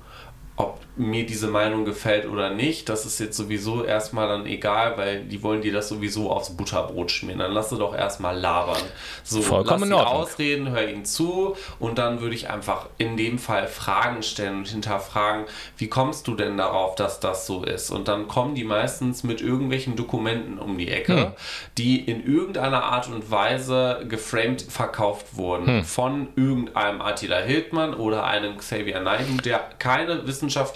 [0.57, 5.23] Ob mir diese Meinung gefällt oder nicht, das ist jetzt sowieso erstmal dann egal, weil
[5.23, 7.39] die wollen dir das sowieso aufs Butterbrot schmieren.
[7.39, 8.81] Dann lass sie doch erstmal labern.
[9.23, 13.39] So, Vollkommen lass sie ausreden, hör ihnen zu und dann würde ich einfach in dem
[13.39, 15.45] Fall Fragen stellen und hinterfragen,
[15.77, 17.91] wie kommst du denn darauf, dass das so ist?
[17.91, 21.31] Und dann kommen die meistens mit irgendwelchen Dokumenten um die Ecke, Hm.
[21.77, 25.83] die in irgendeiner Art und Weise geframed verkauft wurden Hm.
[25.83, 30.25] von irgendeinem Attila Hildmann oder einem Xavier Naidoo, der keine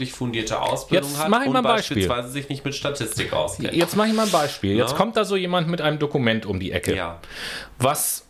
[0.09, 1.97] wissenschaftlich fundierte Ausbildung Jetzt hat mach ich und mal ein Beispiel.
[2.07, 3.73] beispielsweise sich nicht mit Statistik auskennt.
[3.73, 4.75] Jetzt mache ich mal ein Beispiel.
[4.75, 4.97] Jetzt Ja.
[4.97, 6.95] kommt da so jemand mit einem Dokument um die Ecke.
[6.95, 7.19] Ja.
[7.77, 8.25] was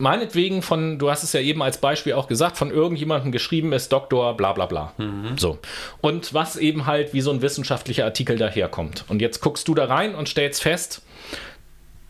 [0.00, 3.90] meinetwegen von, du hast es ja eben als Beispiel auch gesagt, von irgendjemandem geschrieben ist,
[3.92, 4.92] Doktor, bla bla bla.
[5.36, 5.58] So.
[6.00, 9.04] Und was eben halt wie so ein wissenschaftlicher Artikel daherkommt.
[9.08, 11.02] Und jetzt guckst du da rein und stellst fest,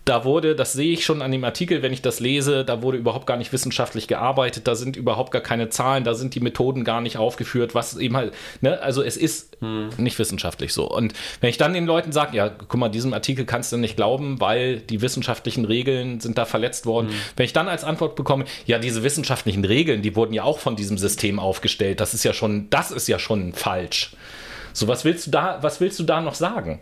[0.09, 2.97] da wurde, das sehe ich schon an dem Artikel, wenn ich das lese, da wurde
[2.97, 6.83] überhaupt gar nicht wissenschaftlich gearbeitet, da sind überhaupt gar keine Zahlen, da sind die Methoden
[6.83, 10.89] gar nicht aufgeführt, was eben halt, ne, also es ist nicht wissenschaftlich so.
[10.89, 13.97] Und wenn ich dann den Leuten sage, ja, guck mal, diesem Artikel kannst du nicht
[13.97, 17.11] glauben, weil die wissenschaftlichen Regeln sind da verletzt worden.
[17.37, 20.77] Wenn ich dann als Antwort bekomme, ja, diese wissenschaftlichen Regeln, die wurden ja auch von
[20.77, 24.13] diesem System aufgestellt, das ist ja schon, das ist ja schon falsch.
[24.73, 26.81] So, was willst du da, was willst du da noch sagen?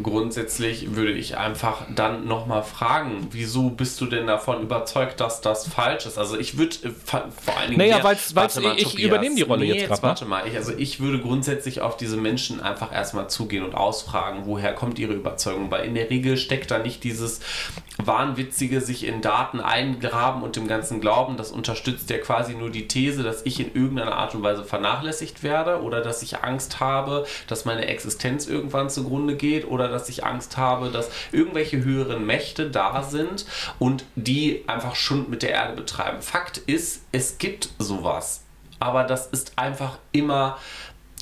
[0.00, 5.66] Grundsätzlich würde ich einfach dann nochmal fragen, wieso bist du denn davon überzeugt, dass das
[5.66, 6.16] falsch ist?
[6.16, 7.22] Also ich würde äh, vor
[7.58, 7.78] allen Dingen...
[7.78, 8.94] Naja, mal, ich Tobias.
[8.94, 10.08] übernehme die Rolle nee, jetzt grad, ne?
[10.08, 14.42] warte mal, ich, also ich würde grundsätzlich auf diese Menschen einfach erstmal zugehen und ausfragen,
[14.44, 15.70] woher kommt ihre Überzeugung?
[15.70, 17.40] Weil in der Regel steckt da nicht dieses
[17.98, 22.88] wahnwitzige sich in Daten eingraben und dem ganzen Glauben, das unterstützt ja quasi nur die
[22.88, 27.26] These, dass ich in irgendeiner Art und Weise vernachlässigt werde oder dass ich Angst habe,
[27.46, 32.70] dass meine Existenz irgendwann zugrunde geht oder dass ich Angst habe, dass irgendwelche höheren Mächte
[32.70, 33.46] da sind
[33.78, 36.22] und die einfach Schund mit der Erde betreiben.
[36.22, 38.44] Fakt ist, es gibt sowas,
[38.78, 40.58] aber das ist einfach immer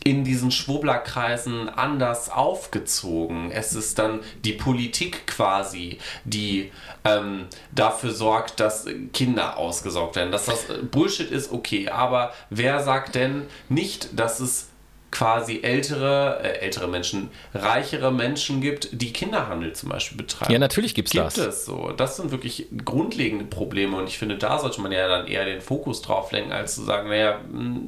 [0.02, 3.50] in diesen Schwurblerkreisen anders aufgezogen.
[3.50, 6.72] Es ist dann die Politik quasi, die
[7.04, 10.32] ähm, dafür sorgt, dass Kinder ausgesorgt werden.
[10.32, 14.69] Dass das Bullshit ist, okay, aber wer sagt denn nicht, dass es
[15.10, 20.52] quasi ältere, äh, ältere Menschen, reichere Menschen gibt, die Kinderhandel zum Beispiel betreiben?
[20.52, 21.36] Ja, natürlich gibt's gibt das.
[21.36, 21.92] es so.
[21.96, 25.60] Das sind wirklich grundlegende Probleme und ich finde, da sollte man ja dann eher den
[25.60, 27.80] Fokus drauf lenken, als zu sagen, naja, mh,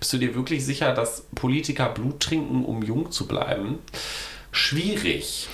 [0.00, 3.78] bist du dir wirklich sicher, dass Politiker Blut trinken, um jung zu bleiben?
[4.50, 5.46] Schwierig.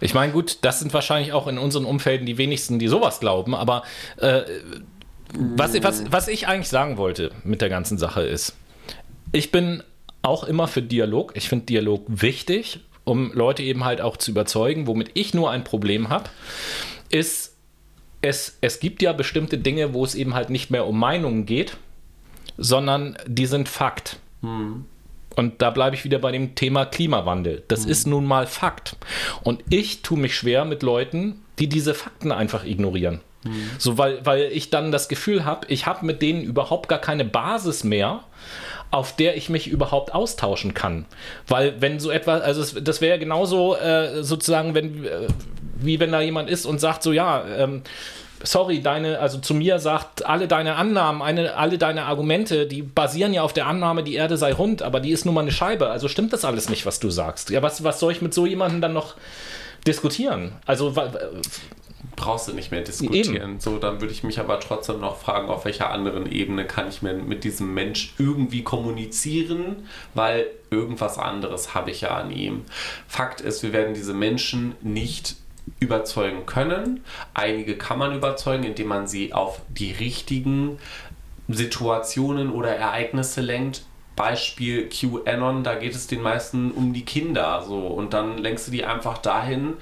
[0.00, 3.54] Ich meine, gut, das sind wahrscheinlich auch in unseren Umfelden die wenigsten, die sowas glauben,
[3.54, 3.82] aber
[4.18, 4.42] äh,
[5.34, 8.54] was, was, was ich eigentlich sagen wollte mit der ganzen Sache ist,
[9.32, 9.82] ich bin
[10.22, 11.32] auch immer für Dialog.
[11.36, 14.86] Ich finde Dialog wichtig, um Leute eben halt auch zu überzeugen.
[14.86, 16.30] Womit ich nur ein Problem habe,
[17.10, 17.56] ist,
[18.22, 21.76] es, es gibt ja bestimmte Dinge, wo es eben halt nicht mehr um Meinungen geht,
[22.56, 24.18] sondern die sind Fakt.
[25.34, 27.64] Und da bleibe ich wieder bei dem Thema Klimawandel.
[27.68, 28.96] Das ist nun mal Fakt.
[29.42, 33.20] Und ich tue mich schwer mit Leuten, die diese Fakten einfach ignorieren.
[33.78, 37.24] So, weil, weil ich dann das Gefühl habe, ich habe mit denen überhaupt gar keine
[37.24, 38.22] Basis mehr,
[38.92, 41.06] auf der ich mich überhaupt austauschen kann.
[41.48, 45.26] Weil wenn so etwas, also es, das wäre genauso äh, sozusagen, wenn, äh,
[45.76, 47.82] wie wenn da jemand ist und sagt so, ja, ähm,
[48.42, 53.32] sorry, deine, also zu mir sagt, alle deine Annahmen, eine, alle deine Argumente, die basieren
[53.32, 55.88] ja auf der Annahme, die Erde sei rund, aber die ist nun mal eine Scheibe.
[55.88, 57.48] Also stimmt das alles nicht, was du sagst.
[57.48, 59.14] Ja, was, was soll ich mit so jemandem dann noch
[59.86, 60.52] diskutieren?
[60.66, 60.94] Also
[62.16, 63.60] brauchst du nicht mehr diskutieren.
[63.60, 67.02] So, dann würde ich mich aber trotzdem noch fragen, auf welcher anderen Ebene kann ich
[67.02, 72.62] mir mit diesem Mensch irgendwie kommunizieren, weil irgendwas anderes habe ich ja an ihm.
[73.08, 75.36] Fakt ist, wir werden diese Menschen nicht
[75.80, 77.04] überzeugen können.
[77.34, 80.78] Einige kann man überzeugen, indem man sie auf die richtigen
[81.48, 83.82] Situationen oder Ereignisse lenkt.
[84.14, 88.70] Beispiel QAnon, da geht es den meisten um die Kinder so und dann lenkst du
[88.70, 89.74] die einfach dahin,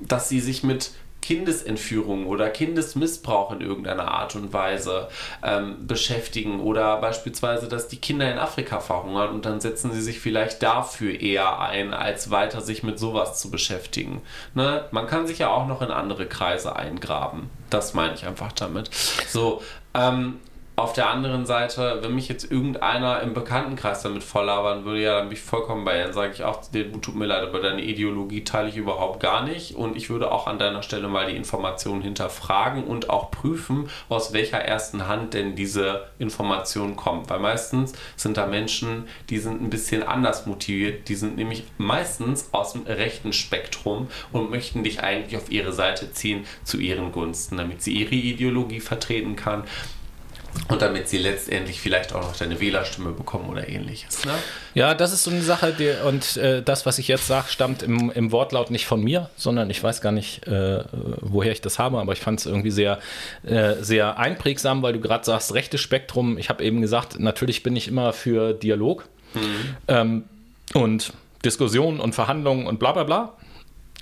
[0.00, 0.92] dass sie sich mit
[1.24, 5.08] Kindesentführung oder Kindesmissbrauch in irgendeiner Art und Weise
[5.42, 10.20] ähm, beschäftigen oder beispielsweise, dass die Kinder in Afrika verhungern und dann setzen sie sich
[10.20, 14.20] vielleicht dafür eher ein, als weiter sich mit sowas zu beschäftigen.
[14.52, 14.84] Ne?
[14.90, 17.48] Man kann sich ja auch noch in andere Kreise eingraben.
[17.70, 18.90] Das meine ich einfach damit.
[19.26, 19.62] So,
[19.94, 20.40] ähm,
[20.76, 25.28] auf der anderen Seite, wenn mich jetzt irgendeiner im Bekanntenkreis damit volllabern würde, ja, dann
[25.28, 26.02] bin ich vollkommen bei.
[26.02, 29.44] Dann sage ich auch, dir, tut mir leid, aber deine Ideologie teile ich überhaupt gar
[29.44, 29.76] nicht.
[29.76, 34.32] Und ich würde auch an deiner Stelle mal die Informationen hinterfragen und auch prüfen, aus
[34.32, 37.30] welcher ersten Hand denn diese Information kommt.
[37.30, 41.08] Weil meistens sind da Menschen, die sind ein bisschen anders motiviert.
[41.08, 46.10] Die sind nämlich meistens aus dem rechten Spektrum und möchten dich eigentlich auf ihre Seite
[46.10, 49.62] ziehen zu ihren Gunsten, damit sie ihre Ideologie vertreten kann.
[50.68, 54.24] Und damit sie letztendlich vielleicht auch noch deine Wählerstimme bekommen oder ähnliches.
[54.24, 54.32] Ne?
[54.74, 57.82] Ja, das ist so eine Sache, die, und äh, das, was ich jetzt sage, stammt
[57.82, 60.84] im, im Wortlaut nicht von mir, sondern ich weiß gar nicht, äh,
[61.20, 62.98] woher ich das habe, aber ich fand es irgendwie sehr,
[63.44, 66.38] äh, sehr einprägsam, weil du gerade sagst, rechtes Spektrum.
[66.38, 69.06] Ich habe eben gesagt, natürlich bin ich immer für Dialog
[69.88, 70.24] ähm,
[70.72, 71.12] und
[71.44, 73.32] Diskussionen und Verhandlungen und bla bla bla.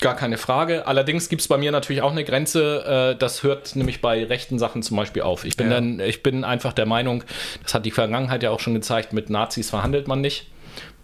[0.03, 0.87] Gar keine Frage.
[0.87, 3.13] Allerdings gibt es bei mir natürlich auch eine Grenze.
[3.15, 5.45] Äh, das hört nämlich bei rechten Sachen zum Beispiel auf.
[5.45, 5.75] Ich bin Ja.
[5.75, 7.25] dann, ich bin einfach der Meinung,
[7.63, 10.49] das hat die Vergangenheit ja auch schon gezeigt, mit Nazis verhandelt man nicht.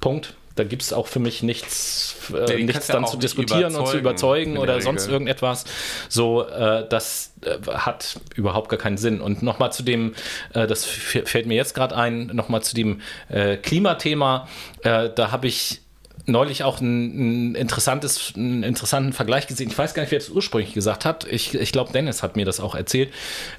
[0.01, 0.35] Punkt.
[0.57, 4.59] Da gibt es auch für mich nichts, äh, nichts dann zu diskutieren und zu überzeugen,
[4.59, 5.65] oder sonst irgendetwas.
[6.09, 9.21] So, äh, das äh, hat überhaupt gar keinen Sinn.
[9.21, 10.17] Und nochmal zu dem,
[10.55, 14.49] äh, das fällt mir jetzt gerade ein, nochmal zu dem äh, Klimathema.
[14.83, 15.81] Da habe ich
[16.29, 19.69] neulich auch ein, ein interessantes, einen interessanten Vergleich gesehen.
[19.69, 21.27] Ich weiß gar nicht, wer es ursprünglich gesagt hat.
[21.31, 23.13] Ich, ich glaube, Dennis hat mir das auch erzählt.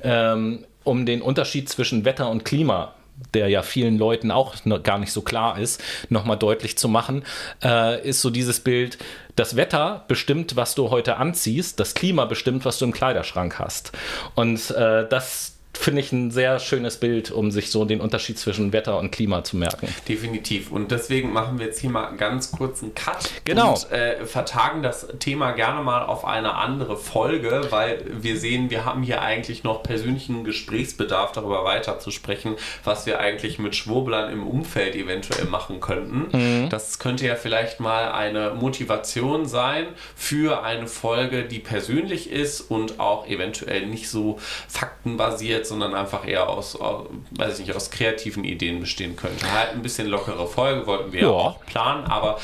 [0.03, 2.93] Ähm, um den Unterschied zwischen Wetter und Klima
[3.33, 7.23] der ja vielen Leuten auch noch gar nicht so klar ist, nochmal deutlich zu machen,
[7.63, 8.97] äh, ist so dieses Bild,
[9.35, 13.91] das Wetter bestimmt, was du heute anziehst, das Klima bestimmt, was du im Kleiderschrank hast.
[14.35, 18.73] Und äh, das finde ich ein sehr schönes Bild, um sich so den Unterschied zwischen
[18.73, 19.87] Wetter und Klima zu merken.
[20.09, 20.71] Definitiv.
[20.71, 23.73] Und deswegen machen wir jetzt hier mal ganz kurz einen Cut Genau.
[23.73, 28.83] und äh, vertagen das Thema gerne mal auf eine andere Folge, weil wir sehen, wir
[28.83, 34.33] haben hier eigentlich noch persönlichen Gesprächsbedarf, darüber weiter zu sprechen, was wir eigentlich mit Schwurblern
[34.33, 36.67] im Umfeld eventuell machen könnten.
[36.69, 39.85] Das könnte ja vielleicht mal eine Motivation sein
[40.15, 46.49] für eine Folge, die persönlich ist und auch eventuell nicht so faktenbasiert, sondern einfach eher
[46.49, 49.51] aus, aus weiß ich nicht, aus kreativen Ideen bestehen könnte.
[49.51, 51.27] Halt ein bisschen lockere Folge wollten wir Ja.
[51.29, 52.39] auch planen, aber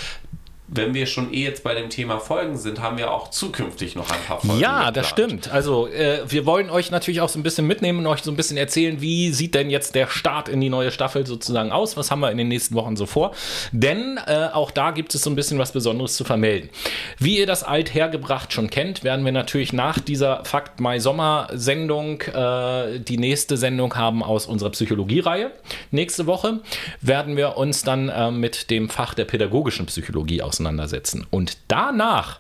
[0.76, 4.10] wenn wir schon eh jetzt bei dem Thema Folgen sind, haben wir auch zukünftig noch
[4.10, 4.60] ein paar Folgen.
[4.60, 4.98] Ja, geplant.
[4.98, 5.52] das stimmt.
[5.52, 8.36] Also äh, wir wollen euch natürlich auch so ein bisschen mitnehmen und euch so ein
[8.36, 11.98] bisschen erzählen, wie sieht denn jetzt der Start in die neue Staffel sozusagen aus?
[11.98, 13.34] Was haben wir in den nächsten Wochen so vor?
[13.72, 16.70] Denn äh, auch da gibt es so ein bisschen was Besonderes zu vermelden.
[17.18, 22.22] Wie ihr das althergebracht schon kennt, werden wir natürlich nach dieser Fakt Mai Sommer Sendung
[22.22, 25.52] äh, die nächste Sendung haben aus unserer Psychologie-Reihe.
[25.92, 26.60] Nächste Woche
[27.02, 30.65] werden wir uns dann äh, mit dem Fach der pädagogischen Psychologie auseinandersetzen.
[31.32, 32.40] Und danach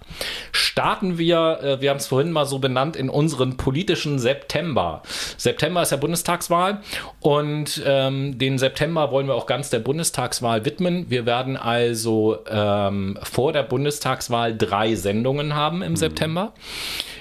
[0.51, 5.01] starten wir, äh, wir haben es vorhin mal so benannt, in unseren politischen September.
[5.37, 6.81] September ist ja Bundestagswahl
[7.19, 11.09] und ähm, den September wollen wir auch ganz der Bundestagswahl widmen.
[11.09, 16.53] Wir werden also ähm, vor der Bundestagswahl drei Sendungen haben im September.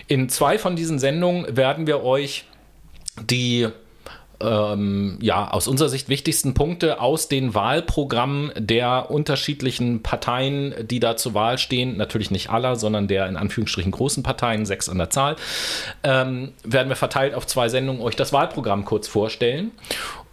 [0.06, 2.44] In zwei von diesen Sendungen werden wir euch
[3.22, 3.68] die
[4.44, 11.16] ähm, ja, aus unserer Sicht wichtigsten Punkte aus den Wahlprogrammen der unterschiedlichen Parteien, die da
[11.16, 15.10] zur Wahl stehen, natürlich nicht aller, sondern der in Anführungsstrichen großen Parteien, sechs an der
[15.10, 15.36] Zahl,
[16.02, 19.72] ähm, werden wir verteilt auf zwei Sendungen euch das Wahlprogramm kurz vorstellen.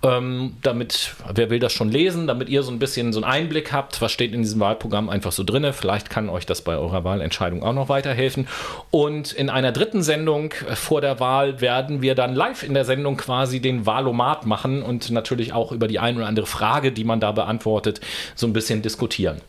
[0.04, 3.72] Ähm, damit, wer will das schon lesen, damit ihr so ein bisschen so einen Einblick
[3.72, 5.72] habt, was steht in diesem Wahlprogramm einfach so drin.
[5.74, 8.48] Vielleicht kann euch das bei eurer Wahlentscheidung auch noch weiterhelfen.
[8.90, 13.18] Und in einer dritten Sendung vor der Wahl werden wir dann live in der Sendung
[13.18, 17.20] quasi den Wahlomat machen und natürlich auch über die ein oder andere Frage, die man
[17.20, 18.02] da beantwortet,
[18.36, 19.42] so ein bisschen diskutieren.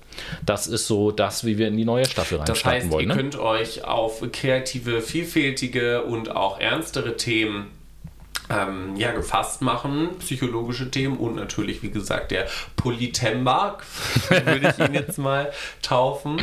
[0.44, 3.08] Das ist so das, wie wir in die neue Staffel reinstarten das heißt, wollen.
[3.08, 3.22] Ihr ne?
[3.22, 7.70] könnt euch auf kreative, vielfältige und auch ernstere Themen
[8.52, 12.46] ähm, ja, gefasst machen, psychologische Themen und natürlich, wie gesagt, der
[12.76, 13.78] Politemba,
[14.28, 15.52] würde ich ihn jetzt mal
[15.82, 16.40] taufen.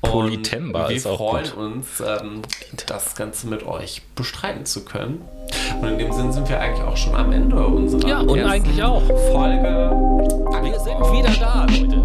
[0.00, 1.56] Politemba wir ist auch freuen gut.
[1.56, 2.42] uns, ähm,
[2.86, 5.22] das Ganze mit euch bestreiten zu können.
[5.80, 8.82] Und in dem Sinn sind wir eigentlich auch schon am Ende unserer Ja, und eigentlich
[8.82, 9.02] auch.
[9.32, 9.90] Folge.
[10.62, 12.02] Wir sind wieder da, Leute.